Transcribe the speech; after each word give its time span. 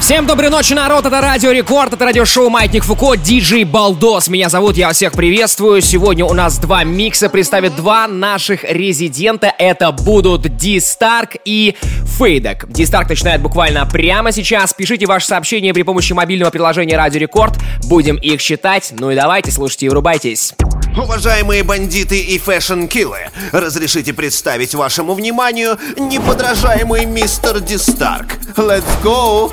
Всем 0.00 0.26
доброй 0.26 0.48
ночи, 0.48 0.72
народ! 0.72 1.04
Это 1.04 1.20
Радио 1.20 1.50
Рекорд, 1.52 1.92
это 1.92 2.06
радиошоу 2.06 2.48
Маятник 2.48 2.84
Фуко, 2.84 3.16
диджей 3.16 3.64
Балдос. 3.64 4.28
Меня 4.28 4.48
зовут, 4.48 4.76
я 4.76 4.90
всех 4.92 5.12
приветствую. 5.12 5.82
Сегодня 5.82 6.24
у 6.24 6.32
нас 6.32 6.58
два 6.58 6.84
микса, 6.84 7.28
представят 7.28 7.76
два 7.76 8.08
наших 8.08 8.64
резидента. 8.64 9.52
Это 9.58 9.92
будут 9.92 10.56
Ди 10.56 10.80
Старк 10.80 11.32
и 11.44 11.76
Фейдек. 12.18 12.64
Ди 12.68 12.86
Старк 12.86 13.10
начинает 13.10 13.42
буквально 13.42 13.84
прямо 13.86 14.32
сейчас. 14.32 14.72
Пишите 14.72 15.06
ваши 15.06 15.26
сообщения 15.26 15.74
при 15.74 15.82
помощи 15.82 16.14
мобильного 16.14 16.50
приложения 16.50 16.96
Радио 16.96 17.20
Рекорд. 17.20 17.58
Будем 17.84 18.16
их 18.16 18.40
считать. 18.40 18.92
Ну 18.98 19.10
и 19.10 19.14
давайте, 19.14 19.52
слушайте 19.52 19.86
и 19.86 19.88
врубайтесь. 19.90 20.54
Уважаемые 20.96 21.62
бандиты 21.62 22.20
и 22.20 22.38
фэшн-киллы, 22.38 23.28
разрешите 23.52 24.12
представить 24.12 24.74
вашему 24.74 25.14
вниманию 25.14 25.78
неподражаемый 25.96 27.04
мистер 27.04 27.60
Дистарк. 27.60 28.26
Let's 28.56 28.82
go! 29.04 29.52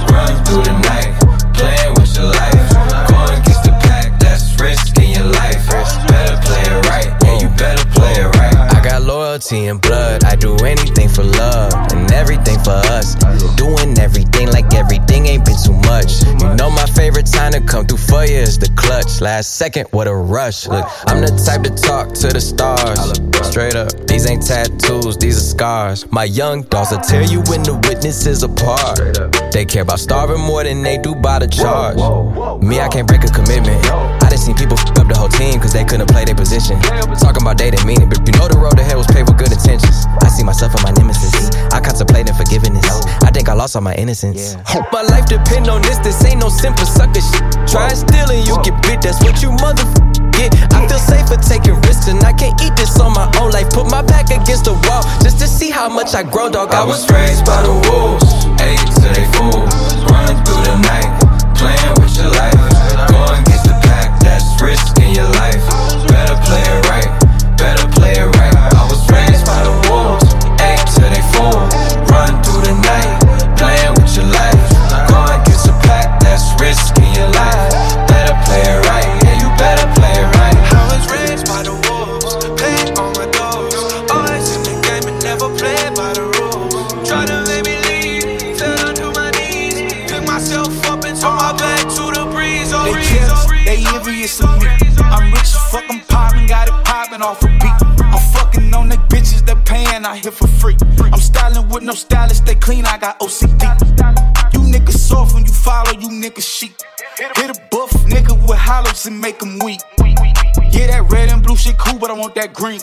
Run 0.11 0.43
through 0.45 0.63
the 0.63 0.75
night, 0.83 1.15
playing 1.55 1.93
with 1.95 2.11
your 2.17 2.27
life. 2.27 2.67
Going 3.07 3.39
against 3.39 3.63
the 3.63 3.71
pack, 3.81 4.19
that's 4.19 4.59
risking 4.59 5.11
your 5.11 5.25
life. 5.25 5.63
Better 6.07 6.37
play 6.43 6.61
it 6.61 6.85
right, 6.87 7.09
yeah, 7.23 7.39
you 7.39 7.49
better 7.55 7.85
play 7.95 8.13
it 8.13 8.27
right. 8.35 8.55
I 8.75 8.81
got 8.83 9.03
loyalty 9.03 9.67
and 9.67 9.79
blood. 9.81 10.23
I 10.25 10.35
do 10.35 10.55
anything 10.65 11.07
for 11.07 11.23
love 11.23 11.73
and 11.93 12.11
everything 12.11 12.59
for 12.59 12.79
us. 12.91 13.15
Doing 13.55 13.97
everything 13.99 14.49
like 14.49 14.73
everything 14.73 15.27
ain't 15.27 15.45
been 15.45 15.55
too 15.63 15.73
much. 15.87 16.23
You 16.41 16.55
know 16.55 16.69
my 16.69 16.85
favorite 16.85 17.27
time 17.27 17.53
to 17.53 17.61
come 17.61 17.85
through 17.85 17.97
for 17.97 18.25
you 18.25 18.35
is 18.35 18.57
the 18.57 18.69
clutch. 18.75 19.21
Last 19.21 19.55
second, 19.55 19.87
what 19.91 20.07
a 20.07 20.13
rush. 20.15 20.67
Look, 20.67 20.85
I'm 21.07 21.21
the 21.21 21.31
type 21.45 21.63
to 21.63 21.69
talk 21.69 22.13
to 22.15 22.27
the 22.27 22.41
stars. 22.41 23.21
Straight 23.47 23.75
up, 23.75 23.91
these 24.07 24.29
ain't 24.29 24.45
tattoos, 24.45 25.17
these 25.17 25.37
are 25.37 25.49
scars. 25.55 26.09
My 26.11 26.25
young 26.25 26.63
dogs 26.63 26.91
will 26.91 26.99
tear 26.99 27.23
you 27.23 27.41
when 27.47 27.63
the 27.63 27.75
witnesses 27.87 28.43
apart. 28.43 28.99
They 29.51 29.65
care 29.65 29.81
about 29.83 29.99
starving 29.99 30.39
more 30.39 30.63
than 30.63 30.81
they 30.81 30.97
do 30.97 31.13
by 31.13 31.39
the 31.39 31.47
charge. 31.47 31.99
Me, 32.63 32.79
I 32.79 32.87
can't 32.87 33.05
break 33.05 33.23
a 33.23 33.27
commitment. 33.27 33.83
I 34.23 34.31
done 34.31 34.39
seen 34.39 34.55
people 34.55 34.79
f 34.79 34.95
up 34.95 35.11
the 35.11 35.17
whole 35.19 35.27
team 35.27 35.59
cause 35.59 35.73
they 35.73 35.83
couldn't 35.83 36.07
play 36.07 36.23
their 36.23 36.35
position. 36.35 36.79
Talking 37.19 37.43
about 37.43 37.59
they 37.59 37.69
didn't 37.69 37.85
mean 37.85 38.01
it, 38.01 38.07
but 38.07 38.23
you 38.23 38.31
know 38.39 38.47
the 38.47 38.55
road 38.55 38.79
ahead 38.79 38.95
was 38.95 39.07
paved 39.11 39.27
with 39.27 39.37
good 39.37 39.51
intentions. 39.51 40.07
I 40.23 40.31
see 40.31 40.47
myself 40.47 40.71
and 40.71 40.83
my 40.87 40.95
nemesis. 40.95 41.51
I 41.75 41.83
contemplating 41.83 42.33
forgiveness. 42.33 42.87
I 43.27 43.29
think 43.35 43.49
I 43.49 43.53
lost 43.53 43.75
all 43.75 43.83
my 43.83 43.93
innocence. 43.95 44.55
Hope 44.63 44.87
my 44.95 45.03
life 45.03 45.27
depend 45.27 45.67
on 45.67 45.83
this. 45.83 45.99
This 45.99 46.23
ain't 46.23 46.39
no 46.39 46.47
simple 46.47 46.87
sucker 46.87 47.19
shit. 47.19 47.43
Try 47.67 47.91
and 47.91 47.99
steal 47.99 48.31
and 48.31 48.47
you 48.47 48.55
get 48.63 48.79
bit. 48.87 49.03
That's 49.03 49.19
what 49.19 49.43
you 49.43 49.51
mother 49.59 49.83
get. 50.31 50.55
I 50.71 50.87
feel 50.87 50.97
safer 50.97 51.35
taking 51.35 51.75
risks 51.83 52.07
and 52.07 52.23
I 52.23 52.31
can't 52.31 52.55
eat 52.63 52.79
this 52.79 52.95
on 53.03 53.11
my 53.11 53.27
own 53.35 53.51
life. 53.51 53.67
Put 53.75 53.91
my 53.91 54.01
back 54.01 54.31
against 54.31 54.63
the 54.63 54.79
wall 54.87 55.03
just 55.19 55.43
to 55.43 55.47
see 55.47 55.69
how 55.69 55.91
much 55.91 56.15
I 56.15 56.23
grow, 56.23 56.47
dog. 56.47 56.71
I 56.71 56.87
was 56.87 57.03
raised 57.11 57.43
by 57.43 57.61
the 57.67 57.75
wolves. 57.91 58.40
Eight 58.61 58.85
till 58.97 59.13
they 59.13 59.25
fool. 59.33 59.65
Run 60.09 60.33
through 60.45 60.63
the 60.69 60.77
night, 60.85 61.11
playing 61.57 61.93
with 61.97 62.13
your 62.17 62.29
life. 62.29 62.61
Going 63.09 63.41
against 63.41 63.65
the 63.65 63.75
pack, 63.87 64.19
that's 64.21 64.45
risking 64.61 65.15
your 65.15 65.29
life. 65.41 65.63
Better 66.07 66.37
play 66.45 66.61
it 66.61 66.85
right, 66.85 66.90
no 101.91 101.95
stylist, 101.95 102.45
they 102.45 102.55
clean, 102.55 102.85
I 102.85 102.97
got 102.97 103.19
OCD. 103.19 103.63
You 104.53 104.59
niggas 104.59 104.97
soft 104.97 105.33
when 105.33 105.45
you 105.45 105.51
follow, 105.51 105.91
you 105.91 106.07
niggas 106.07 106.47
sheep. 106.47 106.71
Hit 107.17 107.49
a 107.49 107.61
buff 107.69 107.91
nigga 108.07 108.33
with 108.47 108.57
hollows 108.57 109.05
and 109.07 109.19
make 109.19 109.41
him 109.41 109.59
weak. 109.59 109.81
Yeah, 110.71 110.87
that 110.87 111.07
red 111.11 111.29
and 111.29 111.43
blue 111.43 111.57
shit 111.57 111.77
cool, 111.77 111.99
but 111.99 112.09
I 112.09 112.13
want 112.13 112.33
that 112.35 112.53
green. 112.53 112.79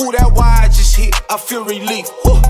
Ooh, 0.00 0.12
that 0.12 0.32
wire 0.32 0.66
just 0.66 0.96
hit, 0.96 1.14
I 1.30 1.36
feel 1.36 1.64
relief. 1.64 2.08
Woo. 2.24 2.40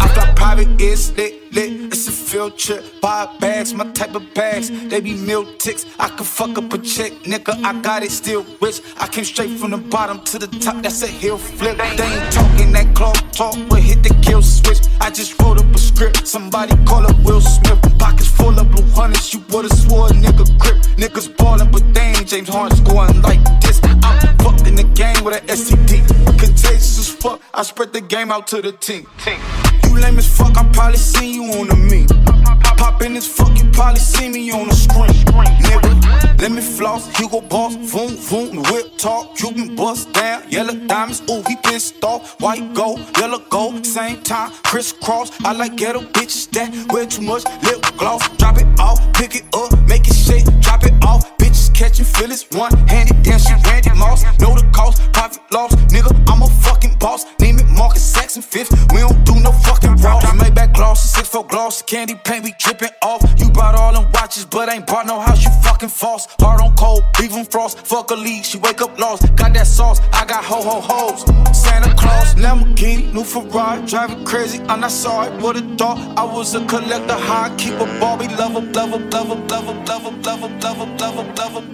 I 0.00 0.08
fly 0.14 0.32
private, 0.34 0.68
it's 0.80 1.14
lit, 1.16 1.52
lit. 1.52 1.70
It's 1.92 2.08
a 2.08 2.12
field 2.12 2.56
trip. 2.56 2.82
Buy 3.02 3.26
bags, 3.40 3.74
my 3.74 3.90
type 3.92 4.14
of 4.14 4.22
bags. 4.34 4.70
They 4.70 5.00
be 5.00 5.14
meal 5.14 5.44
ticks. 5.56 5.84
I 5.98 6.08
can 6.08 6.24
fuck 6.24 6.56
up 6.56 6.72
a 6.72 6.78
chick, 6.78 7.12
nigga. 7.24 7.62
I 7.62 7.78
got 7.82 8.02
it, 8.02 8.10
still 8.10 8.46
rich. 8.62 8.80
I 8.98 9.06
came 9.06 9.24
straight 9.24 9.58
from 9.58 9.72
the 9.72 9.78
bottom 9.78 10.22
to 10.24 10.38
the 10.38 10.46
top. 10.46 10.82
That's 10.82 11.02
a 11.02 11.06
hill 11.06 11.36
flip. 11.36 11.76
They 11.76 12.04
ain't 12.04 12.32
talking 12.32 12.72
that 12.72 12.94
clock 12.94 13.16
talk, 13.32 13.56
but 13.68 13.79
hit 14.00 14.08
the 14.08 14.20
kill 14.22 14.42
switch. 14.42 14.78
I 15.00 15.10
just 15.10 15.40
wrote 15.40 15.58
up 15.58 15.74
a 15.74 15.78
script. 15.78 16.26
Somebody 16.26 16.74
call 16.84 17.06
up 17.06 17.18
Will 17.20 17.40
Smith. 17.40 17.80
Pockets 17.98 18.28
full 18.28 18.58
of 18.58 18.70
blue 18.70 18.86
hundreds. 18.90 19.32
You 19.32 19.42
would've 19.50 19.72
swore 19.72 20.08
a 20.08 20.10
nigga 20.10 20.46
grip. 20.58 20.76
Niggas 20.96 21.36
ballin', 21.36 21.70
but 21.70 21.82
they 21.94 22.12
ain't 22.16 22.28
James 22.28 22.48
Harden 22.48 22.76
scoring 22.76 23.22
like 23.22 23.42
this. 23.60 23.80
I'm 23.82 24.36
fucking 24.38 24.76
the 24.76 24.84
game 24.94 25.24
with 25.24 25.36
an 25.36 25.46
STD. 25.46 26.06
Contagious 26.38 26.98
as 26.98 27.08
fuck. 27.08 27.40
I 27.54 27.62
spread 27.62 27.92
the 27.92 28.00
game 28.00 28.30
out 28.30 28.46
to 28.48 28.62
the 28.62 28.72
team. 28.72 29.06
You 29.84 29.98
lame 29.98 30.18
as 30.18 30.28
fuck, 30.36 30.56
I 30.56 30.68
probably 30.72 30.98
seen 30.98 31.34
you 31.34 31.44
on 31.58 31.68
the 31.68 31.76
meme. 31.76 32.06
Pop 32.76 33.02
in 33.02 33.16
as 33.16 33.26
fuck, 33.26 33.56
you 33.58 33.68
probably 33.72 34.00
see 34.00 34.28
me 34.28 34.50
on 34.52 34.68
the 34.68 34.74
screen. 34.74 35.10
Let 36.40 36.52
me 36.52 36.62
floss, 36.62 37.06
Hugo 37.18 37.42
Boss, 37.42 37.76
boom, 37.76 38.16
boom, 38.30 38.56
the 38.56 38.72
whip 38.72 38.96
talk, 38.96 39.36
Cuban 39.36 39.76
bust 39.76 40.10
down, 40.14 40.48
yellow 40.48 40.72
diamonds, 40.72 41.20
ooh, 41.28 41.42
he 41.46 41.54
pissed 41.56 42.02
off, 42.02 42.40
white 42.40 42.72
gold, 42.72 43.00
yellow 43.18 43.40
gold, 43.50 43.84
same 43.84 44.22
time, 44.22 44.50
crisscross. 44.64 45.30
I 45.44 45.52
like 45.52 45.76
ghetto 45.76 46.00
bitches 46.00 46.48
that 46.52 46.90
wear 46.90 47.04
too 47.04 47.20
much 47.20 47.44
lip 47.62 47.84
gloss. 47.98 48.26
Drop 48.38 48.56
it 48.56 48.80
off, 48.80 49.00
pick 49.12 49.36
it 49.36 49.44
up, 49.54 49.78
make 49.86 50.08
it 50.08 50.14
shake, 50.14 50.46
drop 50.62 50.82
it 50.84 50.94
off. 51.04 51.39
Catching 51.80 52.04
feelings, 52.04 52.44
one 52.50 52.76
handed, 52.88 53.22
damn, 53.22 53.38
she 53.38 53.54
Randy 53.64 53.88
Moss. 53.96 54.22
Know 54.38 54.54
the 54.54 54.68
cost, 54.70 55.00
profit 55.14 55.40
loss, 55.50 55.74
nigga, 55.88 56.12
I'm 56.30 56.42
a 56.42 56.46
fucking 56.46 56.96
boss. 56.98 57.24
Name 57.40 57.58
it 57.58 57.66
Marcus 57.68 58.02
Saxon 58.02 58.42
fifth, 58.42 58.70
we 58.92 59.00
don't 59.00 59.24
do 59.24 59.34
no 59.40 59.50
fucking 59.50 59.96
raw. 59.96 60.20
Make 60.34 60.54
back 60.54 60.74
gloss, 60.74 61.02
six 61.02 61.30
foot 61.30 61.48
gloss, 61.48 61.80
candy 61.80 62.16
paint, 62.22 62.44
we 62.44 62.52
dripping 62.58 62.90
off. 63.02 63.22
You 63.38 63.48
brought 63.48 63.76
all 63.76 63.94
them 63.94 64.12
watches, 64.12 64.44
but 64.44 64.68
ain't 64.70 64.86
brought 64.86 65.06
no 65.06 65.20
house, 65.20 65.42
you 65.42 65.50
fucking 65.62 65.88
false. 65.88 66.28
Hard 66.38 66.60
on 66.60 66.76
cold, 66.76 67.02
leave 67.18 67.32
'em 67.32 67.46
frost, 67.46 67.78
fuck 67.86 68.10
a 68.10 68.14
league, 68.14 68.44
she 68.44 68.58
wake 68.58 68.82
up 68.82 68.98
lost. 68.98 69.34
Got 69.34 69.54
that 69.54 69.66
sauce, 69.66 70.02
I 70.12 70.26
got 70.26 70.44
ho 70.44 70.60
ho 70.60 70.82
hoes. 70.82 71.24
Santa 71.56 71.94
Claus, 71.94 72.34
Lamborghini, 72.34 73.10
new 73.14 73.24
Ferrari, 73.24 73.80
driving 73.86 74.22
crazy, 74.26 74.60
I'm 74.68 74.80
not 74.80 74.90
sorry, 74.90 75.30
would've 75.38 75.78
thought 75.78 75.96
I 76.18 76.24
was 76.24 76.54
a 76.54 76.62
collector, 76.66 77.14
high, 77.14 77.50
keep 77.56 77.80
a 77.80 77.86
Barbie, 77.98 78.28
love 78.36 78.52
her, 78.52 78.60
love 78.60 78.90
her, 78.90 78.98
love 78.98 79.28
her, 79.28 79.34
love 79.48 79.64
her, 79.64 79.74
love 79.88 80.02
her, 80.02 80.12
love 80.26 80.40
her, 80.42 80.48
love 80.60 80.76
her, 80.76 80.86
love 81.00 81.16
her, 81.16 81.34
love 81.34 81.54
her, 81.54 81.69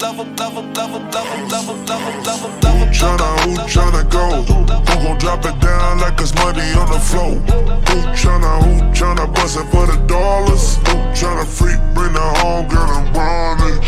Tryna 2.96 3.28
who 3.40 3.56
tryna 3.66 4.10
go? 4.10 4.42
Who 4.42 4.64
gon' 5.02 5.18
drop 5.18 5.44
it 5.46 5.58
down 5.60 6.00
like 6.00 6.20
it's 6.20 6.34
money 6.34 6.72
on 6.74 6.90
the 6.92 7.00
floor? 7.00 7.32
Who 7.32 7.96
tryna 8.12 8.62
who 8.62 8.82
tryna 8.92 9.34
bust 9.34 9.58
it 9.58 9.66
for 9.70 9.86
the 9.86 9.96
dollars? 10.06 10.76
Who 10.76 10.96
tryna 11.16 11.46
freak 11.46 11.80
bring 11.94 12.12
the 12.12 12.20
home 12.20 12.68
girl 12.68 12.90
and 12.90 13.16
run 13.16 13.58
it? 13.72 13.80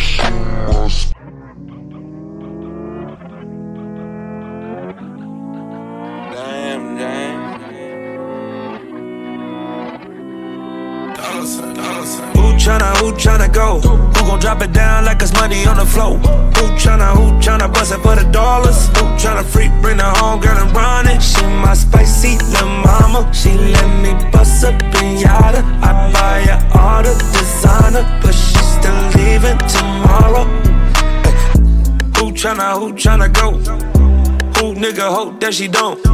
Damn, 6.32 6.96
damn. 6.96 7.37
Who 11.38 11.44
tryna, 12.58 12.96
who 12.98 13.12
tryna 13.12 13.52
go? 13.54 13.78
Who 13.78 14.26
gon' 14.26 14.40
drop 14.40 14.60
it 14.60 14.72
down 14.72 15.04
like 15.04 15.22
it's 15.22 15.32
money 15.34 15.64
on 15.66 15.76
the 15.76 15.86
floor. 15.86 16.18
Who 16.18 16.64
tryna, 16.74 17.14
who 17.14 17.30
tryna 17.38 17.72
bust 17.72 17.92
it 17.92 18.00
for 18.00 18.16
the 18.16 18.28
dollars? 18.32 18.88
Who 18.88 19.04
tryna 19.14 19.44
freak, 19.44 19.70
bring 19.80 19.98
the 19.98 20.04
home 20.04 20.40
girl 20.40 20.58
and 20.58 20.74
run 20.74 21.06
it? 21.06 21.22
She 21.22 21.42
my 21.42 21.74
spicy 21.74 22.38
little 22.38 22.68
mama. 22.68 23.32
She 23.32 23.52
let 23.52 23.88
me 24.02 24.30
bust 24.32 24.64
up 24.64 24.82
in 25.00 25.18
yada. 25.20 25.62
I 25.80 26.10
buy 26.12 26.40
her 26.50 26.78
all 26.80 27.02
the 27.04 27.14
designer, 27.32 28.02
but 28.20 28.34
she 28.34 28.58
still 28.58 29.00
leaving 29.14 29.58
tomorrow. 29.70 30.44
Who 32.18 32.32
tryna, 32.32 32.80
who 32.80 32.94
tryna 32.94 33.32
go? 33.32 33.52
Who 34.58 34.74
nigga 34.74 35.08
hope 35.14 35.38
that 35.38 35.54
she 35.54 35.68
don't? 35.68 36.04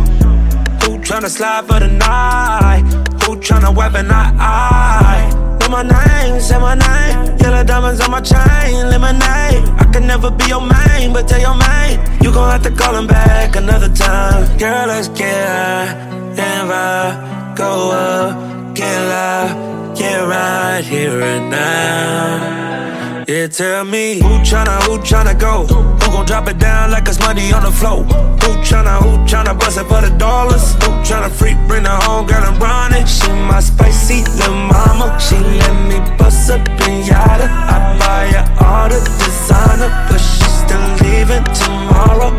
Who 0.82 0.98
tryna 0.98 1.30
slide 1.30 1.64
for 1.64 1.80
the 1.80 1.88
night? 1.88 3.03
Who 3.24 3.36
tryna 3.36 3.74
weapon 3.74 4.08
I? 4.10 5.30
Know 5.60 5.68
my 5.68 5.82
name, 5.82 6.40
say 6.40 6.58
my 6.58 6.74
name. 6.74 7.38
Yellow 7.38 7.64
diamonds 7.64 8.00
on 8.00 8.10
my 8.10 8.20
chain, 8.20 8.90
lemonade. 8.90 9.64
I 9.82 9.88
can 9.92 10.06
never 10.06 10.30
be 10.30 10.44
your 10.46 10.60
main, 10.60 11.12
but 11.12 11.26
tell 11.28 11.40
your 11.40 11.56
main 11.56 11.98
you 12.22 12.32
gon' 12.32 12.50
have 12.50 12.62
to 12.62 12.70
call 12.70 12.94
him 12.96 13.06
back 13.06 13.56
another 13.56 13.88
time. 13.88 14.58
Girl, 14.58 14.86
let's 14.88 15.08
get 15.08 15.46
high 15.46 16.14
and 16.38 17.56
go 17.56 17.90
up, 17.90 18.74
get 18.74 18.98
loud, 19.08 19.96
get 19.96 20.20
right 20.26 20.82
here 20.84 21.20
and 21.20 21.50
now. 21.50 23.24
Yeah, 23.28 23.46
tell 23.48 23.84
me 23.84 24.20
who 24.20 24.38
tryna, 24.48 24.82
who 24.84 24.98
tryna 24.98 25.38
go? 25.38 25.66
Who 26.14 26.18
gon' 26.18 26.26
drop 26.26 26.46
it 26.46 26.58
down 26.60 26.92
like 26.92 27.08
it's 27.08 27.18
money 27.18 27.52
on 27.52 27.64
the 27.64 27.72
floor? 27.72 28.04
Who 28.04 28.50
tryna, 28.62 29.02
who 29.02 29.18
tryna 29.26 29.58
bust 29.58 29.78
it 29.78 29.86
for 29.88 30.00
the 30.00 30.16
dollars? 30.16 30.74
Who 30.74 30.90
tryna 31.02 31.28
freak, 31.28 31.58
bring 31.66 31.82
the 31.82 31.90
home 31.90 32.24
girl 32.24 32.44
and 32.44 32.56
run 32.62 32.94
it? 32.94 33.08
She 33.08 33.26
my 33.50 33.58
spicy 33.58 34.22
little 34.38 34.54
mama. 34.54 35.18
She 35.18 35.34
let 35.34 35.74
me 35.90 35.98
bust 36.16 36.48
up 36.52 36.62
in 36.86 37.04
yada. 37.04 37.50
I 37.50 37.98
buy 37.98 38.26
her 38.30 38.46
all 38.64 38.88
the 38.88 39.00
designer, 39.18 39.90
but 40.06 40.20
she 40.22 40.46
still 40.62 40.86
leaving 41.02 41.42
tomorrow. 41.50 42.30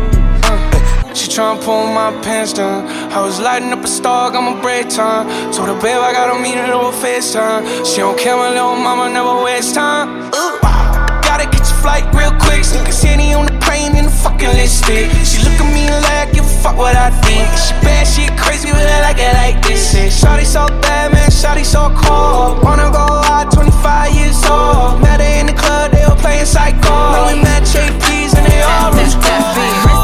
She 1.12 1.28
tryna 1.28 1.62
pull 1.62 1.86
my 1.92 2.18
pants 2.22 2.54
down. 2.54 2.88
I 3.12 3.20
was 3.20 3.38
lighting 3.38 3.72
up 3.72 3.84
a 3.84 3.88
star, 3.88 4.30
got 4.30 4.40
my 4.40 4.58
break 4.62 4.88
time. 4.88 5.28
Told 5.52 5.68
her, 5.68 5.74
babe, 5.74 6.00
I 6.00 6.14
gotta 6.14 6.40
meet 6.40 6.54
her 6.54 6.72
over 6.72 6.96
FaceTime. 6.96 7.84
She 7.84 7.98
don't 7.98 8.18
care, 8.18 8.38
my 8.38 8.48
little 8.48 8.76
mama 8.76 9.12
never 9.12 9.44
waste 9.44 9.74
time. 9.74 10.32
Ooh. 10.34 10.75
Quick. 12.82 12.92
So 12.92 13.08
on 13.08 13.46
the 13.46 13.56
plane 13.64 13.96
in 13.96 14.04
the 14.04 14.10
fucking 14.10 14.48
lipstick. 14.48 15.10
She 15.24 15.42
look 15.44 15.58
at 15.60 15.68
me 15.72 15.88
like, 16.08 16.32
give 16.32 16.44
a 16.44 16.56
fuck 16.62 16.76
what 16.76 16.96
I 16.96 17.10
think. 17.24 17.46
She 17.56 17.72
bad, 17.84 18.06
she 18.06 18.28
crazy, 18.36 18.70
but 18.70 18.86
I 18.86 19.00
like 19.00 19.18
it 19.18 19.32
like 19.34 19.62
this. 19.64 19.92
Shit. 19.92 20.12
Shawty 20.12 20.44
so 20.44 20.66
bad, 20.82 21.12
man, 21.12 21.30
Shawty 21.30 21.64
so 21.64 21.92
cold. 22.04 22.62
Wanna 22.62 22.90
go 22.90 23.06
out, 23.32 23.52
25 23.52 24.14
years 24.14 24.40
old. 24.46 25.00
Met 25.02 25.20
her 25.20 25.32
in 25.40 25.46
the 25.46 25.56
club, 25.56 25.92
they 25.92 26.04
were 26.08 26.16
playing 26.16 26.46
psycho. 26.46 26.94
Now 27.12 27.28
we 27.28 27.40
met 27.42 27.62
JP's 27.62 28.34
and 28.34 28.46
they 28.46 28.62
all 28.62 28.92
was 28.92 29.14
huh, 29.18 29.95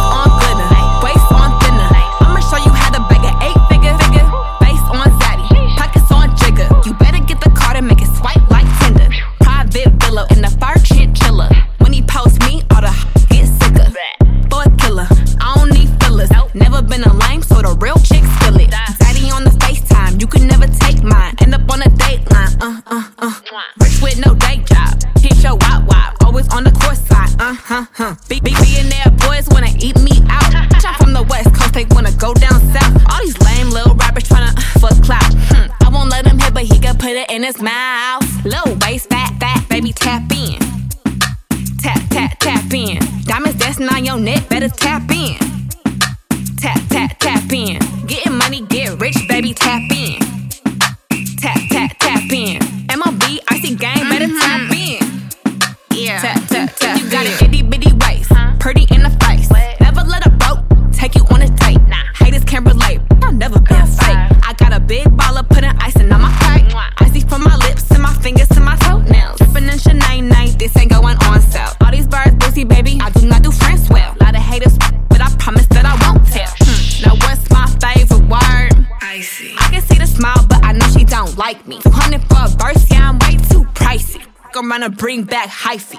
Tap. 56.69 57.01
You 57.01 57.11
got 57.11 57.27
an 57.27 57.45
itty 57.45 57.63
bitty 57.63 57.93
waist, 57.95 58.31
pretty 58.61 58.87
in 58.95 59.03
the 59.03 59.11
face. 59.27 59.51
Never 59.81 60.03
let 60.03 60.25
a 60.25 60.31
broke 60.31 60.63
take 60.93 61.17
you 61.17 61.25
on 61.31 61.43
a 61.43 61.49
date. 61.49 61.81
Haters 62.15 62.45
can't 62.45 62.65
relate. 62.65 63.01
I've 63.23 63.35
never 63.35 63.59
been 63.59 63.87
fake. 63.87 64.17
I 64.47 64.55
got 64.57 64.73
a 64.73 64.79
big 64.79 65.07
baller 65.07 65.49
putting 65.49 65.75
icing 65.81 66.13
on 66.13 66.21
my 66.23 66.31
cake. 66.47 66.73
Icy 66.99 67.21
from 67.27 67.43
my 67.43 67.57
lips 67.57 67.91
and 67.91 68.03
my 68.03 68.15
fingers 68.15 68.49
to 68.51 68.61
my 68.61 68.77
toenails. 68.77 69.39
Dripping 69.39 69.69
in 69.69 69.79
Chanel 69.79 70.23
night, 70.23 70.57
this 70.59 70.77
ain't 70.77 70.91
going 70.91 71.17
on 71.25 71.41
sale. 71.41 71.73
All 71.81 71.91
these 71.91 72.07
birds 72.07 72.37
busy, 72.37 72.63
baby. 72.63 72.99
I 73.03 73.11
do 73.11 73.27
not 73.27 73.43
do 73.43 73.51
friends 73.51 73.89
well. 73.89 74.15
Lot 74.21 74.37
of 74.37 74.43
haters, 74.43 74.79
but 75.09 75.21
I 75.21 75.35
promise 75.39 75.67
that 75.67 75.85
I 75.85 75.95
won't 76.07 76.25
tell. 76.29 76.53
Hmm. 76.61 77.03
Now 77.05 77.15
what's 77.27 77.51
my 77.51 77.67
favorite 77.83 78.29
word? 78.29 78.87
Icy. 79.03 79.55
I 79.59 79.69
can 79.73 79.83
see 79.83 79.99
the 79.99 80.07
smile, 80.07 80.47
but 80.49 80.65
I 80.65 80.73
know 80.73 80.87
she 80.97 81.05
don't 81.05 81.37
like 81.37 81.67
me. 81.67 81.81
200 81.81 82.21
for 82.29 82.45
a 82.45 82.49
verse, 82.49 82.89
yeah, 82.89 83.09
I'm 83.09 83.19
way 83.19 83.37
too 83.51 83.65
pricey. 83.75 84.25
I'm 84.55 84.69
gonna 84.69 84.91
bring 84.91 85.25
back 85.25 85.49
hyphy. 85.49 85.99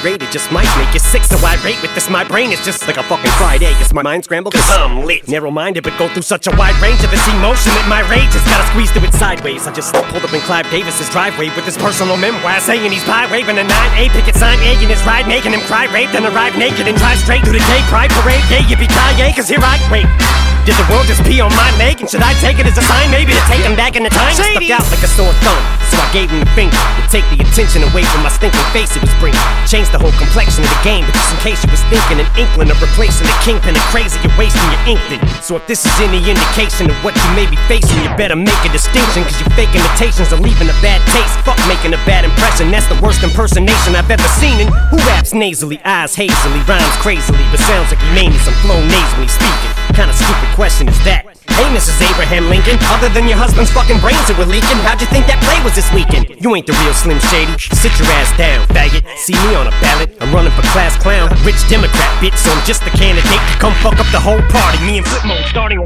Tirade, 0.00 0.22
it 0.22 0.30
just 0.30 0.50
might 0.52 0.68
make 0.78 0.92
you 0.94 1.00
sick. 1.00 1.24
So 1.24 1.36
I 1.44 1.56
rate 1.64 1.80
with 1.82 1.94
this. 1.94 2.08
My 2.08 2.24
brain 2.24 2.50
is 2.52 2.64
just 2.64 2.86
like 2.86 2.96
a 2.96 3.02
fucking 3.02 3.30
fried 3.38 3.62
egg. 3.62 3.76
It's 3.80 3.92
my 3.92 4.02
mind 4.02 4.24
scrambled, 4.24 4.54
cause 4.54 4.70
I'm 4.70 5.04
lit. 5.04 5.28
Narrow 5.28 5.50
minded, 5.50 5.84
but 5.84 5.96
go 5.98 6.08
through 6.08 6.22
such 6.22 6.46
a 6.46 6.54
wide 6.56 6.76
range 6.82 7.02
of 7.04 7.10
this 7.10 7.24
emotion 7.28 7.72
that 7.74 7.86
my 7.88 8.02
rage 8.10 8.32
has 8.34 8.44
gotta 8.46 8.66
squeeze 8.70 8.90
through 8.90 9.08
it 9.08 9.14
sideways. 9.14 9.66
I 9.66 9.72
just 9.72 9.94
pulled 9.94 10.24
up 10.24 10.32
in 10.32 10.40
Clive 10.42 10.68
Davis's 10.70 11.08
driveway 11.10 11.48
with 11.54 11.64
his 11.64 11.76
personal 11.76 12.16
memoir 12.16 12.60
saying 12.60 12.90
he's 12.90 13.04
pie 13.04 13.30
waving 13.30 13.58
a 13.58 13.64
9A 13.64 14.10
picket 14.10 14.34
sign, 14.36 14.58
egging 14.60 14.88
his 14.88 15.02
ride, 15.04 15.26
making 15.26 15.52
him 15.52 15.60
cry 15.66 15.90
rape, 15.92 16.10
then 16.12 16.26
arrive 16.26 16.56
naked 16.56 16.86
and 16.86 16.96
drive 16.98 17.18
straight 17.18 17.42
through 17.44 17.58
the 17.58 17.64
gay 17.70 17.82
pride 17.88 18.10
parade. 18.22 18.42
Yeah, 18.50 18.64
yippee 18.66 18.88
ki 18.88 19.32
cause 19.34 19.48
here 19.48 19.62
I 19.62 19.76
wait. 19.90 20.47
Did 20.68 20.76
the 20.76 20.92
world 20.92 21.08
just 21.08 21.24
pee 21.24 21.40
on 21.40 21.48
my 21.56 21.72
leg? 21.80 22.04
And 22.04 22.04
should 22.12 22.20
I 22.20 22.36
take 22.44 22.60
it 22.60 22.68
as 22.68 22.76
a 22.76 22.84
sign 22.84 23.08
maybe 23.08 23.32
to 23.32 23.40
take 23.48 23.64
him 23.64 23.72
back 23.72 23.96
in 23.96 24.04
the 24.04 24.12
time? 24.12 24.36
I 24.36 24.52
stuck 24.52 24.68
out 24.68 24.84
like 24.92 25.00
a 25.00 25.08
sore 25.08 25.32
thumb, 25.40 25.64
so 25.88 25.96
I 25.96 26.04
gave 26.12 26.28
him 26.28 26.44
the 26.44 26.52
finger 26.52 26.76
to 26.76 27.04
take 27.08 27.24
the 27.32 27.40
attention 27.40 27.88
away 27.88 28.04
from 28.04 28.20
my 28.20 28.28
stinking 28.28 28.68
face 28.68 28.92
it 28.92 29.00
was 29.00 29.08
bringing. 29.16 29.40
Changed 29.64 29.96
the 29.96 30.00
whole 30.00 30.12
complexion 30.20 30.60
of 30.60 30.68
the 30.68 30.82
game, 30.84 31.08
but 31.08 31.16
just 31.16 31.32
in 31.32 31.40
case 31.40 31.64
you 31.64 31.72
was 31.72 31.80
thinking, 31.88 32.20
an 32.20 32.28
inkling 32.36 32.68
of 32.68 32.76
replacing 32.84 33.24
the 33.24 33.32
kingpin 33.40 33.80
of 33.80 33.84
crazy, 33.88 34.20
you're 34.20 34.36
wasting 34.36 34.60
your 34.68 34.92
inkling. 34.92 35.24
So 35.40 35.56
if 35.56 35.64
this 35.64 35.88
is 35.88 35.96
any 36.04 36.20
indication 36.20 36.92
of 36.92 36.96
what 37.00 37.16
you 37.16 37.30
may 37.32 37.48
be 37.48 37.56
facing, 37.64 38.04
you 38.04 38.12
better 38.20 38.36
make 38.36 38.60
a 38.60 38.68
distinction, 38.68 39.24
cause 39.24 39.40
your 39.40 39.48
fake 39.56 39.72
imitations 39.72 40.36
are 40.36 40.42
leaving 40.44 40.68
a 40.68 40.76
bad 40.84 41.00
taste. 41.16 41.32
Fuck 41.48 41.56
making 41.64 41.96
a 41.96 42.00
bad 42.04 42.28
impression, 42.28 42.68
that's 42.68 42.84
the 42.92 43.00
worst 43.00 43.24
impersonation 43.24 43.96
I've 43.96 44.12
ever 44.12 44.28
seen. 44.36 44.60
And 44.60 44.68
who 44.92 45.00
raps 45.08 45.32
nasally, 45.32 45.80
eyes 45.88 46.12
hazily, 46.12 46.60
rhymes 46.68 46.96
crazily, 47.00 47.40
but 47.48 47.56
sounds 47.64 47.88
like 47.88 48.04
he 48.04 48.12
named 48.12 48.36
some 48.44 48.52
flow 48.60 48.76
nasally 48.84 49.32
speaking. 49.32 49.87
Kinda 49.98 50.14
stupid 50.14 50.54
question 50.54 50.86
is 50.86 50.94
that? 51.02 51.26
Hey, 51.58 51.66
Mrs. 51.74 51.98
Abraham 51.98 52.46
Lincoln, 52.46 52.78
other 52.86 53.10
than 53.10 53.26
your 53.26 53.34
husband's 53.34 53.74
fucking 53.74 53.98
brains 53.98 54.22
that 54.30 54.38
were 54.38 54.46
leaking, 54.46 54.78
how'd 54.86 55.02
you 55.02 55.10
think 55.10 55.26
that 55.26 55.42
play 55.42 55.58
was 55.66 55.74
this 55.74 55.90
weekend? 55.90 56.30
You 56.38 56.54
ain't 56.54 56.70
the 56.70 56.76
real 56.86 56.94
Slim 56.94 57.18
Shady. 57.18 57.50
Sit 57.74 57.90
your 57.98 58.06
ass 58.14 58.30
down, 58.38 58.62
faggot. 58.70 59.02
See 59.18 59.34
me 59.34 59.58
on 59.58 59.66
a 59.66 59.74
ballot. 59.82 60.14
I'm 60.22 60.30
running 60.30 60.54
for 60.54 60.62
class 60.70 60.94
clown. 61.02 61.34
Rich 61.42 61.66
Democrat, 61.66 62.14
bitch, 62.22 62.38
so 62.38 62.54
I'm 62.54 62.62
just 62.62 62.86
the 62.86 62.94
candidate 62.94 63.26
to 63.26 63.56
come 63.58 63.74
fuck 63.82 63.98
up 63.98 64.06
the 64.14 64.22
whole 64.22 64.38
party. 64.54 64.78
Me 64.86 65.02
and 65.02 65.06
Flipmo 65.10 65.34
starting. 65.50 65.82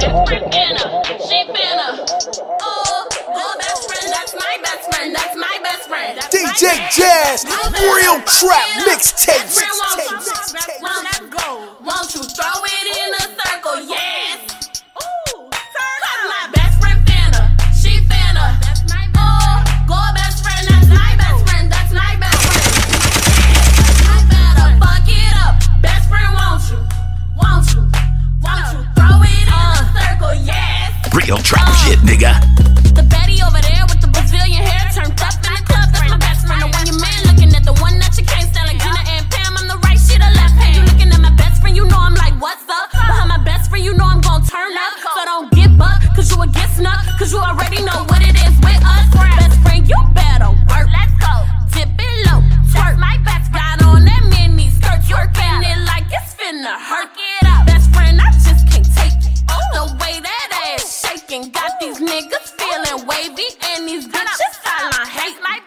Different 0.00 0.48
Anna, 0.48 1.04
she 1.20 1.44
finna 1.52 2.21
that's 4.90 5.36
my 5.36 5.58
best 5.62 5.88
friend. 5.88 6.18
That's 6.18 6.34
DJ 6.34 6.74
Jazz, 6.90 7.44
real 7.78 8.20
trap 8.26 8.66
mixtape. 8.86 9.46
Won't 11.82 12.14
you 12.14 12.22
throw 12.22 12.64
it 12.64 12.86
in 12.98 13.14
a 13.14 13.24
circle? 13.38 13.78
Ooh, 13.78 15.50
my 16.28 16.50
best 16.54 16.80
friend 16.80 16.98
Fanta, 17.06 17.50
she 17.74 18.00
Fanta. 18.10 18.58
That's 18.60 18.82
my 18.90 19.06
best 19.12 19.12
friend. 19.12 19.12
Oh, 19.18 19.62
go 19.86 19.98
best 20.14 20.42
friend, 20.42 20.66
that's 20.66 20.88
my 20.88 21.14
best 21.16 21.40
friend. 21.48 21.70
That's 21.70 21.92
my 21.92 22.16
best 22.18 22.42
friend. 22.42 22.72
You 24.02 24.14
better 24.30 24.68
fuck 24.82 25.06
it 25.06 25.34
up, 25.46 25.54
best 25.82 26.08
friend. 26.08 26.30
Won't 26.34 26.62
you? 26.70 26.80
Won't 27.38 27.66
you? 27.74 27.82
Won't 28.42 28.66
you 28.74 28.82
throw 28.96 29.22
it 29.22 29.46
in 29.46 29.48
a 29.48 29.86
circle? 29.94 30.34
Yes. 30.42 30.90
Real 31.14 31.38
trap 31.38 31.68
uh, 31.68 31.74
shit, 31.84 31.98
nigga. 32.00 32.34
The 32.94 33.02
Betty 33.02 33.42
over 33.42 33.60
there. 33.60 33.81
at 37.62 37.74
the 37.74 37.80
one 37.80 37.98
that 37.98 38.18
you 38.18 38.24
can't 38.26 38.50
stand 38.50 38.66
like 38.66 38.80
Gina 38.82 39.02
and 39.14 39.24
Pam. 39.30 39.54
I'm 39.54 39.68
the 39.70 39.78
right, 39.86 39.98
she 39.98 40.18
the 40.18 40.30
left 40.34 40.58
hand. 40.58 40.74
You 40.76 40.82
looking 40.82 41.10
at 41.14 41.20
my 41.22 41.30
best 41.38 41.62
friend, 41.62 41.76
you 41.76 41.86
know 41.86 41.98
I'm 41.98 42.14
like, 42.14 42.34
what's 42.42 42.66
up? 42.66 42.90
Behind 42.90 43.28
my 43.30 43.38
best 43.38 43.70
friend, 43.70 43.84
you 43.84 43.94
know 43.94 44.06
I'm 44.06 44.20
gonna 44.20 44.44
turn 44.44 44.74
up. 44.74 44.94
So 44.98 45.20
don't 45.24 45.48
get 45.54 45.70
buck, 45.78 46.02
cause 46.14 46.30
you 46.30 46.42
a 46.42 46.46
get 46.46 46.70
snuck, 46.74 46.98
cause 47.18 47.30
you 47.32 47.38
already 47.38 47.82
know 47.86 48.02
what 48.10 48.20
it 48.22 48.34
is 48.34 48.54
with 48.66 48.82
us. 48.82 49.06
Best 49.38 49.58
friend, 49.62 49.86
you 49.86 49.98
better 50.14 50.50
work. 50.70 50.90
Let's 50.90 51.14
go. 51.22 51.34
Dip 51.70 51.90
it 51.94 52.14
low, 52.26 52.42
twerk. 52.74 52.98
my 52.98 53.16
best 53.22 53.50
friend. 53.54 53.78
Got 53.78 53.86
on 53.86 54.04
that 54.10 54.22
mini 54.26 54.70
skirt, 54.70 55.00
twerking 55.06 55.62
it 55.62 55.78
like 55.86 56.10
it's 56.10 56.34
finna 56.34 56.74
hurt. 56.82 57.14
It 57.14 57.46
up. 57.46 57.66
Best 57.66 57.94
friend, 57.94 58.18
I 58.18 58.30
just 58.42 58.66
can't 58.70 58.88
take 58.98 59.22
it. 59.22 59.38
Ooh. 59.46 59.70
The 59.78 59.84
way 60.02 60.18
that 60.18 60.48
ass 60.74 60.82
shaking, 61.02 61.54
got 61.54 61.70
Ooh. 61.70 61.86
these 61.86 62.00
niggas 62.02 62.48
feeling 62.58 63.06
wavy, 63.06 63.48
and 63.70 63.86
these 63.86 64.08
bitches 64.08 64.22
bitches 64.42 64.54
sideline 64.64 65.06
hate. 65.06 65.38
My 65.42 65.61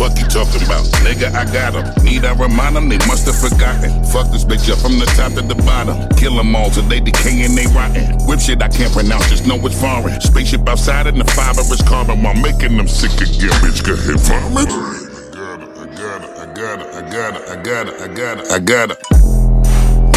Fuck 0.00 0.16
you 0.18 0.24
talking 0.28 0.62
about? 0.64 0.86
Nigga, 1.04 1.28
I 1.34 1.44
got 1.44 1.60
got 1.74 1.76
'em. 1.76 2.04
Need 2.04 2.24
I 2.24 2.32
remind 2.32 2.74
'em? 2.74 2.88
They 2.88 2.96
must 3.06 3.26
have 3.26 3.38
forgotten. 3.38 4.02
Fuck 4.04 4.32
this 4.32 4.44
bitch 4.44 4.72
up 4.72 4.78
from 4.78 4.98
the 4.98 5.04
top 5.04 5.34
to 5.34 5.42
the 5.42 5.54
bottom. 5.54 6.08
Kill 6.16 6.40
'em 6.40 6.56
all 6.56 6.70
till 6.70 6.84
they 6.84 7.00
decay 7.00 7.42
and 7.42 7.54
they 7.54 7.66
rotten. 7.66 8.16
Whip 8.26 8.40
shit 8.40 8.62
I 8.62 8.68
can't 8.68 8.92
pronounce, 8.94 9.28
just 9.28 9.46
know 9.46 9.56
it's 9.66 9.78
foreign. 9.78 10.18
Spaceship 10.22 10.66
outside 10.66 11.06
and 11.06 11.20
the 11.20 11.30
fiber 11.32 11.60
is 11.60 11.82
carbon 11.82 12.22
while 12.22 12.34
making 12.34 12.78
them 12.78 12.88
sick 12.88 13.12
again. 13.20 13.50
Bitch, 13.60 13.84
go 13.84 13.92
ahead, 13.92 14.20
vomit. 14.20 14.70
I 14.70 15.26
got 15.36 15.60
it, 15.64 16.30
I 16.40 16.46
got 16.60 16.80
it, 16.80 16.88
I 16.96 17.02
got 17.16 17.36
it, 17.36 17.42
I 17.52 17.56
got 17.56 17.88
it, 17.88 18.00
I 18.00 18.08
got 18.08 18.40
it, 18.40 18.52
I 18.52 18.58
got 18.58 18.90
it. 18.92 19.39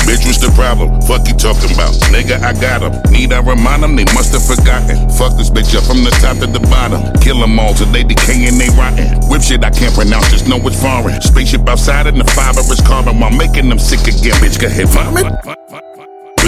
Bitch, 0.04 0.26
what's 0.28 0.38
the 0.38 0.52
problem? 0.56 1.02
Fuck 1.08 1.28
you 1.28 1.36
talking 1.36 1.72
about? 1.74 1.96
Nigga, 2.12 2.42
I 2.44 2.52
got 2.54 2.84
'em. 2.84 2.92
Need 3.12 3.32
I 3.32 3.40
remind 3.40 3.84
'em? 3.84 3.96
They 3.96 4.06
must 4.14 4.34
have 4.34 4.44
forgotten. 4.44 5.10
Fuck 5.18 5.38
this 5.38 5.50
bitch 5.50 5.76
up 5.76 5.84
from 5.86 6.04
the 6.04 6.12
top 6.20 6.38
to 6.40 6.48
the 6.48 6.60
bottom. 6.60 7.02
Kill 7.22 7.42
'em 7.42 7.58
all 7.58 7.74
till 7.74 7.88
they 7.88 8.04
decay 8.04 8.46
and 8.46 8.60
they 8.60 8.70
rotten. 8.70 9.08
Whip 9.30 9.42
shit 9.42 9.64
I 9.64 9.70
can't 9.70 9.96
pronounce, 9.96 10.30
just 10.30 10.48
know 10.48 10.60
it's 10.68 10.80
foreign. 10.80 11.22
Spaceship 11.22 11.68
outside 11.70 12.08
and 12.08 12.20
the 12.20 12.30
fiber 12.32 12.62
is 12.72 12.82
carbon 12.82 13.20
while 13.20 13.32
making 13.32 13.70
them 13.70 13.80
sick 13.80 14.06
again. 14.08 14.36
Bitch, 14.42 14.60
go 14.60 14.68
ahead, 14.68 14.90
vomit. 14.90 15.63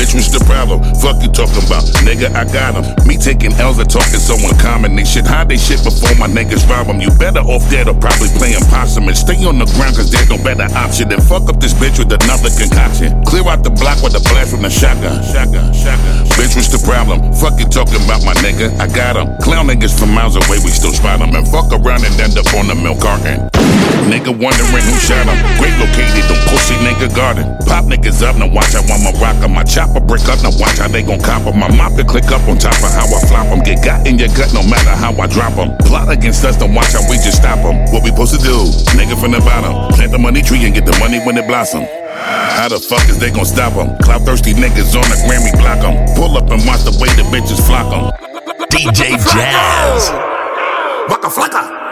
Bitch, 0.05 0.13
what's 0.13 0.29
the 0.29 0.43
problem? 0.45 0.85
Fuck 1.01 1.17
you 1.25 1.33
talking 1.33 1.65
about? 1.65 1.81
Nigga, 2.05 2.29
I 2.37 2.45
got 2.45 2.77
'em. 2.77 2.85
Me 3.09 3.17
taking 3.17 3.49
L's 3.57 3.81
and 3.81 3.89
talking 3.89 4.21
so 4.21 4.37
uncommon. 4.37 4.95
They 4.95 5.03
should 5.03 5.25
hide 5.25 5.49
they 5.49 5.57
shit 5.57 5.81
before 5.81 6.13
my 6.21 6.29
niggas 6.29 6.61
rob 6.69 6.93
'em. 6.93 7.01
You 7.01 7.09
better 7.17 7.41
off 7.41 7.65
dead 7.73 7.89
or 7.89 7.97
probably 7.97 8.29
playing 8.37 8.61
possum 8.69 9.09
and 9.09 9.17
stay 9.17 9.33
on 9.49 9.57
the 9.57 9.65
ground 9.73 9.97
cause 9.97 10.11
there's 10.11 10.29
no 10.29 10.37
better 10.37 10.69
option 10.77 11.09
than 11.09 11.21
fuck 11.21 11.49
up 11.49 11.59
this 11.59 11.73
bitch 11.73 11.97
with 11.97 12.13
another 12.13 12.53
concoction. 12.53 13.17
Clear 13.25 13.49
out 13.49 13.63
the 13.63 13.71
block 13.71 13.97
with 14.03 14.13
a 14.13 14.21
blast 14.29 14.51
from 14.51 14.61
the 14.61 14.69
shotgun. 14.69 15.25
Shotgun, 15.25 15.73
shotgun. 15.73 16.29
Bitch, 16.37 16.53
what's 16.53 16.69
the 16.69 16.77
problem? 16.85 17.33
Fuck 17.33 17.57
you 17.57 17.65
talking 17.65 17.97
about 18.05 18.21
my 18.23 18.35
nigga? 18.45 18.69
I 18.77 18.85
got 18.85 19.17
'em. 19.17 19.25
Clown 19.41 19.65
niggas 19.65 19.97
from 19.97 20.13
miles 20.13 20.35
away, 20.35 20.61
we 20.61 20.69
still 20.69 20.93
spot 20.93 21.19
'em. 21.19 21.33
And 21.33 21.47
fuck 21.47 21.73
around 21.73 22.05
and 22.05 22.13
end 22.21 22.37
up 22.37 22.45
on 22.53 22.67
the 22.67 22.75
milk 22.75 23.01
carton. 23.01 23.49
Nigga 24.05 24.29
wondering 24.29 24.85
who 24.85 24.93
shot 25.01 25.25
'em. 25.25 25.37
Great 25.57 25.73
located, 25.81 26.29
them 26.29 26.37
pussy 26.45 26.75
nigga 26.85 27.09
garden. 27.15 27.57
Pop 27.65 27.85
niggas 27.85 28.21
up, 28.21 28.37
now 28.37 28.45
watch 28.45 28.73
how 28.73 28.85
I'ma 28.85 29.09
rock 29.17 29.41
'em. 29.41 29.53
My 29.53 29.63
brick 30.01 30.27
up, 30.27 30.43
now 30.43 30.51
watch 30.59 30.77
how 30.79 30.87
they 30.87 31.03
gon' 31.03 31.21
cop. 31.21 31.47
My 31.55 31.69
and 31.97 32.07
click 32.07 32.27
up 32.31 32.43
on 32.47 32.57
top 32.57 32.75
of 32.83 32.91
how 32.91 33.07
I 33.07 33.19
flop 33.27 33.45
flop 33.45 33.47
'em. 33.47 33.59
Get 33.63 33.83
got 33.83 34.05
in 34.07 34.19
your 34.19 34.29
gut 34.29 34.53
no 34.53 34.63
matter 34.63 34.91
how 34.91 35.11
I 35.15 35.27
drop 35.27 35.45
drop 35.55 35.57
'em. 35.57 35.77
Plot 35.85 36.09
against 36.09 36.43
us, 36.43 36.57
don't 36.57 36.73
watch 36.73 36.93
how 36.93 37.01
we 37.09 37.17
just 37.17 37.37
stop 37.37 37.59
stop 37.59 37.59
'em. 37.59 37.85
What 37.91 38.03
we 38.03 38.09
supposed 38.09 38.33
to 38.39 38.41
do? 38.41 38.57
Nigga 38.97 39.19
from 39.19 39.31
the 39.31 39.41
bottom. 39.41 39.73
Plant 39.93 40.11
the 40.11 40.19
money 40.19 40.41
tree 40.41 40.65
and 40.65 40.73
get 40.73 40.85
the 40.85 40.97
money 40.99 41.19
when 41.19 41.37
it 41.37 41.47
blossom. 41.47 41.85
How 42.57 42.69
the 42.69 42.79
fuck 42.79 43.07
is 43.09 43.17
they 43.19 43.29
gon' 43.29 43.45
stop 43.45 43.73
stop 43.73 43.75
'em? 43.77 43.95
Cloud 44.01 44.25
thirsty 44.25 44.53
niggas 44.53 44.95
on 44.95 45.07
the 45.09 45.17
Grammy 45.27 45.51
block 45.59 45.79
block 45.79 45.83
'em. 45.83 45.95
Pull 46.15 46.37
up 46.37 46.49
and 46.51 46.65
watch 46.65 46.83
the 46.83 46.91
way 46.99 47.09
the 47.15 47.23
bitches 47.23 47.61
flock 47.61 47.87
flock 47.87 47.91
'em. 47.93 48.11
DJ 48.71 49.17
Jazz. 49.31 50.11
Waka 51.09 51.29
flocka. 51.29 51.84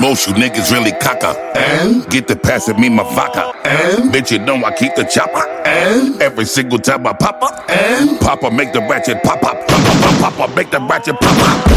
Most 0.00 0.26
you 0.26 0.32
niggas 0.32 0.72
really 0.72 0.92
caca. 0.92 1.36
And 1.54 2.08
get 2.08 2.26
the 2.26 2.34
pass 2.34 2.68
at 2.70 2.78
me 2.78 2.88
my 2.88 3.02
vodka. 3.14 3.52
And 3.68 4.10
bitch, 4.10 4.30
you 4.30 4.38
know 4.38 4.56
I 4.64 4.72
keep 4.72 4.94
the 4.94 5.04
chopper. 5.04 5.44
And 5.68 6.20
every 6.22 6.46
single 6.46 6.78
time 6.78 7.06
I 7.06 7.12
pop 7.12 7.42
up. 7.42 7.68
And 7.68 8.18
Papa 8.18 8.50
make 8.50 8.72
the 8.72 8.80
ratchet 8.80 9.22
pop 9.22 9.44
up. 9.44 9.60
Papa, 9.68 9.92
papa, 10.00 10.36
papa 10.36 10.56
make 10.56 10.70
the 10.70 10.80
ratchet 10.80 11.16
pop 11.20 11.36
up. 11.44 11.70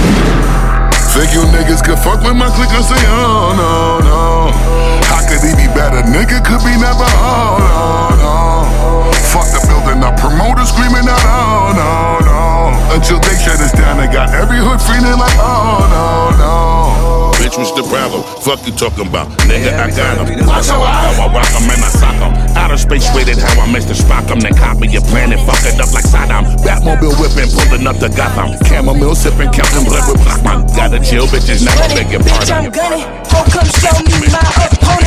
Think 1.12 1.36
you 1.36 1.44
niggas 1.52 1.84
could 1.84 2.00
fuck 2.00 2.24
with 2.24 2.36
my 2.36 2.48
clique 2.56 2.72
and 2.72 2.86
say, 2.86 2.98
oh 3.12 3.54
no, 3.60 4.00
no. 4.08 4.50
How 5.12 5.22
could 5.28 5.44
he 5.44 5.54
be 5.60 5.68
better? 5.76 6.02
Nigga 6.08 6.40
could 6.48 6.64
be 6.64 6.74
never, 6.80 7.06
oh 7.22 7.60
no, 7.60 8.24
no. 8.24 9.12
Fuck 9.30 9.52
the 9.52 9.60
building, 9.68 10.00
the 10.00 10.10
promoter 10.18 10.66
screaming 10.66 11.06
out, 11.06 11.22
oh 11.28 11.76
no, 11.76 11.92
no. 12.26 12.96
Until 12.96 13.20
they 13.20 13.36
shut 13.38 13.60
us 13.60 13.74
down, 13.74 13.98
they 13.98 14.08
got 14.08 14.34
every 14.34 14.58
hood 14.58 14.82
feeling 14.82 15.20
like, 15.20 15.38
oh 15.38 15.86
no, 15.92 16.38
no. 16.40 17.23
Bitch, 17.44 17.58
what's 17.60 17.76
the 17.76 17.84
problem? 17.92 18.24
Fuck 18.40 18.64
you 18.66 18.72
talking 18.72 19.06
about? 19.06 19.28
Nigga, 19.52 19.76
I 19.76 19.92
got 19.92 20.16
'em. 20.24 20.48
Watch 20.48 20.68
how 20.72 20.80
I, 20.82 21.12
how 21.12 21.28
I 21.28 21.34
rock 21.36 21.52
'em 21.60 21.68
and 21.70 21.84
I 21.84 21.90
sock 21.92 22.16
'em. 22.24 22.32
Outer 22.56 22.78
space 22.78 23.04
rated 23.14 23.38
how 23.38 23.60
I 23.62 23.68
missed 23.68 23.90
the 23.90 23.94
Spock 23.94 24.32
'em. 24.32 24.40
Then 24.40 24.56
copy 24.56 24.88
your 24.88 25.02
plan 25.12 25.34
and 25.34 25.42
fuck 25.46 25.60
it 25.68 25.76
up 25.80 25.92
like 25.92 26.06
Saddam. 26.08 26.46
Batmobile 26.64 27.20
whipping, 27.20 27.52
pulling 27.52 27.86
up 27.86 28.00
the 28.00 28.08
Gotham. 28.08 28.56
Chamomile 28.66 29.14
sipping, 29.16 29.52
counting 29.52 29.84
blood 29.84 30.08
with 30.08 30.24
Blackman. 30.24 30.64
Gotta 30.74 31.00
chill, 31.04 31.28
bitches, 31.28 31.66
now 31.66 31.76
I 31.84 31.88
beg 31.94 32.12
your 32.12 32.22
Bitch, 32.22 32.50
I'm 32.50 32.72
pardon. 32.72 32.72
gunning. 32.72 33.06
Ho, 33.36 33.44
come 33.52 33.68
show 33.76 33.98
me 34.08 34.32
my 34.32 34.40
opponent. 34.64 35.03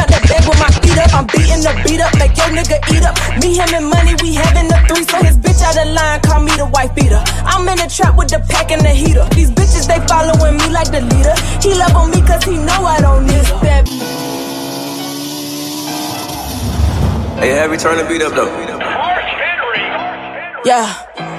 I 0.00 0.08
got 0.08 0.16
that 0.16 0.24
bag 0.32 0.48
with 0.48 0.56
my 0.56 0.72
feet 0.80 0.96
up. 0.96 1.12
I'm 1.12 1.26
beating 1.28 1.60
the 1.60 1.72
beat 1.84 2.00
up, 2.00 2.12
make 2.16 2.32
your 2.32 2.48
nigga 2.56 2.80
eat 2.88 3.04
up. 3.04 3.12
Me, 3.44 3.52
him, 3.52 3.68
and 3.76 3.84
money, 3.92 4.16
we 4.24 4.32
having 4.32 4.72
a 4.72 4.78
three. 4.88 5.04
So 5.04 5.20
his 5.20 5.36
bitch 5.36 5.60
out 5.60 5.76
of 5.76 5.92
line, 5.92 6.20
call 6.24 6.40
me 6.40 6.56
the 6.56 6.64
wife 6.64 6.94
beater. 6.96 7.20
I'm 7.44 7.68
in 7.68 7.76
the 7.76 7.84
trap 7.84 8.16
with 8.16 8.32
the 8.32 8.40
pack 8.48 8.72
and 8.72 8.80
the 8.80 8.96
heater. 8.96 9.28
These 9.36 9.52
bitches, 9.52 9.84
they 9.84 10.00
following 10.08 10.56
me 10.56 10.72
like 10.72 10.88
the 10.88 11.04
leader. 11.04 11.36
He 11.60 11.76
love 11.76 11.92
on 11.92 12.10
me 12.16 12.24
cause 12.24 12.44
he 12.48 12.56
know 12.56 12.80
I 12.88 12.96
don't 13.04 13.28
need 13.28 13.44
that. 13.60 13.84
Hey, 17.36 17.52
have 17.60 17.70
me 17.70 17.76
turn 17.76 18.00
the 18.00 18.04
beat 18.08 18.22
up 18.24 18.32
though. 18.32 18.48
Yeah. 20.64 21.29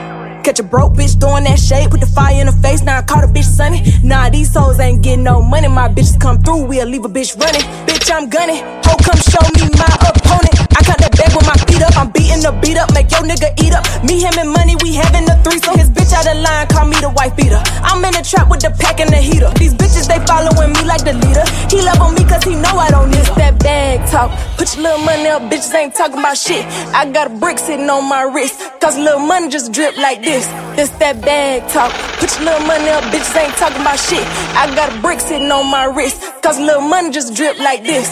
Catch 0.43 0.59
a 0.59 0.63
broke 0.63 0.93
bitch 0.93 1.19
throwing 1.19 1.43
that 1.43 1.59
shade, 1.59 1.91
put 1.91 1.99
the 1.99 2.07
fire 2.07 2.41
in 2.41 2.47
her 2.47 2.61
face. 2.63 2.81
Now 2.81 2.97
I 2.97 3.01
caught 3.03 3.23
a 3.23 3.27
bitch 3.27 3.43
sunny. 3.43 3.83
Nah, 4.03 4.29
these 4.29 4.53
hoes 4.53 4.79
ain't 4.79 5.03
getting 5.03 5.23
no 5.23 5.41
money. 5.41 5.67
My 5.67 5.87
bitches 5.87 6.19
come 6.19 6.41
through, 6.41 6.65
we'll 6.65 6.87
leave 6.87 7.05
a 7.05 7.09
bitch 7.09 7.39
running. 7.39 7.61
Bitch, 7.85 8.11
I'm 8.11 8.27
gunning. 8.27 8.57
Ho, 8.57 8.95
come 9.03 9.19
show 9.21 9.45
me 9.53 9.69
my 9.77 9.97
opponent. 10.09 10.70
I 10.81 10.83
got 10.83 10.97
that 10.97 11.13
bag 11.13 11.29
with 11.37 11.45
my 11.45 11.53
feet 11.69 11.83
up. 11.85 11.93
I'm 11.93 12.09
beating 12.09 12.41
the 12.41 12.49
beat 12.57 12.77
up, 12.81 12.89
make 12.97 13.13
your 13.13 13.21
nigga 13.21 13.53
eat 13.61 13.73
up. 13.77 13.85
Me, 14.01 14.17
him, 14.17 14.33
and 14.41 14.49
money, 14.49 14.73
we 14.81 14.97
having 14.97 15.29
a 15.29 15.37
three. 15.45 15.61
So 15.61 15.77
his 15.77 15.93
bitch 15.93 16.09
out 16.09 16.25
of 16.25 16.41
line, 16.41 16.65
call 16.73 16.89
me 16.89 16.97
the 16.97 17.13
wife 17.13 17.37
beater. 17.37 17.61
I'm 17.85 18.01
in 18.01 18.17
the 18.17 18.25
trap 18.25 18.49
with 18.49 18.65
the 18.65 18.73
pack 18.81 18.97
and 18.97 19.13
the 19.13 19.21
heater. 19.21 19.53
These 19.61 19.77
bitches, 19.77 20.09
they 20.09 20.17
following 20.25 20.73
me 20.73 20.81
like 20.89 21.05
the 21.05 21.13
leader. 21.13 21.45
He 21.69 21.85
love 21.85 22.01
on 22.01 22.17
me 22.17 22.25
cause 22.25 22.41
he 22.41 22.57
know 22.57 22.73
I 22.81 22.89
don't 22.89 23.13
need 23.13 23.29
that 23.37 23.61
bag 23.61 24.01
talk. 24.09 24.33
Put 24.57 24.73
your 24.73 24.89
little 24.89 25.05
money 25.05 25.29
up, 25.29 25.45
bitches 25.53 25.73
ain't 25.77 25.93
talking 25.93 26.17
about 26.17 26.37
shit. 26.37 26.65
I 26.97 27.05
got 27.05 27.29
a 27.29 27.33
brick 27.37 27.59
sitting 27.59 27.89
on 27.89 28.09
my 28.09 28.23
wrist. 28.25 28.57
Cause 28.81 28.97
little 28.97 29.21
money 29.21 29.49
just 29.49 29.71
drip 29.71 29.95
like 29.97 30.25
this. 30.25 30.49
This 30.73 30.89
that 30.97 31.21
bag 31.21 31.69
talk. 31.69 31.93
Put 32.17 32.33
your 32.41 32.49
little 32.49 32.65
money 32.65 32.89
up, 32.89 33.05
bitches 33.13 33.37
ain't 33.37 33.53
talking 33.53 33.81
about 33.81 33.99
shit. 34.01 34.25
I 34.57 34.65
got 34.73 34.89
a 34.89 35.01
brick 35.01 35.19
sitting 35.19 35.51
on 35.51 35.69
my 35.69 35.85
wrist. 35.85 36.25
Cause 36.41 36.57
little 36.57 36.81
money 36.81 37.11
just 37.11 37.35
drip 37.35 37.59
like 37.59 37.83
this. 37.83 38.09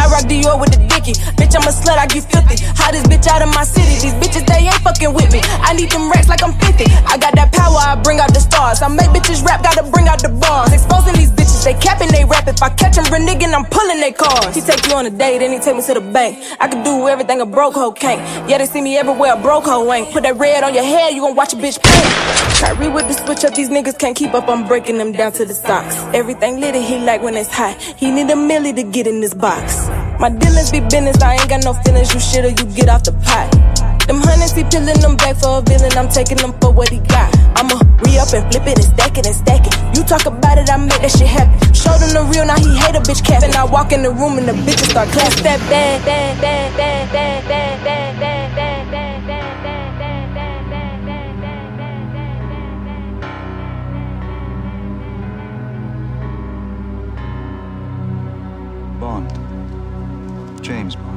I 0.00 0.08
rock 0.08 0.24
Dior 0.24 0.58
with 0.58 0.72
the 0.72 0.80
dicky. 0.88 1.12
Bitch, 1.36 1.54
I'm 1.54 1.68
a 1.68 1.72
slut, 1.82 1.98
I 1.98 2.06
get 2.06 2.24
filthy. 2.30 2.56
Hottest 2.78 3.06
bitch 3.10 3.26
out 3.26 3.42
of 3.42 3.50
my 3.50 3.64
city. 3.64 3.98
These 3.98 4.14
bitches, 4.22 4.46
they 4.46 4.70
ain't 4.70 4.82
fucking 4.86 5.12
with 5.12 5.30
me. 5.32 5.40
I 5.42 5.74
need 5.74 5.90
them 5.90 6.10
racks 6.10 6.28
like 6.28 6.42
I'm 6.42 6.54
50. 6.54 6.86
I 7.10 7.18
got 7.18 7.34
that 7.34 7.52
power, 7.52 7.76
I 7.76 7.98
bring 8.02 8.20
out 8.20 8.32
the 8.32 8.40
stars. 8.40 8.82
I 8.82 8.88
make 8.88 9.10
bitches 9.10 9.44
rap, 9.44 9.62
gotta 9.62 9.82
bring 9.90 10.06
out 10.08 10.22
the 10.22 10.30
bars. 10.30 10.72
Exposing 10.72 11.14
these 11.14 11.30
bitches, 11.30 11.64
they 11.64 11.74
capping, 11.74 12.08
they 12.08 12.24
rap. 12.24 12.46
If 12.46 12.62
I 12.62 12.70
catch 12.70 12.96
them 12.96 13.04
reneging, 13.10 13.52
I'm 13.52 13.66
pulling 13.66 14.00
they 14.00 14.12
cars. 14.12 14.54
He 14.54 14.60
take 14.62 14.86
you 14.86 14.94
on 14.94 15.06
a 15.06 15.10
date, 15.10 15.38
then 15.38 15.52
he 15.52 15.58
take 15.58 15.76
me 15.76 15.82
to 15.82 15.94
the 15.94 16.00
bank. 16.00 16.38
I 16.60 16.68
can 16.68 16.82
do 16.84 17.08
everything 17.08 17.40
a 17.40 17.46
broke 17.46 17.74
hoe 17.74 17.92
can't. 17.92 18.22
Yeah, 18.48 18.58
they 18.58 18.66
see 18.66 18.80
me 18.80 18.96
everywhere, 18.96 19.34
a 19.34 19.40
broke 19.40 19.64
hoe 19.64 19.92
ain't. 19.92 20.10
Put 20.12 20.22
that 20.22 20.36
red 20.36 20.62
on 20.62 20.74
your 20.74 20.84
head, 20.84 21.14
you 21.14 21.20
gon' 21.22 21.34
watch 21.34 21.52
a 21.52 21.56
bitch 21.56 21.82
paint. 21.82 22.12
Kyrie 22.60 22.88
with 22.88 23.08
the 23.08 23.14
switch 23.14 23.44
up, 23.44 23.54
these 23.54 23.68
niggas 23.68 23.98
can't 23.98 24.16
keep 24.16 24.34
up. 24.34 24.48
I'm 24.48 24.66
breaking 24.66 24.98
them 24.98 25.12
down 25.12 25.32
to 25.32 25.44
the 25.44 25.54
socks. 25.54 25.96
Everything 26.14 26.60
litty, 26.60 26.80
he 26.80 26.98
like 26.98 27.22
when 27.22 27.36
it's 27.36 27.52
hot. 27.52 27.80
He 27.80 28.10
need 28.10 28.30
a 28.30 28.34
milli 28.34 28.74
to 28.76 28.82
get 28.82 29.06
in 29.06 29.20
this 29.20 29.34
box. 29.34 29.88
My 30.22 30.30
dealings 30.30 30.70
be 30.70 30.78
business, 30.78 31.20
I 31.20 31.34
ain't 31.34 31.48
got 31.48 31.64
no 31.64 31.74
feelings. 31.82 32.14
You 32.14 32.20
shit 32.20 32.44
or 32.44 32.54
you 32.54 32.64
get 32.78 32.88
off 32.88 33.02
the 33.02 33.10
pot. 33.26 33.50
Them 34.06 34.22
hundreds, 34.22 34.54
he 34.54 34.62
peeling 34.62 34.94
them 35.02 35.16
back 35.16 35.34
for 35.34 35.58
a 35.58 35.62
villain. 35.62 35.90
I'm 35.98 36.06
taking 36.06 36.38
them 36.38 36.54
for 36.62 36.70
what 36.70 36.90
he 36.90 37.02
got. 37.10 37.34
I'ma 37.58 37.82
re 38.06 38.22
up 38.22 38.30
and 38.30 38.46
flip 38.46 38.62
it 38.70 38.78
and 38.78 38.86
stack 38.86 39.18
it 39.18 39.26
and 39.26 39.34
stack 39.34 39.66
it. 39.66 39.74
You 39.98 40.06
talk 40.06 40.24
about 40.26 40.58
it, 40.62 40.70
I 40.70 40.76
make 40.78 41.02
that 41.02 41.10
shit 41.10 41.26
happen. 41.26 41.58
Show 41.74 41.90
them 41.98 42.14
the 42.14 42.22
real, 42.30 42.46
now 42.46 42.54
he 42.54 42.70
hate 42.70 42.94
a 42.94 43.02
bitch 43.02 43.26
cap. 43.26 43.42
And 43.42 43.52
I 43.56 43.64
walk 43.64 43.90
in 43.90 44.06
the 44.06 44.14
room 44.14 44.38
and 44.38 44.46
the 44.46 44.54
bitches 44.62 44.94
start 44.94 45.10
clap 45.10 45.34
that 45.42 45.58
bad, 45.66 46.06
bad, 46.06 46.40
bad, 46.40 46.70
bad, 46.78 47.10
bad, 47.10 47.42
bad, 47.42 47.82
bad, 47.82 48.14
bad, 48.22 48.54
bad, 48.54 48.94
bad, 48.94 48.94
bad, 48.94 49.42
Bond. 59.00 59.41
James 60.62 60.94
Bond. 60.94 61.11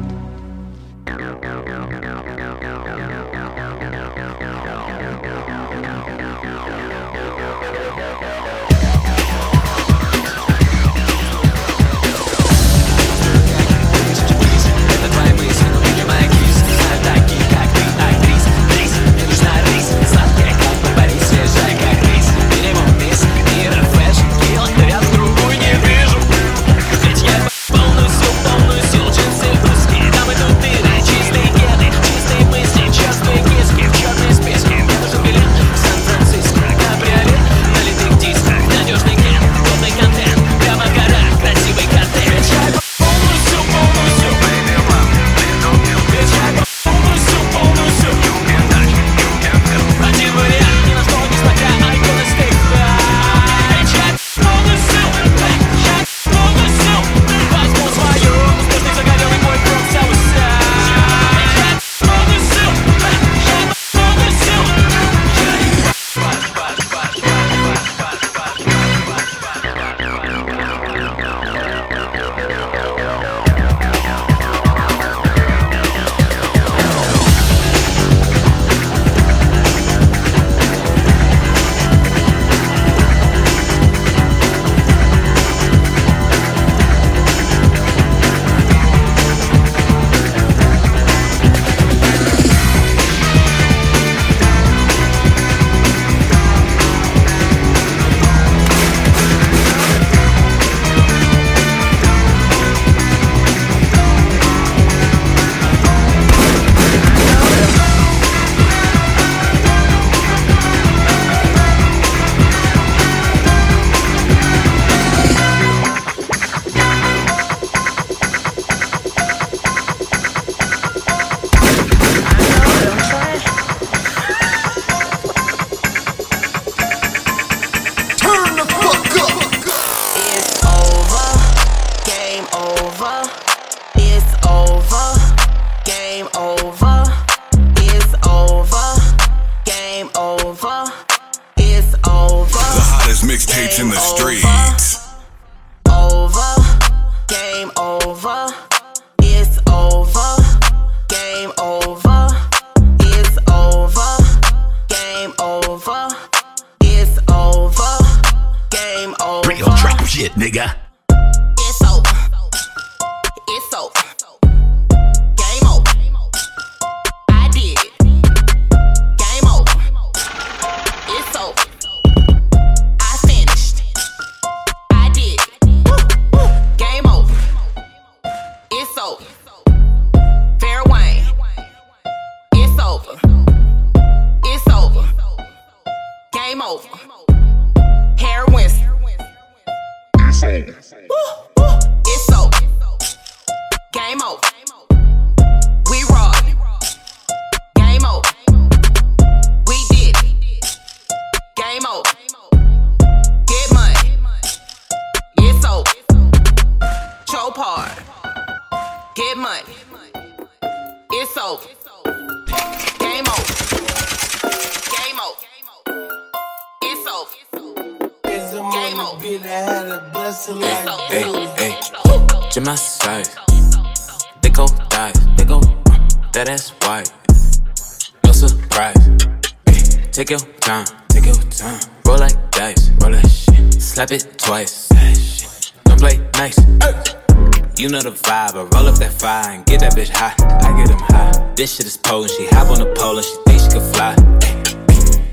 This 241.66 241.78
shit 241.78 241.88
is 241.88 241.98
potent, 241.98 242.30
she 242.30 242.46
hop 242.52 242.68
on 242.68 242.78
the 242.78 242.94
pole 242.94 243.18
and 243.18 243.26
she 243.26 243.34
think 243.48 243.60
she 243.60 243.70
can 243.70 243.82
fly. 243.92 244.14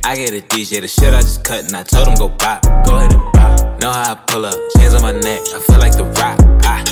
I 0.03 0.17
get 0.17 0.33
a 0.33 0.41
DJ, 0.41 0.81
the 0.81 0.89
shit 0.89 1.13
I 1.13 1.21
just 1.21 1.45
cut 1.45 1.67
and 1.67 1.77
I 1.77 1.83
told 1.83 2.09
him 2.09 2.15
go 2.15 2.31
pop. 2.31 2.63
Go 2.87 2.97
ahead 2.97 3.13
and 3.13 3.21
pop. 3.35 3.81
Know 3.83 3.93
how 3.93 4.13
I 4.13 4.15
pull 4.15 4.47
up, 4.47 4.55
chains 4.75 4.95
on 4.95 5.03
my 5.03 5.13
neck, 5.13 5.43
I 5.53 5.61
feel 5.61 5.79
like 5.79 5.93
the 5.93 6.05
rock. 6.05 6.41
Ah. 6.65 6.83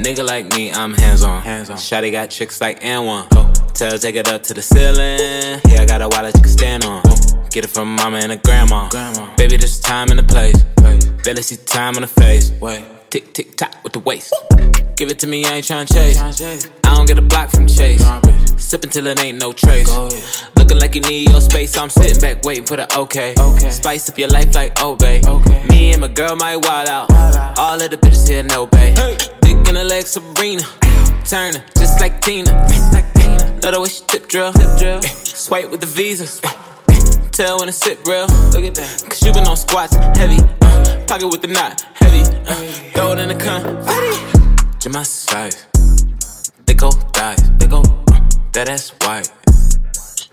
Nigga 0.00 0.26
like 0.26 0.56
me, 0.56 0.72
I'm 0.72 0.94
hands 0.94 1.22
on. 1.22 1.42
Hands 1.42 1.68
on. 1.68 1.76
Shotty 1.76 2.10
got 2.10 2.30
tricks 2.30 2.62
like 2.62 2.80
N1. 2.80 3.74
Tell 3.74 3.90
her 3.90 3.98
take 3.98 4.14
it 4.14 4.28
up 4.28 4.44
to 4.44 4.54
the 4.54 4.62
ceiling. 4.62 5.60
Yeah, 5.68 5.82
I 5.82 5.84
got 5.84 6.00
a 6.00 6.08
wallet 6.08 6.34
you 6.36 6.40
can 6.40 6.50
stand 6.50 6.84
on. 6.86 7.02
Get 7.50 7.64
it 7.64 7.70
from 7.70 7.94
mama 7.96 8.16
and 8.16 8.32
a 8.32 8.38
grandma. 8.38 8.88
grandma. 8.88 9.36
Baby, 9.36 9.58
there's 9.58 9.78
time 9.78 10.08
and 10.08 10.20
the 10.20 10.22
place. 10.22 10.56
Barely 11.22 11.42
see 11.42 11.56
time 11.56 11.96
on 11.96 12.00
the 12.00 12.08
face. 12.08 12.50
Wait. 12.62 12.82
Tick, 13.10 13.32
tick, 13.32 13.56
tock 13.56 13.74
with 13.82 13.92
the 13.92 13.98
waist. 13.98 14.32
Give 14.94 15.10
it 15.10 15.18
to 15.18 15.26
me, 15.26 15.44
I 15.44 15.54
ain't 15.54 15.66
tryna 15.66 15.92
chase. 15.92 16.16
I 16.84 16.94
don't 16.94 17.06
get 17.06 17.18
a 17.18 17.22
block 17.22 17.50
from 17.50 17.66
chase. 17.66 18.04
Sip 18.56 18.84
until 18.84 19.08
it 19.08 19.18
ain't 19.18 19.38
no 19.38 19.52
trace. 19.52 19.90
Looking 20.54 20.78
like 20.78 20.94
you 20.94 21.00
need 21.00 21.28
your 21.28 21.40
space, 21.40 21.72
so 21.72 21.82
I'm 21.82 21.90
sitting 21.90 22.20
back 22.20 22.44
waiting 22.44 22.66
for 22.66 22.76
the 22.76 22.86
okay. 22.96 23.34
Spice 23.68 24.08
up 24.08 24.16
your 24.16 24.28
life 24.28 24.54
like 24.54 24.80
Obey. 24.80 25.22
Me 25.70 25.90
and 25.90 26.02
my 26.02 26.06
girl 26.06 26.36
might 26.36 26.58
wild 26.58 26.88
out. 26.88 27.58
All 27.58 27.82
of 27.82 27.90
the 27.90 27.96
bitches 27.96 28.28
here 28.28 28.44
know 28.44 28.66
babe. 28.66 28.94
Dick 29.40 29.56
in 29.68 29.74
the 29.74 29.82
leg, 29.82 30.06
Sabrina. 30.06 30.62
Turner, 31.24 31.64
just 31.76 32.00
like 32.00 32.20
Tina. 32.20 32.52
Love 33.62 33.74
the 33.74 33.80
way 33.80 33.88
she 33.88 34.04
tip 34.06 34.28
drill. 34.28 34.52
Swipe 35.02 35.68
with 35.68 35.80
the 35.80 35.86
visa. 35.86 36.26
Tell 37.32 37.58
when 37.58 37.66
to 37.66 37.72
sit 37.72 37.98
real. 38.06 38.26
Look 38.52 38.64
at 38.64 38.74
that. 38.76 39.04
Cause 39.08 39.22
you 39.22 39.32
been 39.32 39.46
on 39.46 39.56
squats, 39.56 39.96
heavy. 40.16 40.38
Uh, 40.62 41.04
pocket 41.06 41.28
with 41.28 41.42
the 41.42 41.48
knot, 41.48 41.84
Uh, 42.12 42.54
throw 42.92 43.12
it 43.12 43.18
in 43.20 43.28
the 43.28 43.34
confetti. 43.34 44.78
To 44.80 44.90
my 44.90 45.02
size. 45.02 45.66
They 46.66 46.74
go 46.74 46.90
dive, 47.12 47.58
they 47.58 47.66
go. 47.66 47.82
Uh, 48.10 48.20
that 48.52 48.68
ass 48.68 48.90
white. 49.02 49.30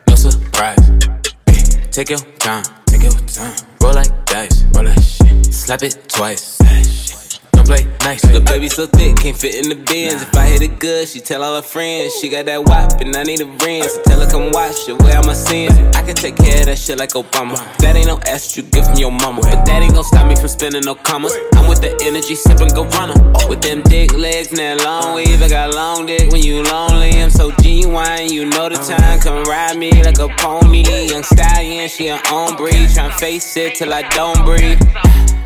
No 0.07 0.15
surprise. 0.15 0.77
Take 1.91 2.09
your 2.09 2.19
time, 2.39 2.63
take 2.87 3.03
your 3.03 3.11
time. 3.11 3.55
Roll 3.81 3.93
like 3.93 4.25
dice, 4.25 4.63
roll 4.73 4.85
that 4.85 4.99
shit. 5.01 5.53
Slap 5.53 5.83
it 5.83 5.97
twice. 6.07 6.57
Play 7.67 7.83
nice. 7.99 8.21
The 8.21 8.39
baby 8.39 8.69
so 8.69 8.87
thick, 8.87 9.17
can't 9.17 9.35
fit 9.35 9.55
in 9.59 9.67
the 9.67 9.75
bins. 9.75 10.21
If 10.21 10.33
I 10.37 10.45
hit 10.47 10.61
it 10.61 10.79
good, 10.79 11.05
she 11.05 11.19
tell 11.19 11.43
all 11.43 11.55
her 11.55 11.61
friends. 11.61 12.15
She 12.15 12.29
got 12.29 12.45
that 12.45 12.63
wop 12.63 13.01
and 13.01 13.13
I 13.13 13.23
need 13.23 13.41
a 13.41 13.45
ring. 13.59 13.83
So 13.83 14.01
tell 14.03 14.21
her 14.21 14.31
come 14.31 14.51
watch 14.51 14.87
it, 14.87 14.95
where 15.01 15.17
I'ma 15.17 15.33
sins. 15.33 15.75
I 15.93 16.01
can 16.01 16.15
take 16.15 16.37
care 16.37 16.61
of 16.61 16.67
that 16.67 16.77
shit 16.77 16.97
like 16.97 17.09
Obama. 17.11 17.59
That 17.79 17.97
ain't 17.97 18.07
no 18.07 18.19
ass 18.25 18.55
you 18.55 18.63
give 18.63 18.87
from 18.87 18.97
your 18.97 19.11
mama. 19.11 19.41
But 19.41 19.65
that 19.65 19.83
ain't 19.83 19.93
gon' 19.93 20.05
stop 20.05 20.25
me 20.29 20.37
from 20.37 20.47
spending 20.47 20.83
no 20.85 20.95
commas. 20.95 21.35
I'm 21.55 21.67
with 21.67 21.81
the 21.81 21.91
energy, 22.07 22.35
sipping 22.35 22.69
go 22.69 22.87
runner. 22.95 23.19
With 23.49 23.59
them 23.59 23.81
dick 23.81 24.13
legs 24.13 24.47
and 24.51 24.59
that 24.59 24.79
long 24.85 25.15
weave. 25.15 25.41
I 25.43 25.49
got 25.49 25.75
long 25.75 26.05
dick 26.05 26.31
when 26.31 26.41
you 26.41 26.63
lonely. 26.63 27.19
I'm 27.19 27.29
so 27.29 27.51
genuine, 27.59 28.31
you 28.31 28.45
know 28.45 28.69
the 28.69 28.79
time. 28.79 29.19
Come 29.19 29.43
ride 29.43 29.75
me 29.75 29.91
like 30.03 30.19
a 30.19 30.29
pony. 30.39 30.87
Young 31.11 31.23
stallion, 31.23 31.89
she 31.89 32.07
an 32.07 32.21
own 32.31 32.55
breed. 32.55 32.87
Tryna 32.95 33.19
face 33.19 33.57
it 33.57 33.75
till 33.75 33.93
I 33.93 34.07
don't 34.15 34.45
breathe. 34.45 34.79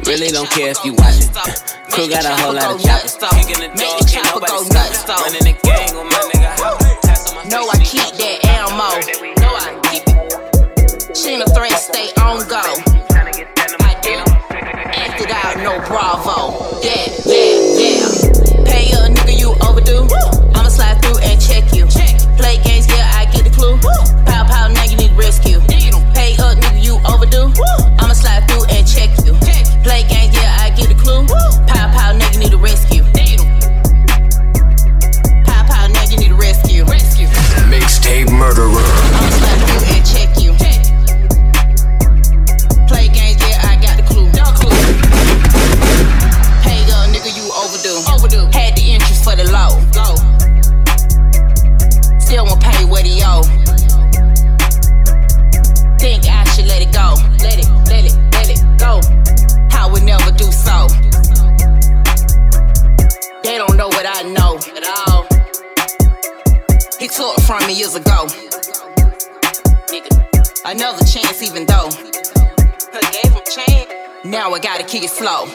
Really 0.05 0.29
don't 0.29 0.49
care 0.49 0.71
if 0.71 0.83
you 0.83 0.93
watch 0.93 1.21
it. 1.21 1.29
Crew 1.91 2.09
got 2.09 2.25
a 2.25 2.35
whole 2.41 2.53
lot 2.53 2.75
of 2.75 2.81
choppers. 2.81 3.15
Kicking 3.37 3.61
the 3.61 3.69
door, 3.77 3.99
can't 4.09 4.25
nobody 4.33 4.65
stop 4.65 5.21
it. 5.21 5.33
Running 5.33 5.45
the 5.45 5.55
gang 5.61 5.93
with 5.93 6.09
my 6.09 6.21
nigga. 6.33 7.51
No, 7.51 7.69
I 7.69 7.77
keep 7.83 8.09
that 8.17 8.45
ammo. 8.45 8.97
No, 9.41 9.49
I 9.53 9.77
keep 9.91 10.03
it. 10.07 11.17
She 11.17 11.35
in 11.35 11.41
a 11.41 11.45
threat, 11.53 11.73
stay 11.73 12.09
on 12.21 12.47
go. 12.47 12.61
I 12.61 13.99
do. 14.01 14.17
Acted 14.49 15.31
out, 15.31 15.57
no 15.57 15.77
bravo. 15.85 16.79
Yeah, 16.81 17.20
owe. 53.23 53.43
Think 55.99 56.25
I 56.27 56.43
should 56.53 56.67
let 56.67 56.81
it 56.81 56.91
go. 56.91 57.15
Let 57.39 57.57
it, 57.59 57.69
let 57.89 58.05
it, 58.05 58.15
let 58.33 58.49
it 58.49 58.61
go. 58.77 58.99
I 59.71 59.87
would 59.91 60.03
never 60.03 60.31
do 60.31 60.51
so. 60.51 60.87
They 63.43 63.57
don't 63.57 63.77
know 63.77 63.87
what 63.87 64.05
I 64.05 64.23
know 64.23 64.57
at 64.77 64.85
all. 65.07 65.27
He 66.99 67.07
took 67.07 67.39
from 67.41 67.65
me 67.67 67.73
years 67.73 67.95
ago. 67.95 68.27
Another 70.65 71.03
chance, 71.05 71.41
even 71.41 71.65
though 71.65 71.89
gave 73.11 73.31
him 73.31 73.41
chance. 73.45 73.91
Now 74.23 74.51
I 74.51 74.59
gotta 74.59 74.83
kick 74.83 75.03
it 75.03 75.09
slow. 75.09 75.45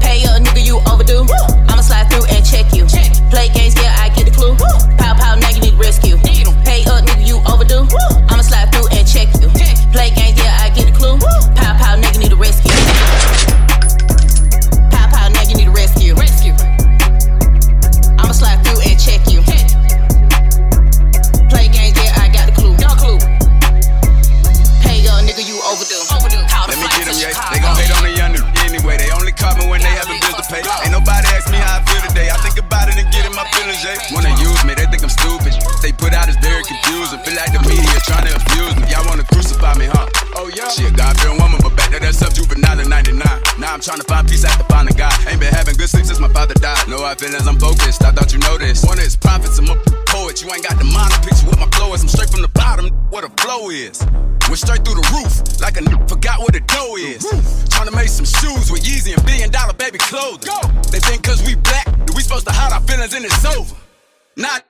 Pay 0.00 0.22
a 0.24 0.38
nigga 0.38 0.64
you 0.64 0.78
overdue. 0.90 1.26
I'ma 1.68 1.82
slide 1.82 2.10
through 2.10 2.26
and 2.26 2.44
check 2.44 2.72
you. 2.72 2.86
Play 3.30 3.48
games, 3.48 3.74
yeah, 3.76 3.96
I 3.98 4.08
get 4.14 4.26
the 4.26 4.32
clue. 4.32 4.89
Rescue. 5.80 6.29
She 40.70 40.86
a 40.86 40.90
God-fearing 40.90 41.38
woman, 41.42 41.58
but 41.62 41.74
back 41.76 41.90
to 41.90 41.98
that 41.98 42.14
stuff 42.14 42.34
juvenile 42.34 42.78
in 42.78 42.88
99. 42.88 43.18
Now 43.58 43.74
I'm 43.74 43.80
trying 43.80 43.98
to 43.98 44.06
find 44.06 44.28
peace 44.28 44.44
after 44.44 44.62
finding 44.70 44.96
God. 44.96 45.12
Ain't 45.26 45.40
been 45.40 45.52
having 45.52 45.74
good 45.74 45.88
sleep 45.90 46.06
since 46.06 46.20
my 46.20 46.30
father 46.30 46.54
died. 46.54 46.86
No 46.88 47.02
I 47.04 47.14
feelings, 47.14 47.46
I'm 47.46 47.58
focused. 47.58 48.04
I 48.04 48.12
thought 48.12 48.32
you 48.32 48.38
noticed. 48.38 48.86
One 48.86 48.98
is 48.98 49.16
prophets, 49.16 49.58
I'm 49.58 49.68
a 49.68 49.76
poet. 50.06 50.40
You 50.42 50.48
ain't 50.54 50.62
got 50.62 50.78
the 50.78 50.86
mind 50.86 51.10
to 51.10 51.20
picture 51.26 51.46
what 51.46 51.58
my 51.58 51.66
flow 51.74 51.92
is. 51.94 52.02
I'm 52.02 52.08
straight 52.08 52.30
from 52.30 52.42
the 52.42 52.52
bottom, 52.54 52.88
what 53.10 53.24
a 53.24 53.30
flow 53.42 53.70
is. 53.70 53.98
Went 54.46 54.62
straight 54.62 54.84
through 54.86 54.98
the 55.02 55.06
roof, 55.10 55.60
like 55.60 55.74
a 55.76 55.82
n- 55.82 56.06
forgot 56.06 56.38
what 56.38 56.54
a 56.54 56.60
dough 56.60 56.96
is. 56.96 57.26
Trying 57.70 57.90
to 57.90 57.94
make 57.94 58.08
some 58.08 58.26
shoes 58.26 58.70
with 58.70 58.82
Yeezy 58.86 59.14
and 59.14 59.22
billion 59.26 59.50
dollar 59.50 59.74
baby 59.74 59.98
clothes. 59.98 60.46
Go. 60.46 60.58
They 60.90 61.00
think 61.02 61.22
cause 61.22 61.42
we 61.46 61.54
black, 61.54 61.86
that 61.86 62.14
we 62.14 62.22
supposed 62.22 62.46
to 62.46 62.52
hide 62.54 62.72
our 62.72 62.80
feelings 62.86 63.14
and 63.14 63.24
it's 63.24 63.44
over. 63.44 63.74
Not 64.36 64.64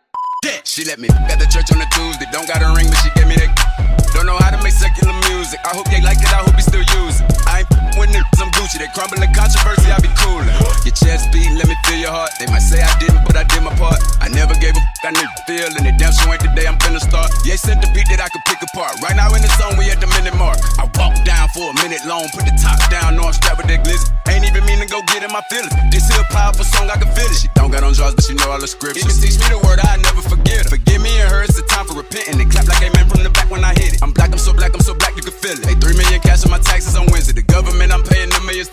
that. 0.45 0.67
She 0.67 0.85
let 0.85 0.99
me 0.99 1.09
at 1.29 1.37
the 1.39 1.47
church 1.47 1.69
on 1.73 1.81
a 1.81 1.89
Tuesday, 1.93 2.27
don't 2.33 2.49
got 2.49 2.65
a 2.65 2.73
ring, 2.77 2.89
but 2.89 2.97
she 3.05 3.11
gave 3.17 3.29
me 3.29 3.37
that. 3.37 3.70
Don't 4.15 4.27
know 4.27 4.37
how 4.39 4.51
to 4.51 4.61
make 4.63 4.75
secular 4.75 5.15
music. 5.31 5.61
I 5.65 5.75
hope 5.77 5.87
they 5.89 6.01
like 6.03 6.19
it, 6.19 6.31
I 6.33 6.43
hope 6.45 6.57
you 6.57 6.67
still 6.67 6.85
use 7.03 7.21
it. 7.21 7.27
I 7.47 7.63
ain't 7.63 7.71
with 7.99 8.11
niggas, 8.11 8.41
I'm 8.41 8.51
Gucci. 8.57 8.79
They 8.79 8.91
crumbling 8.95 9.33
controversy, 9.33 9.91
I 9.91 9.99
be 10.01 10.11
coolin'. 10.19 10.51
Your 10.85 10.95
chest 10.97 11.31
beat, 11.33 11.51
let 11.57 11.69
me 11.69 11.77
feel 11.87 12.01
your 12.01 12.15
heart. 12.15 12.31
They 12.39 12.47
might 12.47 12.65
say 12.65 12.81
I 12.83 12.91
didn't, 12.99 13.23
but 13.27 13.37
I 13.37 13.45
did 13.45 13.63
my 13.63 13.75
part. 13.77 14.01
I 14.21 14.29
never 14.29 14.55
gave 14.59 14.75
a 14.77 14.83
fuck, 14.83 15.09
I 15.09 15.13
nigga 15.13 15.39
feel, 15.47 15.71
and 15.71 15.85
they 15.87 15.95
damn 15.97 16.13
sure 16.13 16.33
ain't 16.33 16.43
the 16.43 16.53
day 16.57 16.67
I'm 16.67 16.79
finna 16.83 17.01
start. 17.01 17.31
Yeah, 17.45 17.57
sent 17.57 17.81
the 17.81 17.89
beat 17.93 18.09
that 18.13 18.21
I 18.21 18.29
could 18.29 18.45
pick 18.49 18.61
apart. 18.63 18.99
Right 19.03 19.17
now 19.17 19.33
in 19.35 19.43
the 19.43 19.53
zone, 19.61 19.77
we 19.79 19.89
at 19.91 20.01
the 20.01 20.09
minute 20.19 20.37
mark. 20.37 20.59
I 20.81 20.89
walk 20.99 21.17
down 21.25 21.49
for 21.55 21.71
a 21.71 21.75
minute 21.83 22.03
long, 22.07 22.29
put 22.33 22.45
the 22.45 22.55
top 22.61 22.79
down, 22.91 23.17
know 23.17 23.29
I'm 23.29 23.37
strapped 23.37 23.59
with 23.59 23.69
that 23.69 23.85
glizzy. 23.85 24.09
Ain't 24.29 24.45
even 24.47 24.65
mean 24.65 24.81
to 24.81 24.89
go 24.89 25.03
get 25.11 25.25
in 25.25 25.33
my 25.33 25.43
feelings. 25.51 25.73
This 25.91 26.09
here 26.09 26.25
powerful 26.31 26.65
song, 26.65 26.89
I 26.91 26.97
can 26.97 27.11
feel 27.13 27.29
it. 27.29 27.37
She 27.37 27.49
don't 27.55 27.71
got 27.71 27.83
on 27.83 27.93
draws, 27.93 28.15
but 28.15 28.25
she 28.25 28.35
know 28.35 28.51
all 28.51 28.61
the 28.61 28.69
scriptures. 28.69 29.05
Can 29.05 29.17
teach 29.17 29.37
me 29.41 29.47
the 29.51 29.61
word, 29.67 29.81
I 29.83 29.97
never 30.01 30.23
forget 30.23 30.65
her. 30.65 30.71
Forgive 30.77 31.01
me 31.03 31.13
and 31.21 31.29
her, 31.29 31.43
it's 31.43 31.57
the 31.57 31.67
time 31.67 31.87
for 31.87 32.00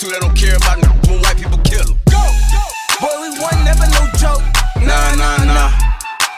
paying 0.08 0.20
them 0.20 0.20
millions 0.20 0.20
too, 0.20 0.20
they 0.20 0.20
don't 0.20 0.36
care 0.38 0.56
about 0.56 0.78
n- 0.84 1.02
when 1.08 1.22
white 1.22 1.38
people 1.38 1.58
kill 1.64 1.84
them. 1.84 1.98
Go! 2.10 2.22
Boy, 3.00 3.14
we 3.22 3.30
won, 3.40 3.56
never 3.64 3.88
no 3.92 4.08
joke. 4.18 4.44
Nah, 4.82 5.16
nah, 5.16 5.44
nah. 5.44 5.72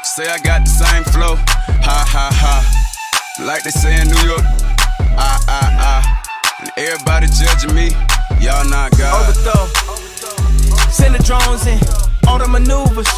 Say 0.04 0.28
I 0.28 0.40
got 0.40 0.66
the 0.66 0.70
same 0.70 1.04
flow. 1.04 1.36
Ha, 1.36 2.06
ha, 2.08 2.30
ha. 2.34 3.46
Like 3.46 3.64
they 3.64 3.72
say 3.72 4.02
in 4.02 4.08
New 4.08 4.24
York. 4.28 4.44
Ah, 5.18 5.40
ah, 5.48 5.70
ah. 5.80 6.04
And 6.60 6.72
everybody 6.78 7.28
judging 7.28 7.74
me. 7.76 7.90
Y'all 8.42 8.68
not 8.70 8.92
God. 8.98 9.30
Overthrow. 9.30 9.68
Send 10.92 11.16
the 11.16 11.24
drones 11.24 11.66
in. 11.68 11.80
All 12.28 12.38
the 12.40 12.48
maneuvers. 12.48 13.10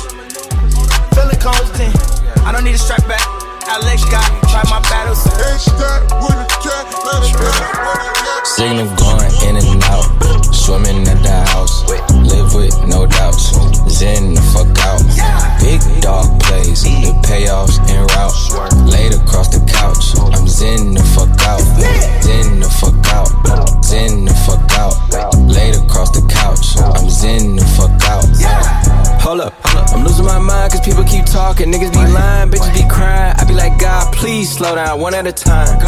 Feel 1.16 1.30
it 1.30 1.40
constant. 1.40 1.96
I 2.46 2.52
don't 2.52 2.64
need 2.64 2.76
a 2.76 2.78
strap 2.78 3.08
back. 3.08 3.22
Alex 3.68 4.04
got 4.06 4.26
fight 4.52 4.68
my 4.70 4.82
battles. 4.90 5.22
Signal 8.44 8.94
going 8.98 9.32
in 9.48 9.56
and 9.58 9.84
out. 9.86 10.21
Swimming 10.72 11.06
at 11.06 11.20
the 11.20 11.36
house. 11.52 11.84
Live 12.32 12.56
with 12.56 12.72
no 12.88 13.06
doubts. 13.06 13.52
Zen 13.92 14.36
the 14.36 14.42
fuck 14.56 14.72
out. 14.88 15.04
Big 15.60 15.84
dog 16.00 16.40
plays. 16.40 16.84
The 16.84 17.12
payoffs 17.28 17.76
en 17.92 18.08
route. 18.08 18.88
Laid 18.88 19.12
across 19.12 19.50
the 19.52 19.60
couch. 19.68 20.16
I'm 20.32 20.48
zen 20.48 20.94
the 20.96 21.04
fuck 21.12 21.28
out. 21.44 21.60
Zen 22.24 22.62
the 22.64 22.70
fuck 22.80 22.96
out. 23.12 23.84
Zen 23.84 24.24
the 24.24 24.34
fuck 24.48 24.64
out. 24.80 24.96
Laid 25.44 25.76
across 25.76 26.12
the 26.16 26.24
couch. 26.32 26.80
I'm 26.80 27.10
zen 27.10 27.58
cause 30.82 30.90
people 30.90 31.04
keep 31.04 31.26
talking. 31.26 31.72
Niggas 31.72 31.94
be 31.94 32.00
lying, 32.12 32.50
bitches 32.50 32.74
be 32.74 32.88
crying. 32.90 33.34
I 33.38 33.46
be 33.46 33.54
like, 33.54 33.80
God, 33.80 34.14
please 34.14 34.52
slow 34.52 34.76
down 34.76 35.00
one 35.00 35.14
at 35.14 35.28
a 35.28 35.32
time. 35.32 35.80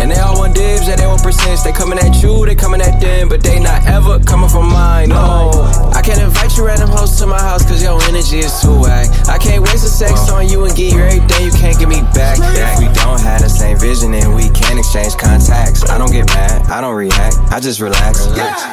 And 0.00 0.10
they 0.10 0.18
all 0.18 0.38
want 0.38 0.54
dibs 0.54 0.88
and 0.88 0.98
they 0.98 1.06
want 1.06 1.22
percents. 1.22 1.64
They 1.64 1.72
coming 1.72 1.98
at 1.98 2.22
you, 2.22 2.46
they 2.46 2.54
coming 2.54 2.80
at 2.80 3.00
them, 3.00 3.28
but 3.28 3.42
they 3.42 3.58
not 3.60 3.86
ever 3.86 4.18
coming 4.20 4.48
from 4.48 4.68
mine. 4.68 5.08
No, 5.10 5.50
I 5.94 6.02
can't 6.02 6.20
invite 6.20 6.56
you 6.56 6.66
random 6.66 6.90
hoes 6.90 7.18
to 7.18 7.26
my 7.26 7.40
house 7.40 7.64
cause 7.64 7.82
your 7.82 8.00
energy 8.04 8.38
is 8.38 8.60
too 8.60 8.80
whack. 8.80 9.08
I 9.28 9.38
can't 9.38 9.62
waste 9.62 9.84
the 9.84 9.90
sex 9.90 10.30
on 10.30 10.48
you 10.48 10.64
and 10.64 10.74
give 10.76 10.92
you 10.92 11.00
everything 11.00 11.46
you 11.46 11.52
can't 11.52 11.78
give 11.78 11.88
me 11.88 12.02
back. 12.14 12.38
If 12.38 12.78
we 12.78 12.86
don't 12.94 13.20
have 13.20 13.42
the 13.42 13.48
same 13.48 13.78
vision 13.78 14.14
and 14.14 14.34
we 14.34 14.48
can't 14.50 14.78
exchange 14.78 15.16
contacts, 15.16 15.88
I 15.88 15.98
don't 15.98 16.12
get 16.12 16.26
mad, 16.28 16.66
I 16.70 16.80
don't 16.80 16.96
react, 16.96 17.36
I 17.50 17.60
just 17.60 17.80
relax. 17.80 18.26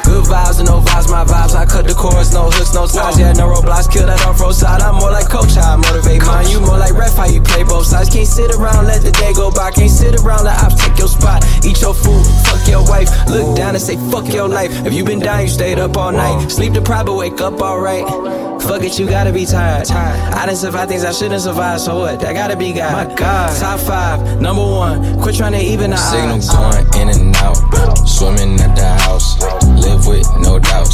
Good 0.04 0.24
vibes 0.26 0.58
and 0.58 0.68
no 0.68 0.80
vibes, 0.80 1.10
my 1.10 1.24
vibes. 1.24 1.54
I 1.54 1.66
cut 1.66 1.86
the 1.86 1.94
chords, 1.94 2.32
no 2.32 2.50
hooks, 2.50 2.74
no 2.74 2.86
ties. 2.86 3.18
Yeah, 3.18 3.32
no 3.32 3.48
roadblocks, 3.48 3.90
kill 3.90 4.06
that 4.06 4.20
off 4.26 4.40
road 4.40 4.52
side. 4.52 4.80
I'm 4.82 4.96
more 4.96 5.10
like 5.10 5.28
coach, 5.44 5.54
how 5.56 5.74
I 5.74 5.76
motivate 5.76 6.22
mine. 6.22 6.48
You 6.48 6.60
more 6.60 6.78
like 6.78 6.94
ref, 6.94 7.14
how 7.14 7.26
you 7.26 7.40
play 7.40 7.62
both 7.62 7.86
sides. 7.86 8.08
Can't 8.08 8.26
sit 8.26 8.54
around, 8.54 8.86
let 8.86 9.02
the 9.02 9.12
day 9.12 9.32
go 9.32 9.50
by. 9.50 9.70
Can't 9.70 9.90
sit 9.90 10.20
around, 10.20 10.44
let 10.44 10.62
ops 10.62 10.74
take 10.82 10.98
your 10.98 11.08
spot. 11.08 11.44
Eat 11.64 11.80
your 11.80 11.94
food, 11.94 12.24
fuck 12.46 12.66
your 12.68 12.84
wife. 12.84 13.08
Look 13.28 13.56
down 13.56 13.74
and 13.74 13.82
say 13.82 13.96
fuck 14.10 14.32
your 14.32 14.48
life. 14.48 14.70
If 14.86 14.92
you 14.92 15.04
been 15.04 15.20
down, 15.20 15.42
you 15.42 15.48
stayed 15.48 15.78
up 15.78 15.96
all 15.96 16.12
night. 16.12 16.48
Sleep 16.48 16.72
deprived, 16.72 17.06
but 17.06 17.16
wake 17.16 17.40
up 17.40 17.60
alright. 17.60 18.06
Fuck 18.62 18.82
it, 18.82 18.98
you 18.98 19.06
gotta 19.06 19.32
be 19.32 19.44
tired. 19.44 19.90
I 19.90 20.46
done 20.46 20.56
survived 20.56 20.90
things 20.90 21.04
I 21.04 21.12
shouldn't 21.12 21.42
survive, 21.42 21.80
so 21.80 21.98
what? 21.98 22.20
That 22.20 22.32
gotta 22.32 22.56
be 22.56 22.72
God. 22.72 23.08
My 23.08 23.14
God. 23.14 23.60
Top 23.60 23.80
five, 23.80 24.40
number 24.40 24.62
one. 24.62 25.20
Quit 25.20 25.36
trying 25.36 25.52
to 25.52 25.60
even 25.60 25.90
the 25.90 25.96
Signal 25.96 26.36
odds. 26.36 26.48
going 26.48 27.08
in 27.08 27.20
and 27.20 27.36
out. 27.36 27.56
Swimming 28.08 28.60
at 28.60 28.74
the 28.74 28.88
house. 29.04 29.40
Live 29.84 30.06
with 30.06 30.26
no 30.38 30.58
doubts. 30.58 30.93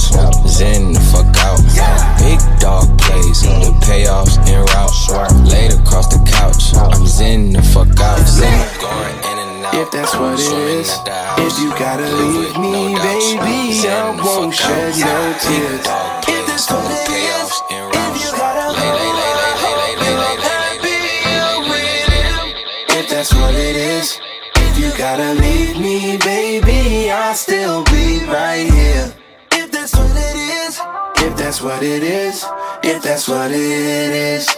That's 31.61 31.75
what 31.75 31.83
it 31.83 32.03
is, 32.03 32.47
if 32.83 33.03
that's 33.03 33.29
what 33.29 33.51
it 33.51 33.61
is. 33.61 34.49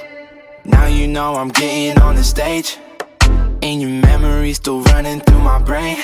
Now 0.64 0.86
you 0.86 1.08
know 1.08 1.34
I'm 1.34 1.48
getting 1.48 2.00
on 2.00 2.14
the 2.14 2.22
stage. 2.22 2.78
And 3.60 3.82
your 3.82 3.90
memories 3.90 4.58
still 4.58 4.82
running 4.82 5.18
through 5.18 5.40
my 5.40 5.60
brain. 5.60 5.96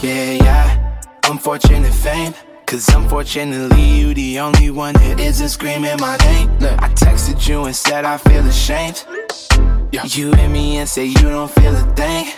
Yeah, 0.00 0.32
yeah. 0.32 1.02
Unfortunate 1.24 1.92
fame. 1.92 2.32
Cause 2.64 2.88
unfortunately, 2.88 3.82
you 3.82 4.14
the 4.14 4.40
only 4.40 4.70
one 4.70 4.94
that 4.94 5.20
isn't 5.20 5.50
screaming 5.50 6.00
my 6.00 6.16
name. 6.18 6.58
Look, 6.58 6.82
I 6.82 6.88
texted 6.94 7.46
you 7.46 7.64
and 7.64 7.76
said 7.76 8.06
I 8.06 8.16
feel 8.16 8.46
ashamed. 8.46 9.04
Yeah. 9.92 10.04
You 10.04 10.32
hit 10.32 10.48
me 10.48 10.78
and 10.78 10.88
say 10.88 11.04
you 11.04 11.28
don't 11.36 11.50
feel 11.50 11.76
a 11.76 11.94
thing. 11.94 12.28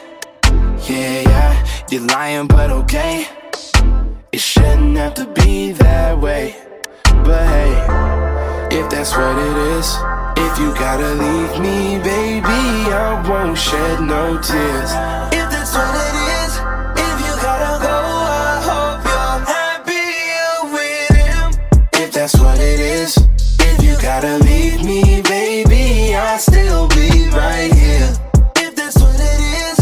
Yeah, 0.88 1.20
yeah. 1.20 1.66
You're 1.88 2.06
lying, 2.06 2.48
but 2.48 2.70
okay. 2.70 3.28
It 4.32 4.40
shouldn't 4.40 4.96
have 4.96 5.14
to 5.14 5.26
be 5.26 5.70
that 5.72 6.18
way. 6.18 6.69
But 7.24 7.46
hey, 7.46 7.72
if 8.76 8.88
that's 8.90 9.12
what 9.16 9.36
it 9.36 9.56
is, 9.76 9.96
if 10.36 10.58
you 10.58 10.74
gotta 10.74 11.14
leave 11.14 11.60
me, 11.60 11.98
baby, 12.02 12.60
I 12.92 13.22
won't 13.28 13.56
shed 13.56 14.00
no 14.00 14.38
tears. 14.40 14.90
If 15.32 15.46
that's 15.52 15.74
what 15.74 15.94
it 15.94 16.14
is, 16.40 16.52
if 17.06 17.16
you 17.24 17.32
gotta 17.42 17.74
go, 17.84 17.96
I 17.96 18.60
hope 18.68 19.04
you're 19.04 19.38
happier 19.54 20.72
with 20.74 21.08
him. 21.16 21.48
If 22.02 22.12
that's 22.12 22.36
what 22.40 22.58
it 22.58 22.80
is, 22.80 23.16
if 23.60 23.82
you 23.82 23.96
gotta 24.00 24.38
leave 24.38 24.82
me, 24.84 25.22
baby, 25.22 26.14
I'll 26.14 26.38
still 26.38 26.88
be 26.88 27.28
right 27.30 27.72
here. 27.72 28.10
If 28.56 28.74
that's 28.76 28.98
what 28.98 29.14
it 29.14 29.40
is, 29.68 29.78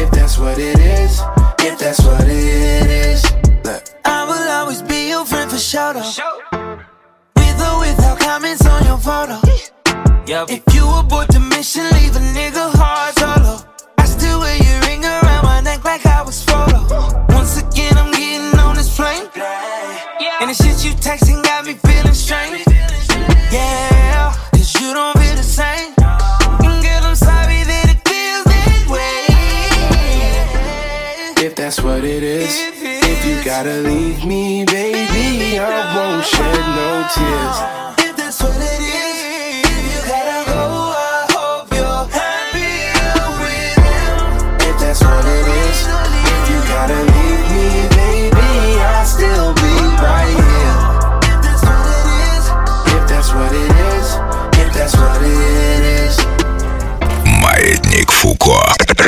if 0.00 0.10
that's 0.10 0.38
what 0.38 0.58
it 0.58 0.78
is, 0.78 1.22
if 1.60 1.78
that's 1.78 2.00
what 2.04 2.24
it 2.24 2.86
is. 2.90 3.24
Look. 3.64 3.82
I 4.04 4.24
will 4.24 4.50
always 4.58 4.82
be 4.82 5.08
your 5.08 5.24
friend 5.24 5.50
for 5.50 5.56
or 5.96 6.51
without 8.32 8.40
comments 8.40 8.66
on 8.66 8.84
your 8.84 8.98
photo. 8.98 9.40
If 10.48 10.62
you 10.74 10.88
abort 10.88 11.28
the 11.28 11.40
mission, 11.40 11.84
leave 11.92 12.16
a 12.16 12.20
nigga 12.20 12.72
hard 12.74 13.14
solo. 13.18 13.58
I 13.98 14.04
still 14.04 14.40
wear 14.40 14.56
your 14.56 14.80
ring 14.88 15.04
around 15.04 15.44
my 15.44 15.60
neck 15.60 15.84
like 15.84 16.06
I 16.06 16.22
was 16.22 16.42
photo. 16.44 16.86
Once 17.34 17.58
again, 17.58 17.96
I'm 17.98 18.10
getting 18.12 18.58
on 18.58 18.76
this 18.76 18.94
plane. 18.96 19.28
And 20.40 20.50
the 20.50 20.54
shit 20.54 20.84
you 20.84 20.92
texting 20.92 21.42
got 21.42 21.66
me 21.66 21.74
feeling 21.74 22.14
strange. 22.14 22.64
Yeah, 23.52 24.34
cause 24.52 24.74
you 24.80 24.94
don't 24.94 25.18
feel 25.18 25.36
the 25.36 25.42
same. 25.42 25.92
And 26.64 26.82
girl, 26.82 27.04
I'm 27.04 27.16
sorry 27.16 27.64
that 27.64 27.86
it 27.92 28.00
feels 28.08 28.44
that 28.52 28.86
way. 28.94 29.26
If 31.46 31.54
that's 31.54 31.80
what 31.82 32.04
it 32.04 32.22
is, 32.22 32.56
if 33.10 33.26
you 33.26 33.44
gotta 33.44 33.80
leave 33.80 34.24
me, 34.24 34.64
baby, 34.64 34.81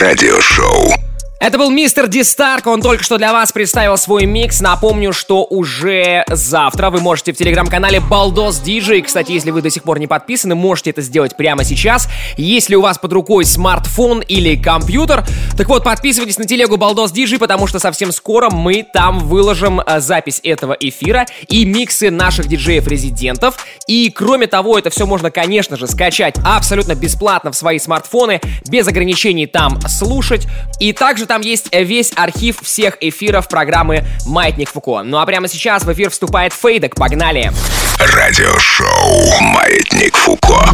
радиошоу. 0.04 1.03
Это 1.44 1.58
был 1.58 1.70
мистер 1.70 2.08
Дистарк, 2.08 2.66
он 2.66 2.80
только 2.80 3.04
что 3.04 3.18
для 3.18 3.30
вас 3.30 3.52
представил 3.52 3.98
свой 3.98 4.24
микс. 4.24 4.62
Напомню, 4.62 5.12
что 5.12 5.44
уже 5.44 6.24
завтра 6.26 6.88
вы 6.88 7.02
можете 7.02 7.34
в 7.34 7.36
телеграм-канале 7.36 8.00
Балдос 8.00 8.60
Диджей, 8.60 9.02
кстати, 9.02 9.32
если 9.32 9.50
вы 9.50 9.60
до 9.60 9.68
сих 9.68 9.82
пор 9.82 9.98
не 9.98 10.06
подписаны, 10.06 10.54
можете 10.54 10.88
это 10.88 11.02
сделать 11.02 11.36
прямо 11.36 11.62
сейчас. 11.62 12.08
Если 12.38 12.76
у 12.76 12.80
вас 12.80 12.96
под 12.96 13.12
рукой 13.12 13.44
смартфон 13.44 14.20
или 14.20 14.56
компьютер, 14.56 15.22
так 15.58 15.68
вот, 15.68 15.84
подписывайтесь 15.84 16.38
на 16.38 16.46
телегу 16.46 16.78
Балдос 16.78 17.12
Диджей, 17.12 17.38
потому 17.38 17.66
что 17.66 17.78
совсем 17.78 18.10
скоро 18.10 18.48
мы 18.48 18.82
там 18.82 19.18
выложим 19.18 19.80
э, 19.80 20.00
запись 20.00 20.40
этого 20.42 20.74
эфира 20.80 21.26
и 21.48 21.66
миксы 21.66 22.10
наших 22.10 22.46
диджеев-резидентов. 22.46 23.56
И 23.86 24.08
кроме 24.08 24.46
того, 24.46 24.78
это 24.78 24.88
все 24.88 25.04
можно, 25.04 25.30
конечно 25.30 25.76
же, 25.76 25.88
скачать 25.88 26.36
абсолютно 26.42 26.94
бесплатно 26.94 27.52
в 27.52 27.54
свои 27.54 27.78
смартфоны, 27.78 28.40
без 28.66 28.88
ограничений 28.88 29.46
там 29.46 29.78
слушать. 29.82 30.46
И 30.80 30.94
также 30.94 31.26
там 31.34 31.40
есть 31.40 31.68
весь 31.72 32.12
архив 32.14 32.60
всех 32.62 32.96
эфиров 33.00 33.48
программы 33.48 34.04
«Маятник 34.24 34.70
Фуко». 34.70 35.02
Ну 35.02 35.18
а 35.18 35.26
прямо 35.26 35.48
сейчас 35.48 35.82
в 35.82 35.92
эфир 35.92 36.10
вступает 36.10 36.52
Фейдек. 36.52 36.94
Погнали! 36.94 37.50
Радиошоу 37.98 39.40
«Маятник 39.40 40.16
Фуко». 40.16 40.70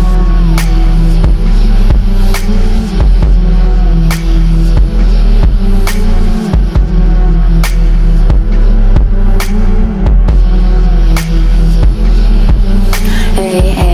Hey, 13.39 13.91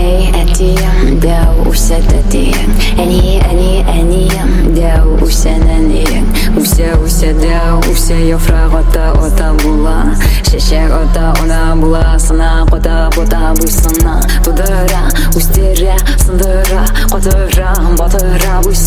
o'sha 1.69 1.99
tatiyan 2.09 2.71
Әне, 2.97 3.37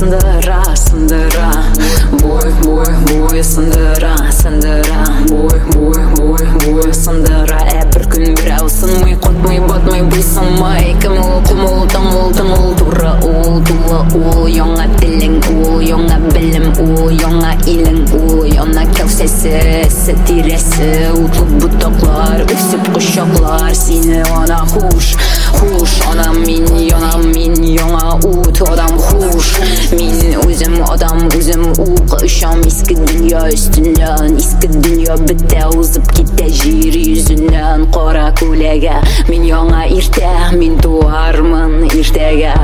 сындыра, 0.00 0.60
сындыра 0.76 1.50
бой, 2.22 2.50
бой, 2.62 2.86
бой, 3.10 3.42
сындыра, 3.44 4.14
сындыра 4.32 5.04
Буй, 5.28 5.60
буй, 5.74 6.92
сындыра, 6.94 7.60
ескі 32.90 33.06
дүния 33.06 33.40
үстінен 33.54 34.32
Ескі 34.40 34.68
дүния 34.74 35.14
бітті 35.22 35.60
озып 35.78 36.08
кетті 36.16 36.48
жер 36.50 36.96
yüzінен 36.98 37.86
Қора 37.94 38.32
көлеге 38.40 38.96
Мен 39.28 39.44
яңа 39.46 39.84
иртә 39.94 40.50
Мен 40.58 40.74
туармын 40.82 41.86
иртәгә 41.86 42.56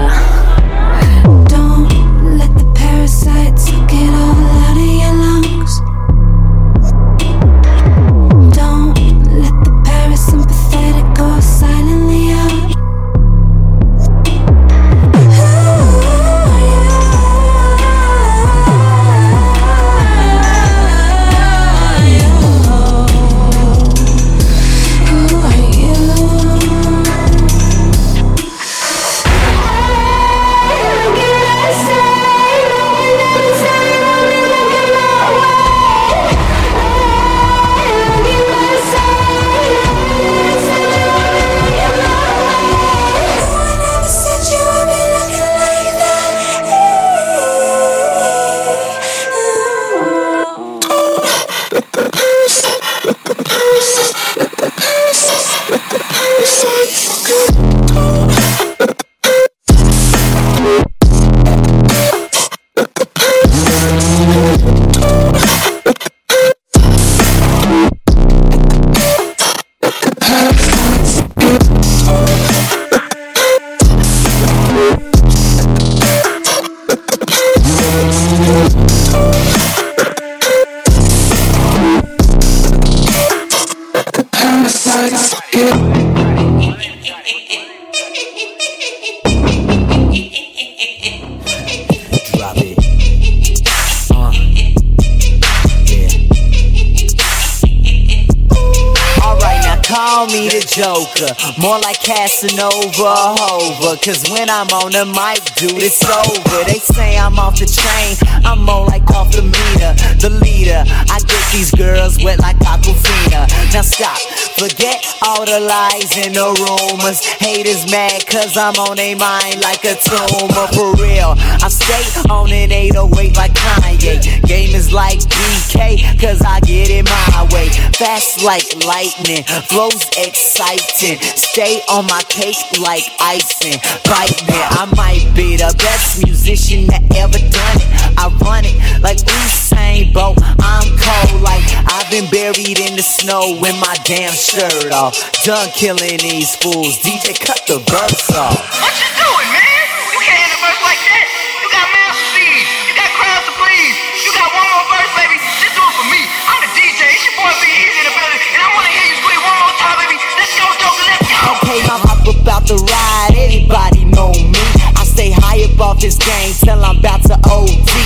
Joker. 100.76 101.32
More 101.56 101.78
like 101.80 102.02
Casanova 102.02 103.32
Hova. 103.32 103.96
Cause 103.96 104.28
when 104.28 104.50
I'm 104.50 104.68
on 104.76 104.92
the 104.92 105.08
mic, 105.08 105.40
dude, 105.56 105.80
it's 105.80 106.04
over. 106.04 106.64
They 106.68 106.76
say 106.92 107.16
I'm 107.16 107.38
off 107.38 107.56
the 107.58 107.64
train. 107.64 108.12
I'm 108.44 108.60
more 108.60 108.84
like 108.84 109.08
off 109.08 109.32
the 109.32 109.40
meter. 109.40 109.96
The 110.20 110.36
leader. 110.44 110.84
I 110.84 111.16
get 111.24 111.40
these 111.48 111.70
girls 111.72 112.22
wet 112.22 112.40
like 112.40 112.58
Aquafina. 112.60 113.48
Now 113.72 113.80
stop. 113.80 114.20
Forget 114.56 115.04
all 115.20 115.44
the 115.44 115.60
lies 115.60 116.16
and 116.16 116.34
the 116.34 116.48
rumors. 116.64 117.20
Haters 117.22 117.84
mad 117.92 118.24
cause 118.26 118.56
I'm 118.56 118.72
on 118.88 118.96
their 118.96 119.14
mind 119.14 119.60
like 119.60 119.84
a 119.84 119.92
tumor. 120.00 120.66
For 120.72 120.96
real. 120.96 121.36
I 121.60 121.68
stay 121.68 122.08
on 122.32 122.48
an 122.50 122.72
808 122.72 123.36
like 123.36 123.52
Kanye. 123.52 124.16
Game 124.48 124.74
is 124.74 124.94
like 124.94 125.20
BK 125.20 126.00
cause 126.18 126.40
I 126.40 126.60
get 126.60 126.88
it 126.88 127.04
my 127.04 127.46
way. 127.52 127.68
Fast 128.00 128.42
like 128.42 128.64
lightning. 128.86 129.44
Flows 129.68 130.08
exciting. 130.16 131.20
Stay 131.36 131.82
on 131.90 132.06
my 132.06 132.22
cake 132.28 132.56
like 132.80 133.04
icing. 133.20 133.76
Bite 134.08 134.40
me. 134.48 134.56
I 134.56 134.88
might 134.96 135.36
be 135.36 135.56
the 135.56 135.68
best 135.76 136.24
musician 136.24 136.86
that 136.86 137.04
ever 137.14 137.36
done 137.36 137.76
it. 137.76 137.90
I 138.16 138.32
run 138.40 138.64
it 138.64 138.76
like 139.02 139.18
Usain 139.18 140.14
Bolt. 140.14 140.40
I'm 140.40 140.88
cold 140.96 141.42
like 141.42 141.64
I've 141.92 142.10
been 142.10 142.30
buried 142.30 142.80
in 142.80 142.96
the 142.96 143.02
snow 143.02 143.58
with 143.60 143.76
my 143.80 143.96
damn 144.04 144.32
shirt 144.46 144.94
off. 144.94 145.18
Done 145.42 145.66
killing 145.74 146.22
these 146.22 146.54
fools. 146.54 147.02
DJ, 147.02 147.34
cut 147.34 147.58
the 147.66 147.82
verse 147.82 148.30
off. 148.30 148.54
What 148.78 148.94
you 148.94 149.10
doing, 149.18 149.48
man? 149.50 149.84
You 150.14 150.18
can't 150.22 150.38
end 150.38 150.54
a 150.54 150.58
verse 150.62 150.82
like 150.86 151.02
that. 151.02 151.26
You 151.58 151.66
got 151.74 151.86
mouth 151.90 152.14
to 152.14 152.26
feed. 152.30 152.64
You 152.86 152.94
got 152.94 153.10
crowds 153.18 153.46
to 153.50 153.54
please. 153.58 153.94
You 154.22 154.30
got 154.38 154.46
one 154.54 154.68
more 154.70 154.86
verse, 154.86 155.10
baby. 155.18 155.34
Just 155.58 155.74
do 155.74 155.82
it 155.82 155.94
for 155.98 156.06
me. 156.14 156.22
I'm 156.46 156.62
the 156.62 156.70
DJ. 156.78 157.10
It's 157.10 157.26
your 157.26 157.34
boy 157.42 157.50
Big 157.58 157.74
Easy 157.74 157.98
in 157.98 158.06
the 158.06 158.14
building, 158.14 158.40
and 158.54 158.60
I 158.62 158.68
wanna 158.70 158.92
hear 158.94 159.06
you 159.18 159.42
one 159.42 159.58
more 159.66 159.74
time, 159.82 159.98
baby. 159.98 160.16
Let's 160.38 160.54
go, 160.54 160.66
Joker. 160.78 161.06
Let's 161.10 161.26
go. 161.26 161.38
Okay, 161.58 161.78
hop 161.82 162.22
about 162.30 162.62
the 162.70 162.78
ride. 162.86 163.34
Everybody 163.34 164.06
know 164.14 164.30
me. 164.30 164.62
I 164.94 165.02
stay 165.02 165.34
high 165.34 165.66
above 165.66 165.98
this 165.98 166.14
game 166.22 166.54
till 166.54 166.78
I'm 166.78 167.02
about 167.02 167.26
to 167.26 167.34
OD. 167.50 168.05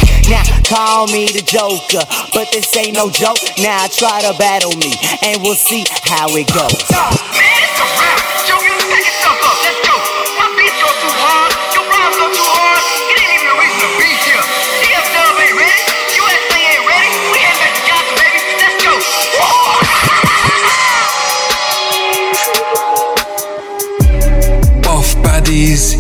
Call 0.71 1.11
me 1.11 1.27
the 1.27 1.43
Joker, 1.43 2.07
but 2.31 2.47
this 2.55 2.71
ain't 2.79 2.95
no 2.95 3.11
joke. 3.11 3.43
Now 3.59 3.91
try 3.91 4.23
to 4.23 4.31
battle 4.39 4.71
me, 4.79 4.95
and 5.27 5.43
we'll 5.43 5.59
see 5.59 5.83
how 6.07 6.31
it 6.31 6.47
goes. 6.47 6.79
Man, 7.35 7.59
it's 7.67 7.75
a 7.75 7.91
you 8.63 8.71
yourself 9.03 9.35
up. 9.51 9.59
Let's 9.67 9.83
go. 9.83 9.99
My 10.39 10.47
beats 10.55 10.79
too 10.79 11.11
hard. 11.11 11.51
Your 11.75 11.83
rhymes 11.91 12.23
too 12.39 12.47
hard. 12.55 12.79
Ain't 12.87 13.19
even 13.19 13.51
a 13.51 13.59
reason 13.59 13.83
to 13.83 13.91
be 13.99 14.15
here. 14.15 14.47
Ain't 15.43 15.59
ready. 15.59 15.91
USA 16.23 16.55
ain't 16.63 16.87
ready. 16.87 17.19
We 17.35 17.43
ain't 17.43 17.59
baby. 18.15 18.55
Let's 18.63 18.79
go. 18.79 18.95
Off 24.87 25.19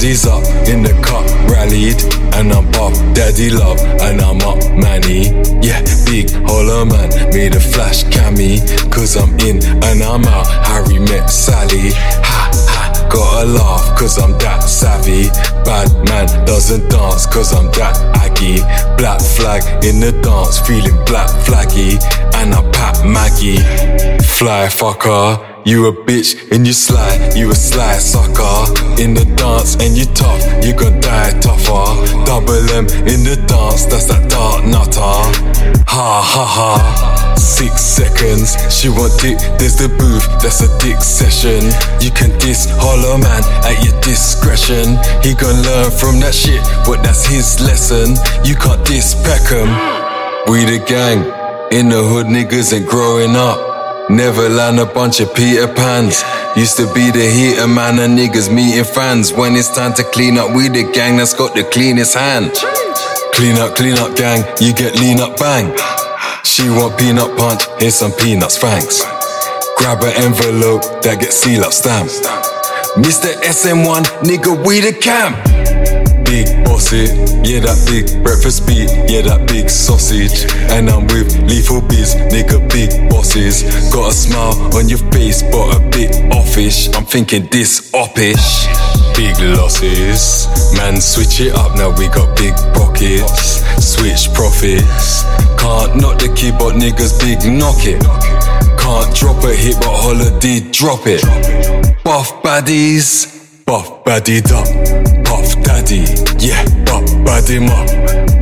baddies 0.00 0.26
up 0.26 0.42
in 0.68 0.82
the 0.82 0.92
cup, 1.02 1.24
rallied, 1.50 2.00
and 2.34 2.52
I'm 2.52 2.70
buff 2.72 2.94
daddy 3.14 3.50
love, 3.50 3.78
and 4.00 4.20
I'm 4.20 4.40
up 4.40 4.58
manny, 4.74 5.28
yeah, 5.60 5.82
big 6.06 6.30
holler 6.48 6.86
man, 6.86 7.10
made 7.32 7.54
a 7.54 7.60
flash 7.60 8.04
cami, 8.04 8.60
cause 8.90 9.16
I'm 9.16 9.38
in 9.40 9.62
and 9.84 10.02
I'm 10.02 10.24
out. 10.24 10.46
Harry 10.66 10.98
met 10.98 11.28
Sally, 11.28 11.92
ha 11.92 12.50
ha, 12.52 13.08
gotta 13.12 13.46
laugh, 13.46 13.98
cause 13.98 14.18
I'm 14.18 14.32
that 14.38 14.62
savvy. 14.62 15.28
Bad 15.64 15.92
man 16.08 16.46
doesn't 16.46 16.88
dance, 16.88 17.26
cause 17.26 17.52
I'm 17.52 17.66
that 17.72 17.96
aggy. 18.16 18.60
Black 18.96 19.20
flag 19.20 19.62
in 19.84 20.00
the 20.00 20.12
dance, 20.22 20.58
feeling 20.60 20.96
black 21.04 21.28
flaggy, 21.44 22.00
and 22.36 22.54
I 22.54 22.62
pat 22.72 23.04
Maggie. 23.04 23.58
Fly 24.24 24.68
fucker. 24.68 25.49
You 25.64 25.86
a 25.88 25.92
bitch 25.92 26.50
and 26.52 26.66
you 26.66 26.72
sly, 26.72 27.32
you 27.36 27.50
a 27.50 27.54
sly 27.54 27.98
sucker. 27.98 28.72
In 29.00 29.12
the 29.12 29.24
dance 29.36 29.76
and 29.76 29.96
you 29.96 30.06
tough, 30.16 30.40
you 30.64 30.72
gon' 30.72 31.00
die 31.00 31.38
tougher. 31.40 31.84
Double 32.24 32.64
M 32.72 32.88
in 33.04 33.20
the 33.28 33.36
dance, 33.46 33.84
that's 33.84 34.06
that 34.06 34.30
dark 34.30 34.64
nutter. 34.64 35.20
Ha 35.84 36.22
ha 36.24 36.44
ha. 36.48 37.36
Six 37.36 37.80
seconds, 37.80 38.56
she 38.72 38.88
want 38.88 39.12
dick, 39.20 39.36
there's 39.60 39.76
the 39.76 39.88
booth, 40.00 40.24
that's 40.40 40.64
a 40.64 40.70
dick 40.80 41.02
session. 41.02 41.60
You 42.00 42.10
can 42.10 42.32
diss 42.38 42.66
Hollow 42.80 43.18
Man 43.18 43.44
at 43.68 43.84
your 43.84 44.00
discretion. 44.00 44.96
He 45.20 45.34
gon' 45.36 45.60
learn 45.60 45.90
from 45.92 46.20
that 46.24 46.32
shit, 46.32 46.64
but 46.88 47.02
that's 47.04 47.26
his 47.26 47.60
lesson. 47.60 48.16
You 48.48 48.56
can't 48.56 48.80
diss 48.86 49.14
Peckham. 49.22 49.68
We 50.48 50.64
the 50.64 50.82
gang, 50.88 51.20
in 51.70 51.90
the 51.90 52.00
hood 52.00 52.26
niggas 52.26 52.72
ain't 52.72 52.88
growing 52.88 53.36
up. 53.36 53.69
Never 54.10 54.48
land 54.48 54.80
a 54.80 54.86
bunch 54.86 55.20
of 55.20 55.32
Peter 55.36 55.68
Pans. 55.68 56.24
Used 56.56 56.76
to 56.78 56.92
be 56.92 57.12
the 57.12 57.30
heater 57.30 57.68
man 57.68 58.00
and 58.00 58.18
niggas 58.18 58.52
meeting 58.52 58.82
fans. 58.82 59.32
When 59.32 59.54
it's 59.54 59.72
time 59.72 59.94
to 59.94 60.02
clean 60.02 60.36
up, 60.36 60.52
we 60.52 60.68
the 60.68 60.90
gang 60.92 61.16
that's 61.16 61.32
got 61.32 61.54
the 61.54 61.62
cleanest 61.62 62.16
hand. 62.16 62.50
Clean 63.32 63.56
up, 63.58 63.76
clean 63.76 63.96
up, 63.98 64.16
gang, 64.16 64.42
you 64.60 64.74
get 64.74 64.98
lean 64.98 65.20
up, 65.20 65.38
bang. 65.38 65.72
She 66.44 66.68
want 66.68 66.98
peanut 66.98 67.38
punch, 67.38 67.62
here's 67.78 67.94
some 67.94 68.10
peanuts, 68.10 68.58
thanks. 68.58 69.00
Grab 69.76 70.02
an 70.02 70.12
envelope 70.18 70.82
that 71.02 71.18
gets 71.20 71.36
seal 71.36 71.62
up 71.62 71.72
stamped. 71.72 72.26
Mr. 72.98 73.32
SM1, 73.46 74.02
nigga, 74.26 74.66
we 74.66 74.80
the 74.80 74.92
camp. 74.92 76.09
Big 76.30 76.46
bossy, 76.64 77.10
yeah, 77.42 77.58
that 77.58 77.74
big 77.90 78.22
breakfast 78.22 78.64
beat, 78.64 78.86
yeah, 79.10 79.20
that 79.26 79.48
big 79.50 79.68
sausage. 79.68 80.46
And 80.70 80.88
I'm 80.88 81.02
with 81.10 81.34
lethal 81.42 81.82
biz, 81.82 82.14
nigga, 82.30 82.62
big 82.70 83.10
bosses. 83.10 83.66
Got 83.90 84.10
a 84.10 84.14
smile 84.14 84.54
on 84.78 84.88
your 84.88 85.02
face, 85.10 85.42
but 85.42 85.74
a 85.74 85.80
bit 85.90 86.14
offish. 86.30 86.86
I'm 86.94 87.04
thinking 87.04 87.48
this 87.50 87.90
oppish. 87.90 88.70
Big 89.18 89.34
losses, 89.58 90.46
man, 90.78 91.00
switch 91.00 91.40
it 91.40 91.52
up 91.52 91.74
now. 91.74 91.90
We 91.98 92.06
got 92.06 92.38
big 92.38 92.54
pockets, 92.78 93.66
switch 93.82 94.30
profits. 94.32 95.26
Can't 95.58 95.98
knock 95.98 96.22
the 96.22 96.30
key, 96.38 96.52
but 96.52 96.78
niggas 96.78 97.18
big 97.18 97.42
knock 97.50 97.82
it. 97.82 98.00
Can't 98.78 99.10
drop 99.16 99.42
a 99.42 99.52
hit, 99.52 99.74
but 99.82 99.98
holiday 99.98 100.60
drop 100.70 101.10
it. 101.10 101.26
Buff 102.04 102.40
baddies, 102.40 103.39
buff 103.70 104.02
baddie 104.02 104.42
up, 104.50 104.66
buff 105.22 105.54
daddy, 105.62 106.02
yeah, 106.44 106.64
buff 106.82 107.06
baddie 107.22 107.62
up, 107.70 107.86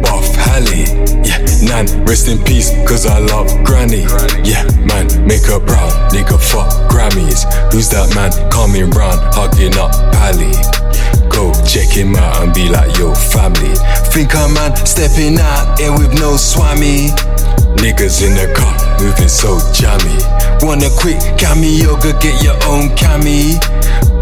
buff 0.01 0.25
Hallie, 0.41 0.89
yeah, 1.21 1.45
Nan, 1.69 1.85
rest 2.07 2.29
in 2.29 2.43
peace, 2.45 2.71
cause 2.89 3.05
I 3.05 3.19
love 3.19 3.47
Granny, 3.63 4.09
yeah, 4.41 4.65
man, 4.89 5.05
make 5.29 5.45
her 5.45 5.61
proud, 5.61 5.93
nigga, 6.13 6.41
fuck 6.41 6.73
Grammys. 6.89 7.45
Who's 7.71 7.91
that 7.91 8.09
man 8.17 8.33
coming 8.49 8.89
round, 8.97 9.21
hugging 9.37 9.77
up 9.77 9.93
Pally? 10.17 10.57
Go 11.29 11.53
check 11.69 11.93
him 11.93 12.17
out 12.17 12.43
and 12.43 12.55
be 12.55 12.71
like, 12.71 12.97
yo, 12.97 13.13
family. 13.13 13.77
Think 14.09 14.35
I'm 14.35 14.55
man 14.55 14.75
stepping 14.87 15.39
out 15.39 15.79
here 15.79 15.93
with 15.93 16.19
no 16.19 16.39
swami, 16.39 17.13
Niggas 17.77 18.25
in 18.25 18.33
the 18.33 18.49
car, 18.57 18.73
moving 18.97 19.29
so 19.29 19.61
jammy. 19.77 20.17
Want 20.65 20.83
a 20.83 20.91
quick 20.99 21.21
cameo, 21.37 22.01
go 22.01 22.17
get 22.19 22.43
your 22.43 22.57
own 22.65 22.97
cami. 22.97 23.61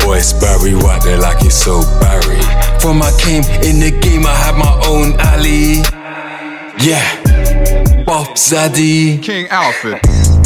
Boys 0.06 0.32
Barry 0.34 0.72
White, 0.72 1.02
they 1.02 1.16
like 1.16 1.44
it 1.44 1.50
so 1.50 1.80
Barry. 1.98 2.40
From 2.78 3.02
I 3.02 3.10
came 3.18 3.42
in 3.64 3.80
the 3.80 3.90
game, 4.00 4.24
I 4.24 4.34
had 4.34 4.56
my 4.56 4.72
own 4.86 5.18
alley. 5.18 5.82
Yeah, 6.78 8.04
Bob 8.04 8.28
Zaddy. 8.36 9.20
King 9.20 9.48
Alfred. 9.50 10.45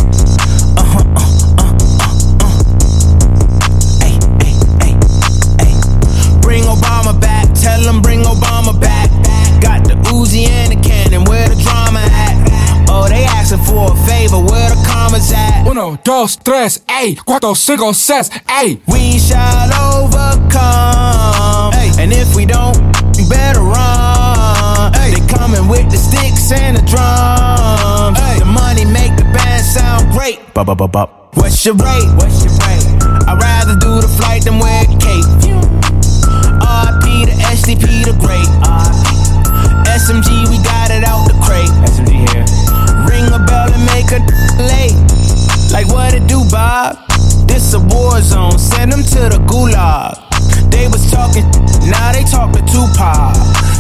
Asking 13.51 13.75
for 13.75 13.93
a 13.93 13.97
favor, 14.07 14.39
where 14.39 14.71
the 14.71 14.87
commas 14.87 15.33
at? 15.33 15.67
Uno, 15.67 15.97
dos, 16.05 16.37
tres, 16.37 16.83
ey, 16.89 17.17
cuatro, 17.27 17.57
cinco, 17.57 17.93
seis, 17.93 18.31
ey. 18.49 18.81
We 18.87 19.19
shall 19.19 19.71
overcome. 19.95 21.73
And 21.99 22.13
if 22.13 22.35
we 22.37 22.47
don't, 22.47 22.77
you 23.17 23.29
better 23.29 23.61
run. 23.61 24.93
They 24.93 25.21
coming 25.27 25.69
with 25.69 25.91
the 25.91 25.97
sticks 25.97 26.53
and 26.53 26.77
the 26.77 26.83
drums. 26.83 28.19
The 28.39 28.47
money 28.47 28.85
make 28.85 29.17
the 29.17 29.25
band 29.35 29.65
sound 29.65 30.13
great. 30.13 30.55
Bop, 30.55 30.67
bop, 30.67 30.79
bop, 30.79 30.93
bop. 30.93 31.37
What's 31.37 31.65
your 31.65 31.75
rate? 31.75 32.09
What's 32.17 32.45
your 32.45 32.55
rate? 32.67 32.87
I'd 33.27 33.39
rather 33.41 33.75
do 33.75 34.01
the 34.01 34.09
flight 34.09 34.45
than 34.45 34.59
wear 34.59 34.83
a 34.83 34.87
cape. 34.87 35.27
RP 36.63 37.27
the 37.27 37.35
SDP 37.51 38.05
the 38.05 38.15
great. 38.21 38.49
SMG, 39.91 40.49
we 40.49 40.63
got 40.63 40.80
Like 45.73 45.87
what 45.89 46.15
it 46.15 46.27
do, 46.27 46.43
Bob? 46.51 46.99
This 47.47 47.75
a 47.75 47.81
war 47.81 48.21
zone. 48.21 48.59
Send 48.59 48.93
them 48.93 49.03
to 49.03 49.21
the 49.31 49.39
gulag. 49.47 50.19
They 50.71 50.89
was 50.89 51.11
talking, 51.11 51.45
now 51.91 52.13
they 52.13 52.25
talk 52.25 52.53
to 52.53 52.61
Tupac. 52.67 53.37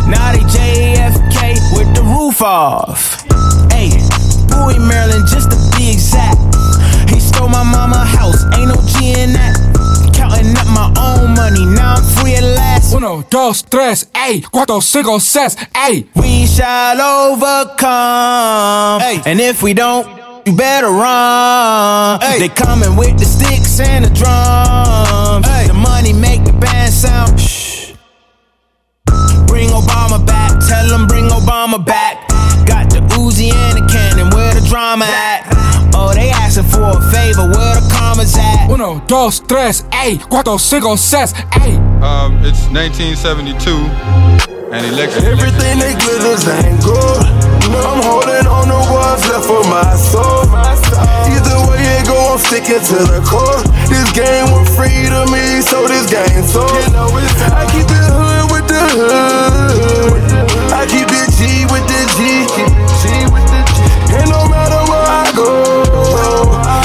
Now 0.06 0.32
they 0.32 0.44
JFK 0.46 1.58
with 1.76 1.94
the 1.94 2.02
roof 2.02 2.42
off. 2.42 3.22
Hey, 3.72 3.90
Bowie, 4.48 4.78
Maryland, 4.78 5.26
just 5.26 5.50
to 5.50 5.56
be 5.76 5.90
exact. 5.92 6.38
He 7.10 7.18
stole 7.18 7.48
my 7.48 7.62
mama 7.62 8.04
house, 8.04 8.44
ain't 8.56 8.68
no 8.68 8.76
G 8.86 9.12
in 9.20 9.32
that. 9.32 9.56
Counting 10.14 10.54
up 10.56 10.66
my 10.68 10.92
own 10.98 11.34
money, 11.34 11.64
now 11.66 11.94
I'm 11.94 12.04
free 12.04 12.34
at 12.34 12.44
last. 12.44 12.94
Uno, 12.94 13.22
dos, 13.30 13.62
tres, 13.62 14.06
ey, 14.14 14.40
cuatro, 14.52 14.80
cinco, 14.82 15.18
seis, 15.18 15.56
ey. 15.74 16.06
We 16.14 16.46
shall 16.46 17.00
overcome. 17.32 19.00
And 19.26 19.40
if 19.40 19.62
we 19.62 19.74
don't, 19.74 20.06
you 20.46 20.54
better 20.56 20.88
run. 20.88 22.20
They 22.38 22.48
coming 22.48 22.96
with 22.96 23.18
the 23.18 23.24
sticks 23.24 23.80
and 23.80 24.04
the 24.04 24.10
drums. 24.10 25.46
The 25.66 25.74
money 25.74 26.12
make 26.12 26.44
the 26.44 26.52
band 26.52 26.92
sound. 26.92 27.38
Shh. 27.40 27.94
Bring 29.46 29.68
Obama 29.70 30.24
back, 30.24 30.52
tell 30.66 30.86
him 30.94 31.06
bring 31.06 31.28
Obama 31.28 31.84
back. 31.84 32.28
Got 32.66 32.90
the 32.90 33.00
Uzi 33.18 33.52
and 33.52 33.78
the 33.78 33.92
cannon, 33.92 34.30
where 34.30 34.54
the 34.54 34.66
drama 34.68 35.04
at? 35.04 35.46
Oh, 35.94 36.14
they 36.14 36.30
asking 36.30 36.64
for 36.64 36.82
a 36.82 37.00
favor, 37.10 37.48
where 37.50 37.74
the 37.74 37.88
commas 37.92 38.36
at? 38.36 38.70
Uno, 38.70 39.00
dos, 39.06 39.40
tres, 39.40 39.84
ey, 39.92 40.16
cuatro, 40.30 40.58
cinco, 40.58 40.96
seis, 40.96 41.34
ey. 41.60 41.76
Um, 42.00 42.38
it's 42.44 42.66
1972, 42.70 43.70
and 44.72 44.86
election. 44.86 45.24
Everything 45.24 45.78
that 45.80 46.00
glitters 46.00 46.48
ain't 46.48 47.59
I'm 47.78 48.02
holding 48.02 48.46
on 48.50 48.66
to 48.66 48.78
what's 48.90 49.22
left 49.30 49.46
for 49.46 49.62
my 49.70 49.94
soul. 49.94 50.50
Either 51.30 51.58
way 51.70 52.02
it 52.02 52.06
go, 52.06 52.34
I'm 52.34 52.38
sticking 52.38 52.82
to 52.82 52.98
the 53.06 53.22
core. 53.22 53.62
This 53.86 54.10
game 54.10 54.50
was 54.50 54.66
free 54.74 55.06
to 55.06 55.22
me, 55.30 55.62
so 55.62 55.86
this 55.86 56.10
game 56.10 56.42
so. 56.42 56.66
I 56.66 57.66
keep 57.70 57.86
it 57.86 58.06
hood 58.10 58.50
with 58.50 58.66
the 58.66 58.82
hood. 58.98 60.18
I 60.74 60.82
keep 60.86 61.06
it 61.06 61.28
G 61.38 61.66
with 61.70 61.86
the 61.86 62.00
G. 62.18 62.42
And 64.10 64.26
no 64.30 64.42
matter 64.50 64.80
where 64.90 65.06
I 65.06 65.30
go, 65.38 65.50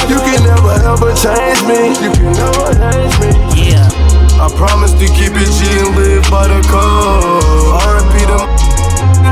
you 0.05 0.21
can 0.21 0.45
never 0.45 0.77
ever 0.85 1.11
change 1.17 1.61
me. 1.65 1.97
You 1.97 2.11
can 2.13 2.33
never 2.37 2.69
change 2.77 3.15
me. 3.21 3.29
Yeah. 3.73 3.89
I 4.37 4.53
promise 4.55 4.91
to 4.93 5.07
keep 5.07 5.33
it 5.33 5.49
G 5.49 5.65
and 5.81 5.95
live 5.95 6.29
by 6.29 6.47
the 6.47 6.61
code. 6.69 7.73
R.I.P. 7.73 8.25
them 8.25 8.74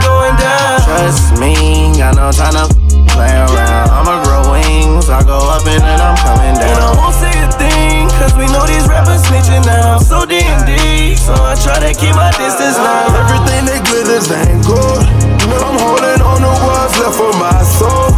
going 0.01 0.35
down. 0.39 0.81
Trust 0.81 1.37
me, 1.37 1.53
got 1.97 2.15
no 2.15 2.31
time 2.31 2.55
to 2.57 2.65
play 3.13 3.29
around. 3.29 3.87
I'ma 3.93 4.23
grow 4.25 4.41
wings, 4.49 5.09
I 5.09 5.21
go 5.21 5.37
up 5.51 5.65
and 5.69 5.81
then 5.81 5.99
I'm 6.01 6.17
coming 6.21 6.55
down. 6.57 6.73
And 6.73 6.81
I 6.81 6.91
won't 6.97 7.15
say 7.15 7.33
a 7.43 7.49
thing, 7.53 8.09
cause 8.17 8.33
we 8.33 8.49
know 8.49 8.65
these 8.65 8.87
rappers 8.89 9.21
snitching 9.27 9.65
now. 9.65 9.99
So 9.99 10.25
D&D, 10.25 11.15
so 11.15 11.33
I 11.33 11.53
try 11.59 11.77
to 11.77 11.91
keep 11.93 12.15
my 12.17 12.31
distance 12.39 12.77
now. 12.77 13.13
Everything 13.21 13.69
that 13.69 13.81
glitters 13.85 14.29
ain't 14.33 14.65
gold. 14.65 15.05
good. 15.45 15.61
I'm 15.61 15.77
holding 15.77 16.21
on 16.23 16.39
to 16.41 16.51
what's 16.65 16.95
left 16.97 17.17
for 17.19 17.33
my 17.37 17.59
soul. 17.61 18.09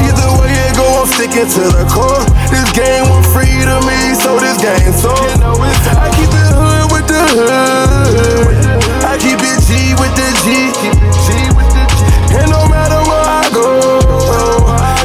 Either 0.00 0.30
way 0.40 0.54
it 0.54 0.76
go, 0.78 0.86
I'm 1.02 1.08
sticking 1.10 1.48
to 1.48 1.64
the 1.74 1.84
core. 1.92 2.24
This 2.48 2.68
game 2.72 3.04
was 3.12 3.26
free 3.34 3.60
to 3.60 3.76
me, 3.84 4.14
so 4.16 4.40
this 4.40 4.56
game 4.62 4.92
so. 4.94 5.12
I 5.12 6.08
keep 6.16 6.34
G 9.74 9.90
with 9.98 10.14
the 10.14 10.30
G. 10.46 10.70
And 12.38 12.46
no 12.46 12.62
matter 12.70 13.00
where 13.10 13.26
I 13.26 13.42
go, 13.50 13.66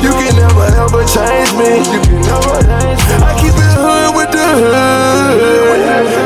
you 0.05 0.13
can 0.13 0.37
never 0.37 0.65
ever 0.77 1.01
change 1.09 1.49
me. 1.57 1.81
You 1.89 1.97
can 2.05 2.21
never 2.21 2.61
ever. 2.69 3.17
I 3.25 3.33
keep 3.41 3.57
it 3.57 3.73
hood 3.81 4.13
with 4.13 4.29
the 4.29 4.45
hood. 4.61 4.77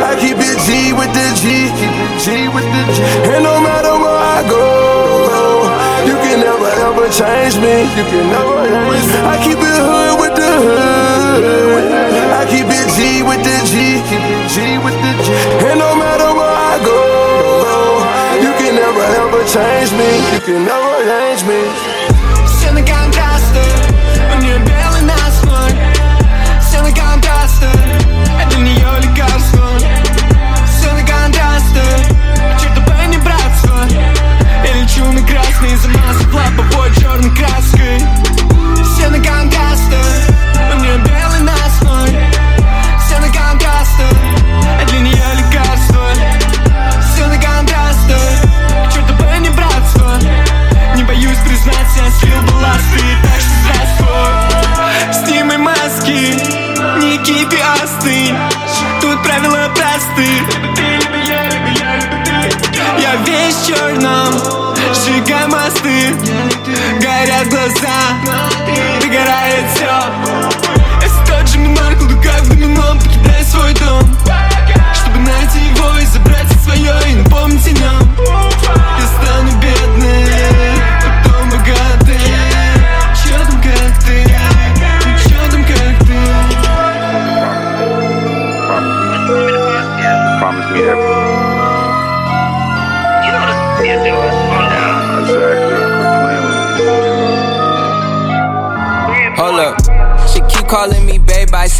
I 0.04 0.20
keep 0.20 0.44
it 0.44 0.60
G 0.68 0.92
with 0.92 1.08
the 1.16 1.24
G. 1.40 1.72
And 3.32 3.48
no 3.48 3.64
matter 3.64 3.96
where 3.96 4.12
I 4.12 4.44
go, 4.44 4.60
you 6.04 6.16
can 6.20 6.44
never 6.44 6.68
ever 6.84 7.08
change 7.16 7.56
me. 7.64 7.88
You 7.96 8.04
can 8.12 8.28
never 8.28 8.60
ever. 8.60 9.24
I 9.24 9.40
keep 9.40 9.56
it 9.56 9.80
hood 9.88 10.20
with 10.20 10.36
the 10.36 10.52
hood. 10.68 11.44
I 12.36 12.44
keep 12.52 12.68
it 12.68 12.92
G 12.92 13.24
with 13.24 13.40
the 13.40 13.56
G. 13.72 14.04
And 15.64 15.80
no 15.80 15.96
matter 15.96 16.23
change 19.54 19.92
me. 19.92 20.10
You 20.34 20.40
can 20.42 20.66
never 20.66 20.98
change 21.06 21.44
me. 21.46 22.33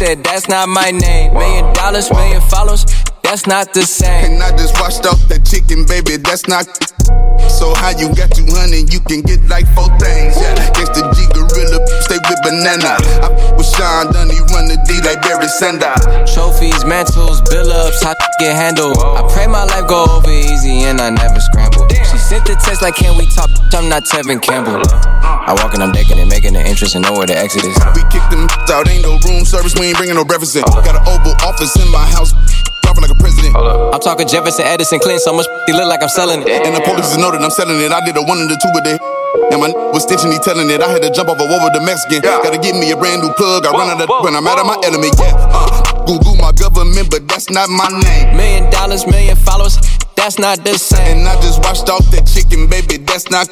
Said 0.04 0.24
that's 0.24 0.48
not 0.48 0.68
my 0.68 0.90
name. 0.90 1.32
Million 1.32 1.72
dollars, 1.72 2.10
million 2.12 2.40
follows, 2.42 2.84
that's 3.22 3.46
not 3.46 3.72
the 3.72 3.82
same. 3.82 4.32
And 4.32 4.42
I 4.42 4.50
just 4.56 4.78
washed 4.80 5.06
off 5.06 5.20
that 5.28 5.44
chicken, 5.46 5.86
baby, 5.86 6.16
that's 6.20 6.46
not. 6.46 6.68
So 7.48 7.72
how 7.80 7.92
you 7.96 8.12
got 8.12 8.32
200, 8.32 8.92
you 8.92 9.00
can 9.00 9.22
get 9.22 9.40
like 9.48 9.64
four 9.72 9.88
things. 9.96 10.36
Yeah, 10.36 10.56
guess 10.76 10.90
the 10.92 11.02
G 11.16 11.24
Gorilla, 11.32 11.78
stay 12.04 12.20
with 12.20 12.40
banana. 12.44 13.00
I 13.24 13.28
with 13.56 13.68
Sean 13.68 14.12
Dunny, 14.12 14.36
run 14.52 14.68
the 14.68 14.76
D 14.84 15.00
like 15.00 15.24
Barry 15.24 15.48
Sanders. 15.48 16.04
Trophies, 16.34 16.84
mantles, 16.84 17.40
bill 17.48 17.72
ups, 17.72 18.02
how 18.02 18.14
get 18.38 18.56
handled. 18.56 18.98
I 18.98 19.24
pray 19.32 19.46
my 19.46 19.64
life 19.64 19.88
go 19.88 20.04
over 20.04 20.30
easy 20.30 20.84
and 20.84 21.00
I 21.00 21.10
never 21.10 21.40
scramble. 21.40 21.88
She 22.24 22.40
sent 22.40 22.48
the 22.48 22.56
text 22.56 22.80
like, 22.80 22.96
can 22.96 23.20
we 23.20 23.28
talk? 23.28 23.52
I'm 23.76 23.92
not 23.92 24.08
Tevin 24.08 24.40
Campbell. 24.40 24.80
I 25.20 25.52
walk 25.60 25.76
and 25.76 25.84
I'm 25.84 25.92
decking 25.92 26.16
and 26.16 26.24
making 26.24 26.56
an 26.56 26.64
entrance 26.64 26.96
and 26.96 27.04
know 27.04 27.12
where 27.12 27.28
the 27.28 27.36
exit 27.36 27.68
is. 27.68 27.76
We 27.92 28.00
kicked 28.08 28.32
them 28.32 28.48
out, 28.72 28.88
ain't 28.88 29.04
no 29.04 29.20
room 29.28 29.44
service, 29.44 29.76
we 29.76 29.92
ain't 29.92 30.00
bringing 30.00 30.16
no 30.16 30.24
breakfast 30.24 30.56
in. 30.56 30.64
Got 30.64 30.96
an 30.96 31.04
oval 31.04 31.36
office 31.44 31.76
in 31.76 31.84
my 31.92 32.00
house, 32.08 32.32
dropping 32.80 33.04
like 33.04 33.12
a 33.12 33.20
president. 33.20 33.52
I'm 33.60 34.00
talking 34.00 34.24
Jefferson, 34.24 34.64
Edison, 34.64 35.04
Clinton, 35.04 35.20
so 35.20 35.36
much 35.36 35.44
he 35.68 35.76
look 35.76 35.84
like 35.84 36.00
I'm 36.00 36.08
selling 36.08 36.40
it. 36.48 36.64
And 36.64 36.72
the 36.72 36.80
police 36.80 37.12
know 37.20 37.28
that 37.28 37.44
I'm 37.44 37.52
selling 37.52 37.76
it. 37.84 37.92
I 37.92 38.00
did 38.08 38.16
a 38.16 38.24
one 38.24 38.40
and 38.40 38.48
a 38.48 38.56
two 38.56 38.72
with 38.72 38.88
it. 38.88 38.96
And 39.52 39.60
my 39.60 39.68
n- 39.68 39.76
was 39.92 40.08
stitching, 40.08 40.32
he 40.32 40.40
telling 40.40 40.72
it. 40.72 40.80
I 40.80 40.88
had 40.88 41.04
to 41.04 41.12
jump 41.12 41.28
off 41.28 41.36
a 41.36 41.44
wall 41.44 41.60
with 41.60 41.76
the 41.76 41.84
Mexican. 41.84 42.24
Gotta 42.24 42.56
give 42.56 42.72
me 42.72 42.88
a 42.88 42.96
brand 42.96 43.20
new 43.20 43.36
plug. 43.36 43.68
I 43.68 43.70
run 43.76 43.92
out 43.92 44.00
of 44.00 44.08
when 44.24 44.32
I'm 44.32 44.48
out 44.48 44.56
of 44.56 44.64
my 44.64 44.80
element. 44.80 45.12
Yeah, 45.20 45.36
uh, 45.52 45.93
Google 46.06 46.36
my 46.36 46.52
government, 46.52 47.10
but 47.10 47.26
that's 47.28 47.50
not 47.50 47.68
my 47.68 47.88
name. 47.88 48.36
Million 48.36 48.70
dollars, 48.70 49.06
million 49.06 49.36
followers, 49.36 49.78
that's 50.16 50.38
not 50.38 50.64
the 50.64 50.78
same. 50.78 51.18
And 51.18 51.28
I 51.28 51.34
just 51.40 51.62
washed 51.64 51.88
off 51.88 52.04
that 52.12 52.26
chicken, 52.28 52.68
baby. 52.68 52.98
That's 52.98 53.30
not. 53.30 53.48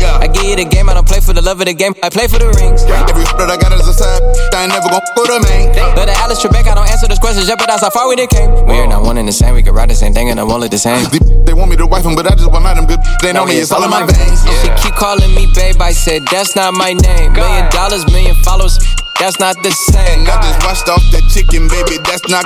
Yeah. 0.00 0.22
I 0.22 0.26
give 0.28 0.44
you 0.44 0.56
the 0.56 0.64
game, 0.64 0.88
I 0.88 0.94
don't 0.94 1.06
play 1.06 1.20
for 1.20 1.32
the 1.32 1.42
love 1.42 1.60
of 1.60 1.66
the 1.66 1.74
game. 1.74 1.92
I 2.02 2.08
play 2.08 2.28
for 2.28 2.38
the 2.38 2.48
rings. 2.56 2.86
Every 2.86 3.24
that 3.36 3.50
I 3.50 3.56
got 3.60 3.74
is 3.76 3.84
a 3.84 3.92
side. 3.92 4.22
I 4.54 4.64
ain't 4.64 4.72
never 4.72 4.88
gon' 4.88 5.04
go 5.16 5.26
to 5.26 5.38
main. 5.44 5.68
But 5.92 6.06
the 6.08 6.16
Alex 6.24 6.40
Trebek, 6.40 6.64
I 6.64 6.74
don't 6.74 6.88
answer 6.88 7.08
those 7.08 7.18
questions, 7.18 7.46
jeopardize 7.46 7.80
how 7.84 7.90
far 7.90 8.08
we 8.08 8.16
done 8.16 8.30
came. 8.32 8.48
We're 8.64 8.86
not 8.86 9.02
one 9.02 9.18
and 9.18 9.28
the 9.28 9.34
same, 9.36 9.54
we 9.54 9.62
could 9.62 9.74
ride 9.74 9.90
the 9.90 9.98
same 9.98 10.14
thing 10.14 10.30
and 10.30 10.40
I 10.40 10.44
won't 10.44 10.64
look 10.64 10.70
the 10.70 10.78
same. 10.80 11.04
They 11.44 11.52
want 11.52 11.68
me 11.70 11.76
to 11.76 11.86
wife 11.86 12.06
him, 12.06 12.14
but 12.14 12.24
I 12.24 12.32
just 12.32 12.48
want 12.50 12.64
them 12.64 12.86
good. 12.86 13.00
They 13.20 13.32
know 13.32 13.44
me, 13.44 13.58
it's 13.60 13.72
all 13.72 13.84
in 13.84 13.90
my 13.90 14.06
veins. 14.06 14.40
She 14.64 14.68
keep 14.80 14.94
calling 14.96 15.34
me 15.34 15.50
babe, 15.52 15.76
I 15.82 15.92
said 15.92 16.24
that's 16.30 16.56
not 16.56 16.72
my 16.72 16.94
name. 16.94 17.32
Million 17.34 17.68
dollars, 17.68 18.06
million 18.08 18.36
followers, 18.46 18.78
that's 19.20 19.38
not 19.42 19.60
the 19.66 19.74
same. 19.92 20.24
And 20.24 20.28
I 20.30 20.40
just 20.40 20.62
washed 20.64 20.88
off 20.88 21.02
that 21.12 21.26
chicken, 21.28 21.68
baby. 21.68 21.77
That's 21.86 22.26
not. 22.28 22.44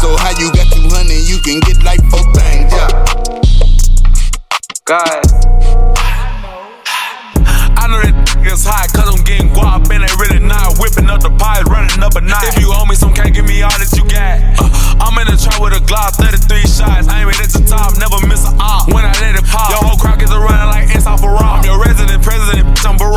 So 0.00 0.14
how 0.16 0.30
you 0.38 0.52
got 0.54 0.70
200, 0.70 1.26
you 1.26 1.38
can 1.42 1.58
get 1.66 1.82
like 1.82 1.98
four 2.06 2.22
things. 2.30 2.70
Yeah. 2.70 2.86
God. 4.84 5.26
I 7.74 7.90
know 7.90 7.98
that 8.06 8.14
niggas 8.46 8.62
hot 8.62 8.86
cause 8.94 9.10
I'm 9.10 9.22
getting 9.26 9.50
guap 9.50 9.90
and 9.90 10.06
they 10.06 10.12
really 10.22 10.38
not 10.38 10.78
whipping 10.78 11.10
up 11.10 11.26
the 11.26 11.30
pies, 11.34 11.66
running 11.66 11.98
up 12.02 12.14
a 12.14 12.20
night. 12.22 12.54
If 12.54 12.62
you 12.62 12.70
owe 12.70 12.86
me 12.86 12.94
some, 12.94 13.12
can't 13.12 13.34
give 13.34 13.46
me 13.46 13.62
all 13.62 13.74
that 13.74 13.90
you 13.98 14.06
got. 14.06 14.38
Uh, 14.62 15.02
I'm 15.02 15.18
in 15.18 15.26
the 15.26 15.34
trap 15.34 15.58
with 15.58 15.74
a 15.74 15.82
Glock, 15.82 16.14
33 16.14 16.62
shots. 16.70 17.10
I 17.10 17.26
ain't 17.26 17.40
at 17.42 17.50
the 17.50 17.66
top, 17.66 17.98
never 17.98 18.22
miss 18.30 18.46
a 18.46 18.54
op. 18.62 18.86
When 18.94 19.04
I 19.04 19.10
let 19.18 19.34
it 19.34 19.44
pop, 19.50 19.74
your 19.74 19.82
whole 19.82 19.98
crowd 19.98 20.22
gets 20.22 20.30
a 20.30 20.38
running 20.38 20.70
like 20.70 20.94
inside 20.94 21.18
for 21.18 21.34
I'm 21.34 21.64
your 21.66 21.82
resident 21.82 22.15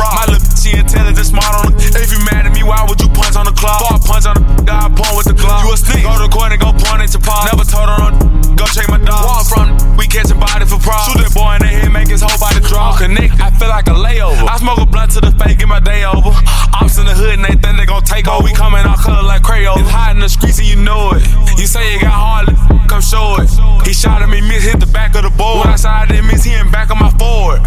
I'm 0.00 0.06
Barack. 0.06 0.14
My 0.16 0.32
little 0.32 0.56
she 0.56 0.70
intelligent, 0.76 1.26
smart 1.26 1.54
on 1.60 1.72
the. 1.72 2.00
If 2.00 2.12
you 2.12 2.20
mad 2.32 2.46
at 2.46 2.54
me, 2.54 2.62
why 2.62 2.84
would 2.88 3.00
you 3.00 3.08
punch 3.08 3.36
on 3.36 3.44
the 3.44 3.52
clock? 3.52 3.80
Before 3.80 3.96
I 3.96 4.00
punch 4.00 4.26
on 4.26 4.36
the 4.64 4.72
I 4.72 4.88
point 4.88 5.16
with 5.16 5.28
the 5.28 5.36
Glock. 5.36 5.64
You 5.64 5.72
a 5.72 5.76
sneak. 5.76 6.04
Go 6.04 6.16
to 6.16 6.24
the 6.24 6.32
court 6.32 6.52
and 6.52 6.60
go 6.60 6.72
point 6.72 7.02
at 7.02 7.12
your 7.12 7.22
paw. 7.22 7.48
Never 7.50 7.64
told 7.64 7.88
her 7.88 7.98
on 8.00 8.40
go 8.60 8.66
check 8.68 8.88
my 8.92 9.00
dog. 9.00 9.24
Where 9.24 9.36
I'm 9.40 9.46
from, 9.48 9.96
we 9.96 10.04
catching 10.06 10.38
body 10.38 10.68
for 10.68 10.76
pride. 10.76 11.08
Shoot 11.08 11.24
that 11.24 11.32
boy 11.32 11.56
in 11.56 11.60
the 11.64 11.70
head, 11.72 11.92
make 11.92 12.08
his 12.12 12.20
whole 12.20 12.36
body 12.36 12.60
drop. 12.60 13.00
Connect, 13.00 13.40
I 13.40 13.48
feel 13.56 13.72
like 13.72 13.88
a 13.88 13.96
layover. 13.96 14.44
I 14.44 14.60
smoke 14.60 14.80
a 14.80 14.86
blunt 14.86 15.16
to 15.16 15.20
the 15.20 15.32
face, 15.40 15.56
get 15.56 15.68
my 15.68 15.80
day 15.80 16.04
over. 16.04 16.30
Ops 16.76 17.00
in 17.00 17.08
the 17.08 17.16
hood 17.16 17.40
and 17.40 17.44
they 17.44 17.56
think 17.56 17.80
they 17.80 17.88
gon' 17.88 18.04
take 18.04 18.28
over. 18.28 18.44
We 18.44 18.52
coming 18.52 18.84
out 18.84 19.00
color 19.00 19.24
like 19.24 19.42
Crayola. 19.42 19.80
It's 19.80 19.90
hot 19.90 20.12
in 20.12 20.20
the 20.20 20.28
streets 20.28 20.60
and 20.60 20.68
you 20.68 20.76
know 20.76 21.16
it. 21.16 21.24
You 21.56 21.66
say 21.66 21.92
you 21.92 22.00
got 22.00 22.12
hard, 22.12 22.46
come 22.88 23.00
show 23.00 23.40
it. 23.40 23.48
He 23.88 23.92
shot 23.96 24.20
at 24.20 24.28
me, 24.28 24.40
miss, 24.44 24.64
hit 24.64 24.78
the 24.78 24.90
back 24.92 25.16
of 25.16 25.24
the 25.24 25.32
board. 25.32 25.64
When 25.64 25.72
I 25.72 25.76
shot 25.76 26.10
at 26.10 26.14
him, 26.14 26.26
miss, 26.28 26.44
he 26.44 26.52
in 26.52 26.70
back 26.70 26.90
of 26.90 27.00
my 27.00 27.10
forward. 27.16 27.64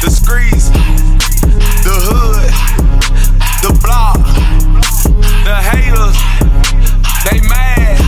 The 0.00 0.10
streets, 0.10 0.70
the 1.84 1.96
hood, 2.08 2.50
the 3.60 3.72
block, 3.82 4.16
the 5.44 5.56
haters, 5.70 6.16
they 7.26 7.40
mad. 7.48 7.98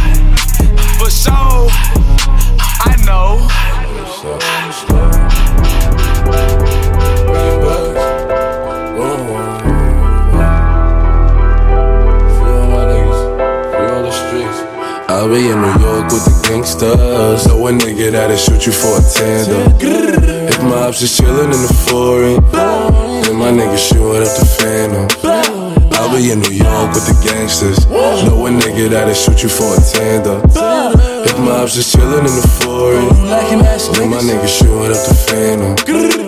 For 0.99 1.11
sure, 1.11 1.69
I 2.81 2.97
know. 3.05 3.49
I'll 15.09 15.29
be 15.29 15.51
in 15.51 15.61
New 15.61 15.69
York 15.79 15.92
with 16.11 16.25
the 16.25 16.35
gangsters. 16.49 17.47
Know 17.47 17.67
a 17.67 17.73
nigga 17.73 18.13
that'll 18.13 18.37
shoot 18.37 18.67
you 18.67 18.73
for 18.73 18.99
a 18.99 19.03
tender. 19.03 19.63
If 20.49 20.63
my 20.63 20.89
ops 20.89 21.03
is 21.03 21.11
chillin' 21.19 21.53
in 21.53 21.63
the 21.63 21.75
foreign, 21.87 22.41
then 23.23 23.37
my 23.37 23.51
nigga 23.51 23.79
shoot 23.79 24.23
up 24.23 24.33
the 24.39 24.47
phantom. 24.59 25.07
I'll 25.93 26.11
be 26.17 26.33
in 26.33 26.41
New 26.41 26.51
York 26.51 26.95
with 26.95 27.07
the 27.07 27.15
gangsters. 27.23 27.87
Know 27.87 28.47
a 28.47 28.51
nigga 28.51 28.89
that'll 28.91 29.15
shoot 29.15 29.43
you 29.43 29.49
for 29.49 29.75
a 29.77 29.81
tender. 29.81 30.41
If 31.25 31.39
my 31.39 31.63
ops 31.63 31.77
is 31.77 31.87
chillin' 31.93 32.27
in 32.27 32.35
the 32.35 32.49
foreign, 32.63 33.09
then 33.95 34.11
my 34.11 34.19
nigga 34.19 34.49
shoot 34.49 34.91
up 34.91 35.03
the 35.07 35.15
phantom. 35.15 36.22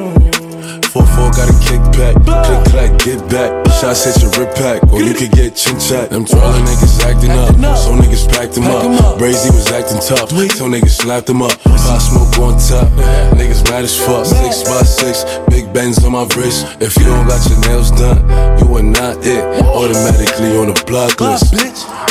4-4 0.95 1.35
got 1.35 1.51
a 1.51 1.57
kickback, 1.59 2.15
click 2.23 2.63
clack, 2.71 2.91
get 3.03 3.19
back. 3.29 3.51
Shots 3.83 4.05
hit 4.05 4.23
your 4.23 4.31
rip 4.39 4.55
pack, 4.55 4.79
or 4.93 5.03
you 5.03 5.13
could 5.13 5.33
get 5.33 5.57
chin 5.57 5.75
chat. 5.81 6.11
Them 6.11 6.25
twirling 6.25 6.63
niggas 6.63 7.03
acting 7.03 7.33
up, 7.33 7.51
so 7.77 7.99
niggas 7.99 8.31
packed 8.31 8.55
them 8.55 8.71
up. 8.71 9.19
Brazy 9.19 9.51
was 9.51 9.67
acting 9.73 9.99
tough, 9.99 10.31
so 10.31 10.71
niggas 10.71 10.95
slapped 11.03 11.27
them 11.27 11.43
up. 11.43 11.59
Pop 11.59 12.01
smoke 12.01 12.39
on 12.39 12.55
top, 12.63 12.87
niggas 13.35 13.69
mad 13.69 13.83
as 13.83 13.99
fuck. 13.99 14.25
Six 14.25 14.63
by 14.63 14.83
six, 14.87 15.25
big 15.51 15.73
bends 15.75 16.05
on 16.05 16.13
my 16.13 16.29
wrist. 16.37 16.65
If 16.81 16.97
you 16.97 17.03
don't 17.03 17.27
got 17.27 17.43
your 17.51 17.59
nails 17.67 17.91
done, 17.91 18.23
you 18.61 18.77
are 18.77 18.83
not 18.83 19.19
it. 19.27 19.43
Automatically 19.67 20.57
on 20.57 20.73
the 20.73 20.85
block 20.87 21.21
list. 21.21 21.55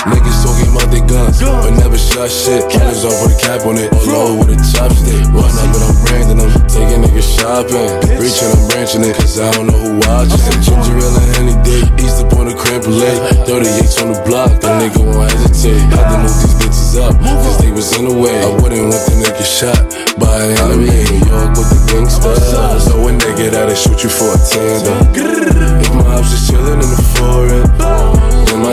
Niggas 0.04 0.44
talking 0.44 0.68
about 0.68 0.92
they 0.92 1.00
guns, 1.08 1.40
but 1.40 1.72
never 1.80 1.96
shot 1.96 2.28
shit. 2.28 2.60
Others 2.76 3.08
off 3.08 3.16
with 3.24 3.36
a 3.36 3.40
cap 3.40 3.64
on 3.64 3.80
it, 3.80 3.88
low 4.04 4.36
with 4.36 4.52
a 4.52 4.60
chopstick. 4.60 5.24
Run 5.32 5.48
up 5.48 5.72
and 5.72 5.80
I'm 5.80 5.96
branding 6.04 6.40
them, 6.44 6.52
taking 6.68 7.00
niggas 7.08 7.24
shopping. 7.24 7.88
Reaching, 8.20 8.52
I'm 8.52 8.68
branching 8.68 9.08
it, 9.08 9.16
cause 9.16 9.40
I 9.40 9.48
don't 9.56 9.72
know 9.72 9.80
who 9.80 10.04
watching. 10.04 10.44
Ginger 10.60 11.00
ale 11.00 11.16
and 11.24 11.32
any 11.40 11.56
day, 11.64 11.88
east 12.04 12.20
up 12.20 12.36
on 12.36 12.52
the 12.52 12.56
creme 12.56 12.84
brulee. 12.84 13.16
38s 13.48 14.04
on 14.04 14.12
the 14.12 14.20
block, 14.28 14.52
the 14.60 14.76
nigga 14.76 15.00
won't 15.00 15.32
hesitate. 15.32 15.80
Had 15.96 16.04
to 16.12 16.18
move 16.20 16.36
these 16.36 16.56
bitches 16.60 17.00
up, 17.00 17.16
cause 17.24 17.58
they 17.64 17.72
was 17.72 17.88
in 17.96 18.04
the 18.04 18.16
way. 18.20 18.36
I 18.44 18.52
wouldn't 18.60 18.84
want 18.84 19.04
the 19.08 19.16
nigga 19.24 19.48
shot 19.48 19.88
by 20.20 20.36
an 20.44 20.52
enemy. 20.68 20.92
New 21.16 21.32
York 21.32 21.56
with 21.56 21.72
the 21.72 21.80
gangsters. 21.88 22.44
So 22.84 23.08
a 23.08 23.12
nigga 23.16 23.56
that'll 23.56 23.72
shoot 23.72 24.04
you 24.04 24.12
for 24.12 24.36
a 24.36 24.40
tandem. 24.52 25.00
If 25.16 25.96
my 25.96 26.20
ops 26.20 26.36
is 26.36 26.52
chillin' 26.52 26.84
in 26.84 26.92
the 26.92 27.04
then 27.48 27.83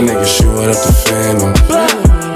my 0.01 0.07
nigga 0.07 0.27
shoot 0.27 0.49
up 0.49 0.77
the 0.77 0.93
phantom. 1.05 1.53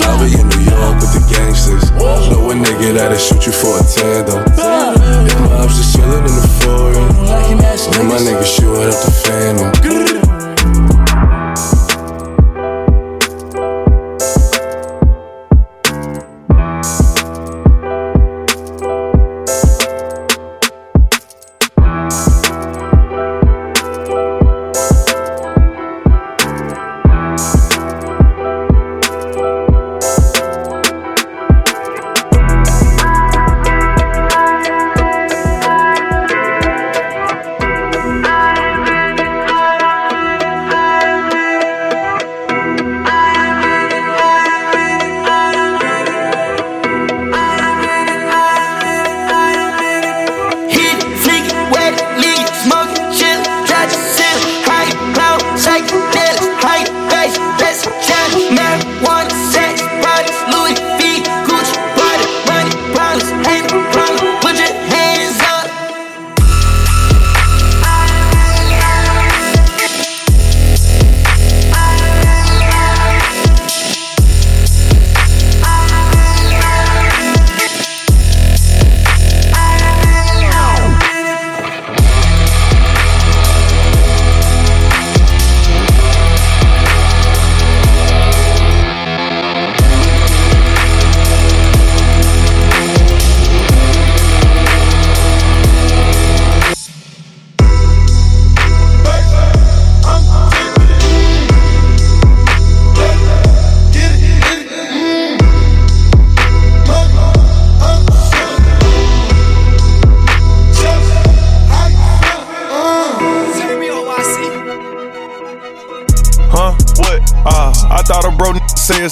I'll 0.05 0.19
be 0.21 0.39
in 0.39 0.49
New 0.49 0.71
York 0.71 1.01
with 1.01 1.12
the 1.15 1.25
gangsters. 1.33 1.91
Know 2.31 2.51
a 2.51 2.55
nigga 2.55 2.95
that'll 2.95 3.17
shoot 3.17 3.47
you 3.47 3.53
for 3.53 3.79
a 3.79 3.83
tandem. 3.83 4.45
If 5.27 5.41
my 5.41 5.57
ops 5.62 5.79
is 5.79 5.97
chillin' 5.97 6.21
in 6.21 6.35
the 6.35 6.49
foreign, 6.61 7.09
then 7.93 8.07
my 8.09 8.19
nigga 8.19 8.45
shoot 8.45 8.77
up 8.77 8.93
the 8.93 9.11
phantom. 9.25 10.24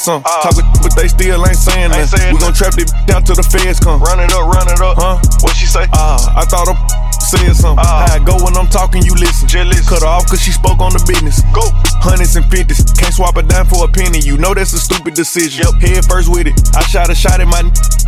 N- 0.09 0.23
said 0.23 0.35
something. 0.35 0.43
Talking, 0.43 0.67
but 0.83 0.93
they 0.97 1.09
still 1.09 1.47
ain't 1.47 1.57
saying 1.57 1.91
nothing. 1.91 2.35
We 2.35 2.41
gon' 2.41 2.55
trap 2.55 2.75
it 2.79 2.91
down 3.07 3.23
till 3.23 3.37
the 3.37 3.43
feds 3.43 3.79
come. 3.79 4.03
Run 4.03 4.21
it 4.21 4.33
up, 4.33 4.47
run 4.51 4.67
it 4.69 4.81
up. 4.81 4.99
Huh? 4.99 5.19
What 5.41 5.55
she 5.57 5.67
say? 5.67 5.87
Uh, 5.93 6.19
I 6.37 6.45
thought 6.45 6.69
a 6.69 6.75
said 7.23 7.57
something. 7.57 7.85
How 7.85 8.13
I 8.13 8.19
go 8.21 8.37
when 8.45 8.57
I'm 8.57 8.69
talking, 8.69 9.03
you 9.03 9.15
listen. 9.15 9.49
Cut 9.87 10.03
her 10.03 10.09
off 10.09 10.27
cause 10.29 10.41
she 10.41 10.53
spoke 10.53 10.81
on 10.81 10.93
the 10.93 11.03
business. 11.09 11.41
Go. 11.53 11.65
Hundreds 12.01 12.37
and 12.37 12.45
fifties. 12.51 12.85
Can't 12.97 13.15
swap 13.15 13.37
a 13.37 13.43
dime 13.43 13.67
for 13.67 13.85
a 13.85 13.89
penny. 13.89 14.21
You 14.21 14.37
know 14.37 14.55
that's 14.55 14.73
a 14.73 14.79
stupid 14.79 15.15
decision. 15.15 15.65
Yep. 15.65 15.81
Head 15.81 16.05
first 16.05 16.29
with 16.29 16.47
it. 16.47 16.57
I 16.77 16.83
shot 16.83 17.11
a 17.11 17.15
shot 17.15 17.41
at 17.41 17.49
my 17.49 17.63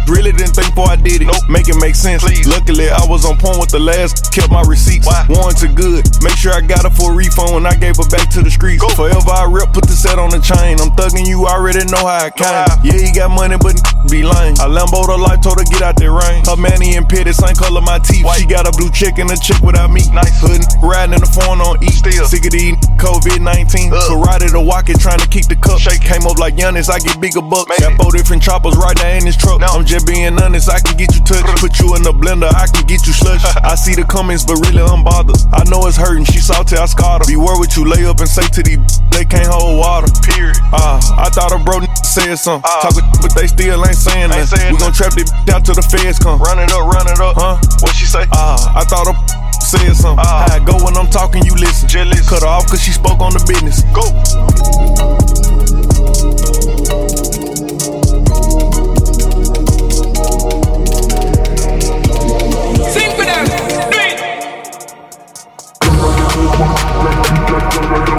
Really 0.09 0.33
didn't 0.33 0.55
think 0.55 0.75
before 0.75 0.91
I 0.91 0.97
did 0.97 1.23
it. 1.23 1.29
Nope. 1.31 1.49
Make 1.49 1.69
it 1.69 1.77
make 1.81 1.95
sense. 1.95 2.23
Please. 2.23 2.47
Luckily, 2.47 2.91
I 2.91 3.05
was 3.07 3.25
on 3.25 3.39
point 3.39 3.59
with 3.59 3.71
the 3.71 3.81
last. 3.81 4.33
Kept 4.33 4.51
my 4.51 4.63
receipts. 4.67 5.07
Why? 5.07 5.25
Warranted 5.29 5.75
good. 5.75 6.05
Make 6.23 6.37
sure 6.37 6.53
I 6.53 6.61
got 6.61 6.85
her 6.85 6.91
for 6.91 7.13
a 7.13 7.15
refund 7.15 7.55
when 7.55 7.65
I 7.65 7.75
gave 7.75 7.97
her 7.97 8.09
back 8.11 8.29
to 8.37 8.43
the 8.43 8.51
streets. 8.51 8.83
Go. 8.83 8.89
Forever 8.93 9.31
I 9.31 9.47
rep, 9.49 9.73
put 9.73 9.87
the 9.87 9.97
set 9.97 10.19
on 10.19 10.31
the 10.31 10.43
chain. 10.43 10.77
I'm 10.83 10.91
thugging 10.99 11.27
you, 11.27 11.47
I 11.47 11.57
already 11.57 11.85
know 11.87 12.05
how 12.05 12.27
I 12.27 12.31
came. 12.31 12.67
Yeah, 12.83 12.99
he 12.99 13.13
got 13.15 13.31
money, 13.31 13.57
but 13.57 13.79
be 14.11 14.27
lame. 14.27 14.59
I 14.59 14.67
Lambo 14.69 15.07
the 15.07 15.17
life, 15.17 15.41
told 15.41 15.63
her 15.63 15.67
get 15.71 15.81
out 15.81 15.97
that 15.97 16.11
rain. 16.11 16.43
Her 16.45 16.59
manny 16.59 16.97
and 16.99 17.07
pitted, 17.09 17.35
same 17.35 17.55
color 17.55 17.81
my 17.81 18.03
teeth. 18.03 18.27
She 18.35 18.45
got 18.47 18.67
a 18.67 18.73
blue 18.75 18.91
chick 18.91 19.23
and 19.23 19.31
a 19.31 19.39
chick 19.39 19.63
without 19.63 19.95
me. 19.95 20.03
Nice 20.11 20.43
hood, 20.43 20.67
riding 20.83 21.15
in 21.15 21.23
the 21.23 21.31
phone 21.31 21.63
on 21.63 21.79
E. 21.79 21.89
Still. 21.95 22.27
Sick 22.27 22.45
of 22.45 22.53
these 22.53 22.75
COVID 22.99 23.39
19. 23.39 23.95
Karate 24.11 24.51
to 24.51 24.61
walk 24.61 24.91
it, 24.91 24.99
trying 24.99 25.23
to 25.23 25.29
keep 25.31 25.47
the 25.47 25.57
cup. 25.57 25.79
Shake 25.79 26.03
came 26.03 26.27
up 26.27 26.43
like 26.43 26.59
Giannis, 26.59 26.91
I 26.91 26.99
get 26.99 27.21
bigger 27.23 27.43
bucks. 27.43 27.71
Got 27.79 27.95
four 27.95 28.11
different 28.11 28.43
choppers 28.43 28.75
right 28.75 28.97
there 28.99 29.17
in 29.17 29.25
this 29.25 29.39
truck. 29.39 29.61
Now 29.61 29.71
I'm 29.71 29.87
just 29.87 29.94
being 30.03 30.35
honest, 30.43 30.71
I 30.71 30.81
can 30.81 30.97
get 30.97 31.15
you 31.15 31.23
touched. 31.23 31.47
Put 31.63 31.79
you 31.79 31.95
in 31.95 32.03
the 32.03 32.11
blender, 32.11 32.51
I 32.51 32.67
can 32.67 32.87
get 32.87 33.07
you 33.07 33.13
slush. 33.15 33.45
I 33.63 33.75
see 33.75 33.95
the 33.95 34.05
comments, 34.05 34.45
but 34.45 34.59
really 34.67 34.83
I'm 34.83 35.05
bothered. 35.05 35.39
I 35.55 35.63
know 35.71 35.87
it's 35.87 35.97
hurting, 35.97 36.25
she 36.27 36.39
salty, 36.39 36.77
I 36.77 36.87
scarred 36.87 37.23
her. 37.23 37.29
Be 37.29 37.37
worried 37.37 37.61
with 37.61 37.77
you, 37.77 37.85
lay 37.85 38.05
up 38.07 38.19
and 38.19 38.29
say 38.29 38.47
to 38.49 38.63
these 38.63 38.81
they 39.15 39.25
can't 39.25 39.47
hold 39.47 39.79
water. 39.79 40.11
Period. 40.27 40.59
Ah, 40.75 40.99
I 41.15 41.31
thought 41.31 41.55
a 41.55 41.59
bro 41.63 41.79
n- 41.79 41.89
said 42.03 42.35
something. 42.35 42.67
Talking, 42.83 43.07
but 43.23 43.31
they 43.39 43.47
still 43.47 43.79
ain't 43.87 43.95
saying 43.95 44.31
nothing. 44.31 44.59
Saying 44.59 44.73
We 44.75 44.79
gon' 44.81 44.93
trap 44.93 45.15
it 45.15 45.31
down 45.47 45.63
till 45.63 45.79
the 45.79 45.87
feds 45.87 46.19
come. 46.19 46.43
Run 46.43 46.59
it 46.59 46.73
up, 46.73 46.83
run 46.91 47.07
it 47.07 47.21
up. 47.23 47.39
Huh? 47.39 47.63
What 47.79 47.95
she 47.95 48.07
say? 48.07 48.27
Ah, 48.33 48.59
I 48.75 48.83
thought 48.83 49.07
a 49.07 49.15
said 49.63 49.95
something. 49.95 50.25
How 50.25 50.51
I 50.51 50.59
go 50.59 50.77
when 50.85 50.97
I'm 50.97 51.09
talking, 51.11 51.45
you 51.45 51.55
listen. 51.55 51.89
Cut 52.27 52.43
her 52.43 52.49
off 52.49 52.67
cause 52.67 52.83
she 52.83 52.93
spoke 52.93 53.21
on 53.21 53.33
the 53.33 53.43
business. 53.47 53.83
Go. 53.95 54.03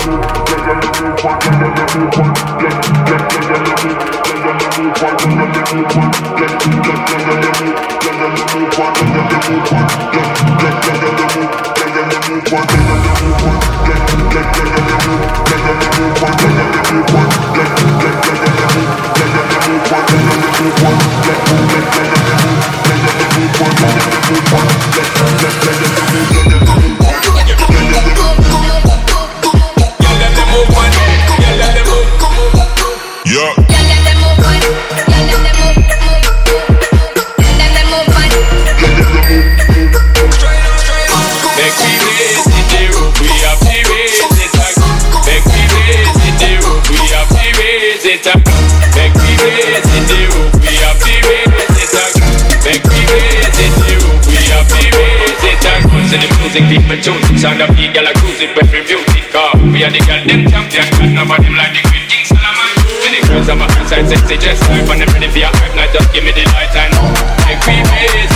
Yeah. 0.06 0.36
it's 48.26 48.34
a 48.34 48.66
Make 48.98 49.14
me 49.22 49.34
raise 49.38 49.86
in 49.94 50.04
the 50.10 50.20
roof, 50.34 50.54
we 50.58 50.74
have 50.82 50.98
the 50.98 51.14
raise. 51.30 51.78
It's 51.78 51.94
a 51.94 52.06
Make 52.66 52.86
me 52.90 53.02
raise 53.06 53.60
in 53.62 53.74
the 53.78 53.94
roof, 54.02 54.22
we 54.26 54.40
have 54.50 54.66
the 54.66 54.86
raise. 54.98 55.44
It's 55.46 55.66
a 55.66 55.74
Cruise 55.86 56.14
in 56.14 56.22
the 56.22 56.78
people 56.82 56.98
choose 56.98 57.30
it 57.30 57.38
Sound 57.38 57.62
of 57.62 57.70
the 57.76 57.86
gal 57.94 58.08
a 58.08 58.14
cruising 58.18 58.54
with 58.56 58.72
me 58.74 58.82
music. 58.82 59.30
Cause 59.30 59.62
we 59.62 59.84
are 59.84 59.94
the 59.94 60.02
gal, 60.02 60.22
them 60.26 60.42
champion. 60.50 60.88
Cause 60.98 61.12
nobody 61.14 61.50
like 61.54 61.74
the 61.78 61.82
great 61.86 62.08
King 62.10 62.26
Solomon 62.26 62.74
Many 63.06 63.22
girls 63.30 63.50
a 63.50 63.54
my 63.54 63.68
side, 63.86 64.08
sexy 64.10 64.38
dress 64.42 64.62
Life 64.70 64.90
on 64.90 64.98
them 64.98 65.10
ready 65.14 65.30
for 65.30 65.40
your 65.46 65.54
hype 65.54 65.76
Now 65.78 65.86
just 65.94 66.10
give 66.10 66.24
me 66.26 66.32
the 66.34 66.46
light 66.56 66.74
and 66.74 66.94
Make 67.46 67.62
me 67.70 67.78
raise 67.86 68.35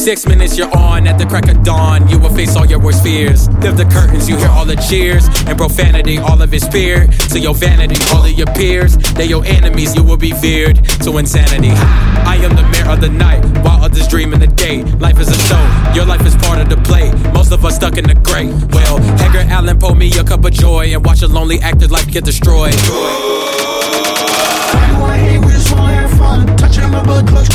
Six 0.00 0.26
minutes 0.26 0.56
you're 0.56 0.74
on 0.74 1.06
at 1.06 1.18
the 1.18 1.26
crack 1.26 1.46
of 1.50 1.62
dawn. 1.62 2.08
You 2.08 2.18
will 2.18 2.34
face 2.34 2.56
all 2.56 2.64
your 2.64 2.78
worst 2.78 3.02
fears. 3.02 3.50
Lift 3.60 3.76
the 3.76 3.84
curtains, 3.84 4.30
you 4.30 4.36
hear 4.38 4.48
all 4.48 4.64
the 4.64 4.76
cheers 4.76 5.28
and 5.46 5.58
profanity, 5.58 6.16
all 6.16 6.40
of 6.40 6.54
its 6.54 6.66
fear. 6.66 7.06
To 7.28 7.38
your 7.38 7.54
vanity, 7.54 8.00
all 8.10 8.24
of 8.24 8.32
your 8.32 8.46
peers, 8.46 8.96
they're 8.96 9.26
your 9.26 9.44
enemies. 9.44 9.94
You 9.94 10.02
will 10.02 10.16
be 10.16 10.30
feared 10.30 10.82
to 11.04 11.18
insanity. 11.18 11.68
I 12.24 12.36
am 12.36 12.56
the 12.56 12.62
mayor 12.72 12.90
of 12.90 13.02
the 13.02 13.10
night, 13.10 13.44
while 13.62 13.84
others 13.84 14.08
dream 14.08 14.32
in 14.32 14.40
the 14.40 14.46
day. 14.46 14.84
Life 14.84 15.20
is 15.20 15.28
a 15.28 15.38
show, 15.48 15.92
your 15.94 16.06
life 16.06 16.24
is 16.24 16.34
part 16.36 16.62
of 16.62 16.70
the 16.70 16.78
play. 16.78 17.12
Most 17.34 17.52
of 17.52 17.62
us 17.66 17.76
stuck 17.76 17.98
in 17.98 18.06
the 18.06 18.14
gray. 18.14 18.46
Well, 18.72 18.98
Edgar 19.20 19.44
Allan 19.52 19.78
pour 19.78 19.94
me 19.94 20.10
a 20.18 20.24
cup 20.24 20.46
of 20.46 20.52
joy 20.52 20.94
and 20.94 21.04
watch 21.04 21.20
a 21.20 21.28
lonely 21.28 21.60
actor's 21.60 21.90
life 21.90 22.10
get 22.10 22.24
destroyed. 22.24 22.72
Boy, 24.96 25.16
he 25.28 25.36
was 25.38 25.68
have 25.68 26.10
fun, 26.18 26.46
touching 26.56 26.90
my 26.90 27.02
blood, 27.04 27.28
clutch, 27.28 27.50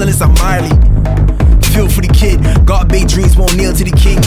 unless 0.00 0.20
I'm 0.20 0.34
Marley. 0.34 0.70
Feel 1.72 1.88
for 1.88 2.02
the 2.02 2.12
kid, 2.12 2.40
God 2.66 2.88
big 2.88 3.08
dreams 3.08 3.36
won't 3.36 3.56
kneel 3.56 3.72
to 3.72 3.84
the 3.84 3.96
king. 3.96 4.18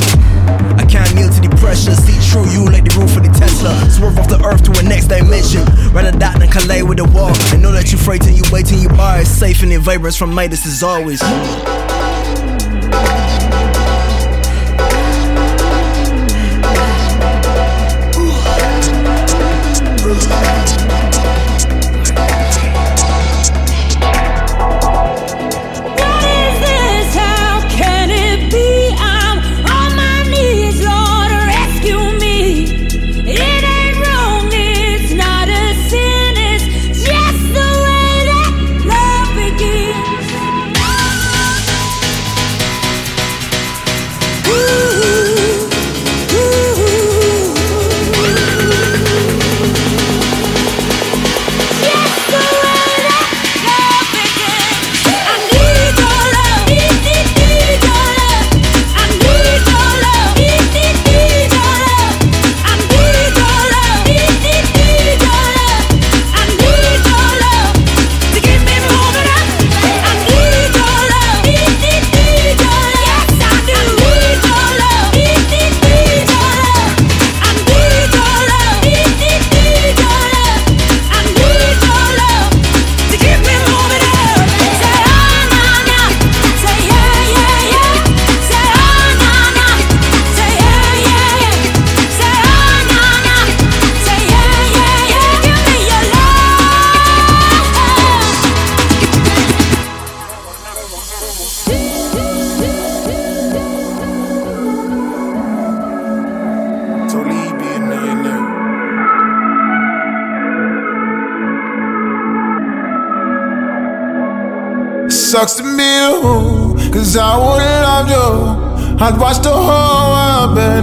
I 0.78 0.86
can't 0.86 1.14
kneel 1.16 1.30
to 1.30 1.42
the 1.42 1.56
pressure, 1.58 1.94
see 1.94 2.18
true, 2.30 2.46
you 2.50 2.66
like 2.66 2.84
the 2.84 2.98
roof 2.98 3.14
for 3.14 3.20
the 3.20 3.30
Tesla. 3.30 3.72
Swerve 3.90 4.18
off 4.18 4.28
the 4.28 4.42
earth 4.44 4.64
to 4.66 4.72
a 4.80 4.84
next 4.84 5.08
dimension. 5.08 5.64
Rather 5.94 6.12
that 6.12 6.40
than 6.40 6.50
collide 6.50 6.84
with 6.84 6.98
the 6.98 7.06
wall. 7.06 7.32
I 7.54 7.58
know 7.58 7.72
that 7.72 7.92
you 7.92 7.98
are 7.98 8.02
frightened, 8.02 8.36
you 8.36 8.44
waiting, 8.52 8.80
you 8.80 8.90
buy. 8.90 9.24
safe 9.24 9.62
and 9.64 9.72
it 9.72 9.80
vibrance 9.80 10.18
from 10.18 10.34
Midas 10.34 10.66
as 10.66 10.82
always. 10.84 11.22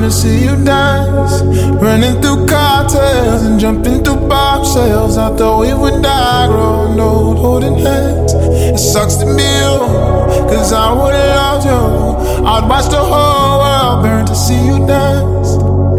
wanna 0.03 0.11
see 0.13 0.43
you 0.47 0.57
dance. 0.65 1.43
Running 1.81 2.21
through 2.21 2.47
cartels 2.47 3.43
and 3.45 3.61
jumping 3.61 4.03
through 4.03 4.27
bombshells. 4.29 5.17
I 5.17 5.37
thought 5.37 5.61
we 5.61 5.73
would 5.75 6.03
die 6.03 6.49
growing 6.49 6.99
old, 6.99 7.39
holding 7.39 7.77
hands. 7.77 8.35
It 8.35 8.79
sucks 8.79 9.15
to 9.17 9.27
be 9.27 9.47
you, 9.63 9.79
cause 10.51 10.73
I 10.73 10.93
would've 10.93 11.37
loved 11.41 11.67
you. 11.71 11.83
I'd 12.53 12.69
watch 12.69 12.89
the 12.91 13.03
whole 13.13 13.61
world 13.63 14.03
burn 14.03 14.27
to 14.27 14.35
see 14.35 14.61
you 14.69 14.85
dance. 14.87 15.51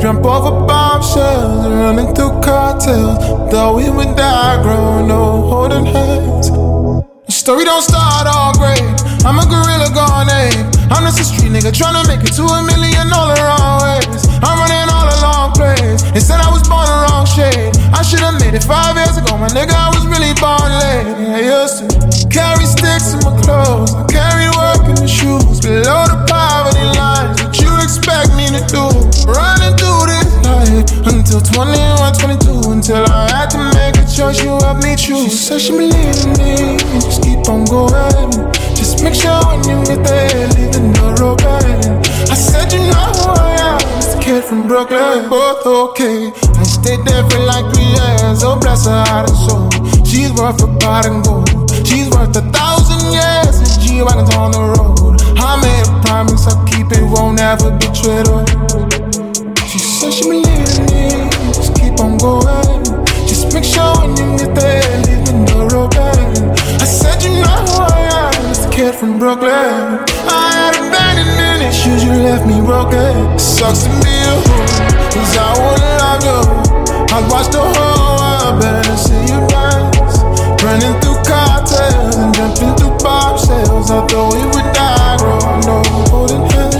Jump 0.01 0.25
over 0.25 0.51
bombshells, 0.67 1.65
running 1.65 2.13
through 2.13 2.41
cartels. 2.41 3.17
Thought 3.51 3.75
we 3.77 3.89
would 3.89 4.17
die 4.17 4.61
growing 4.63 5.11
old, 5.11 5.43
holding 5.49 5.85
hands. 5.85 6.49
The 6.49 7.31
story 7.31 7.63
don't 7.63 7.81
stop. 7.81 8.12
Nigga 11.63 11.79
tryna 11.79 12.03
make 12.07 12.19
it 12.27 12.33
to 12.35 12.43
a 12.43 12.59
million 12.63 13.07
all 13.15 13.31
the 13.31 13.39
wrong 13.39 13.79
ways. 13.79 14.27
I'm 14.43 14.59
running 14.59 14.83
all 14.91 15.07
the 15.07 15.19
long 15.23 15.51
plays. 15.55 16.03
They 16.11 16.19
said 16.19 16.43
I 16.43 16.51
was 16.51 16.67
born 16.67 16.83
the 16.83 17.07
wrong 17.07 17.23
shade. 17.23 17.71
I 17.95 18.03
should've 18.03 18.35
made 18.43 18.53
it 18.53 18.63
five 18.67 18.99
years 18.99 19.15
ago, 19.15 19.37
my 19.37 19.47
nigga. 19.47 19.71
I 19.71 19.87
was 19.95 20.03
really 20.03 20.35
born 20.43 20.67
late. 20.83 21.07
I 21.31 21.39
used 21.39 21.79
to 21.79 22.27
carry 22.27 22.67
sticks 22.67 23.15
in 23.15 23.23
my 23.23 23.31
clothes. 23.47 23.95
I 23.95 24.03
carry 24.11 24.51
work 24.59 24.91
in 24.91 24.99
the 24.99 25.07
shoes 25.07 25.63
below 25.63 26.03
the 26.11 26.19
poverty 26.27 26.83
line. 26.99 27.31
What 27.39 27.55
you 27.55 27.71
expect 27.79 28.35
me 28.35 28.51
to 28.51 28.61
do? 28.67 28.83
Running 29.23 29.71
through 29.79 30.11
this 30.11 30.31
life 30.43 30.83
until 31.07 31.39
21, 31.39 32.11
22, 32.43 32.75
until 32.75 33.07
I 33.07 33.31
had 33.31 33.47
to 33.55 33.59
make 33.71 33.95
a 33.95 34.03
choice. 34.03 34.43
You 34.43 34.59
helped 34.59 34.83
me 34.83 34.99
choose. 34.99 35.31
She 35.31 35.55
said 35.55 35.61
she 35.63 35.71
believed 35.71 36.27
in 36.27 36.31
me. 36.35 36.75
Just 36.99 37.23
keep 37.23 37.47
on 37.47 37.63
going. 37.71 38.51
Make 39.03 39.15
sure 39.15 39.41
when 39.45 39.59
you 39.67 39.77
get 39.85 40.01
there, 40.07 40.47
leave 40.55 40.71
the 40.71 40.79
door 40.95 41.35
open. 41.35 42.01
I 42.31 42.35
said 42.35 42.71
you 42.71 42.79
know 42.87 43.11
who 43.19 43.35
I 43.35 43.51
am. 43.59 43.79
A 43.83 44.23
kid 44.23 44.43
from 44.45 44.65
Brooklyn, 44.65 45.29
both 45.29 45.65
okay. 45.65 46.31
I 46.31 46.63
stayed 46.63 47.03
there 47.05 47.23
for 47.29 47.39
like 47.43 47.67
three 47.75 47.83
years. 47.83 48.43
Oh 48.43 48.57
bless 48.59 48.85
her 48.85 49.03
heart 49.11 49.29
and 49.29 49.37
soul. 49.43 49.67
She's 50.05 50.31
worth 50.31 50.63
a 50.63 50.67
pot 50.79 51.05
and 51.05 51.23
gold. 51.23 51.49
She's 51.85 52.09
worth 52.09 52.35
a 52.35 52.43
thousand 52.55 53.03
years. 53.11 53.55
And 53.59 53.81
G 53.83 54.01
wagons 54.01 54.33
on 54.35 54.51
the 54.55 54.63
road. 54.71 55.19
I 55.35 55.59
made 55.59 55.83
a 55.83 55.99
promise 56.07 56.47
I'll 56.47 56.63
keep 56.65 56.87
it, 56.95 57.03
won't 57.03 57.39
ever 57.39 57.75
betray 57.75 58.23
her. 58.23 58.47
She 59.67 59.79
said 59.79 60.13
she 60.13 60.23
believed 60.31 60.79
in 60.79 60.85
me. 60.95 61.27
Just 61.51 61.75
keep 61.75 61.99
on 61.99 62.17
going. 62.17 62.83
Just 63.27 63.53
make 63.53 63.67
sure 63.67 63.91
when 63.99 64.15
you 64.15 64.37
get 64.39 64.55
there, 64.55 64.97
leave 65.03 65.27
the 65.27 65.35
door 65.51 65.91
open. 65.91 66.55
I 66.79 66.85
said 66.87 67.21
you 67.21 67.35
know 67.43 67.72
kid 68.73 68.95
from 68.95 69.19
Brooklyn. 69.19 70.01
I 70.25 70.49
had 70.57 70.73
abandonment 70.73 71.61
issues, 71.61 72.03
you 72.03 72.13
left 72.25 72.45
me 72.47 72.57
broken. 72.59 73.37
Sucks 73.37 73.83
to 73.85 73.93
be 74.01 74.15
a 74.25 74.33
cause 75.13 75.37
I 75.37 75.53
would 75.61 75.81
love 76.01 76.21
you. 76.25 76.39
I'd 77.13 77.25
watch 77.29 77.53
the 77.53 77.61
whole 77.61 78.17
world 78.17 78.65
and 78.65 78.97
see 78.97 79.29
you 79.29 79.39
dance. 79.53 80.25
Running 80.65 80.97
through 81.05 81.21
cartels 81.21 82.17
and 82.17 82.33
jumping 82.33 82.73
through 82.73 82.97
bombshells. 82.97 83.91
I 83.93 84.01
thought 84.09 84.33
we 84.33 84.41
would 84.41 84.69
die, 84.73 85.17
growing 85.21 85.69
old, 85.69 86.09
holding 86.09 86.45
hands. 86.49 86.75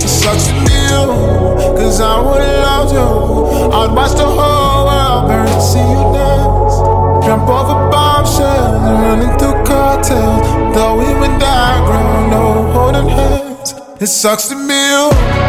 It 0.00 0.08
sucks 0.08 0.48
to 0.48 0.56
be 0.64 0.72
you, 0.88 1.04
cause 1.76 2.00
I 2.00 2.16
would 2.16 2.44
love 2.64 2.88
you. 2.96 3.08
I'd 3.76 3.92
watch 3.92 4.16
the 4.16 4.24
whole 4.24 4.88
world 4.88 5.28
burn 5.28 5.44
to 5.44 5.60
see 5.60 5.84
you 5.84 6.04
dance. 6.16 6.80
Jump 7.28 7.44
over 7.44 7.76
bombshells 7.92 8.80
and 8.88 8.96
running 9.04 9.36
through 9.36 9.60
cartels. 9.68 10.35
It 13.98 14.08
sucks 14.08 14.48
to 14.48 14.54
be 14.54 14.74
you. 14.74 15.45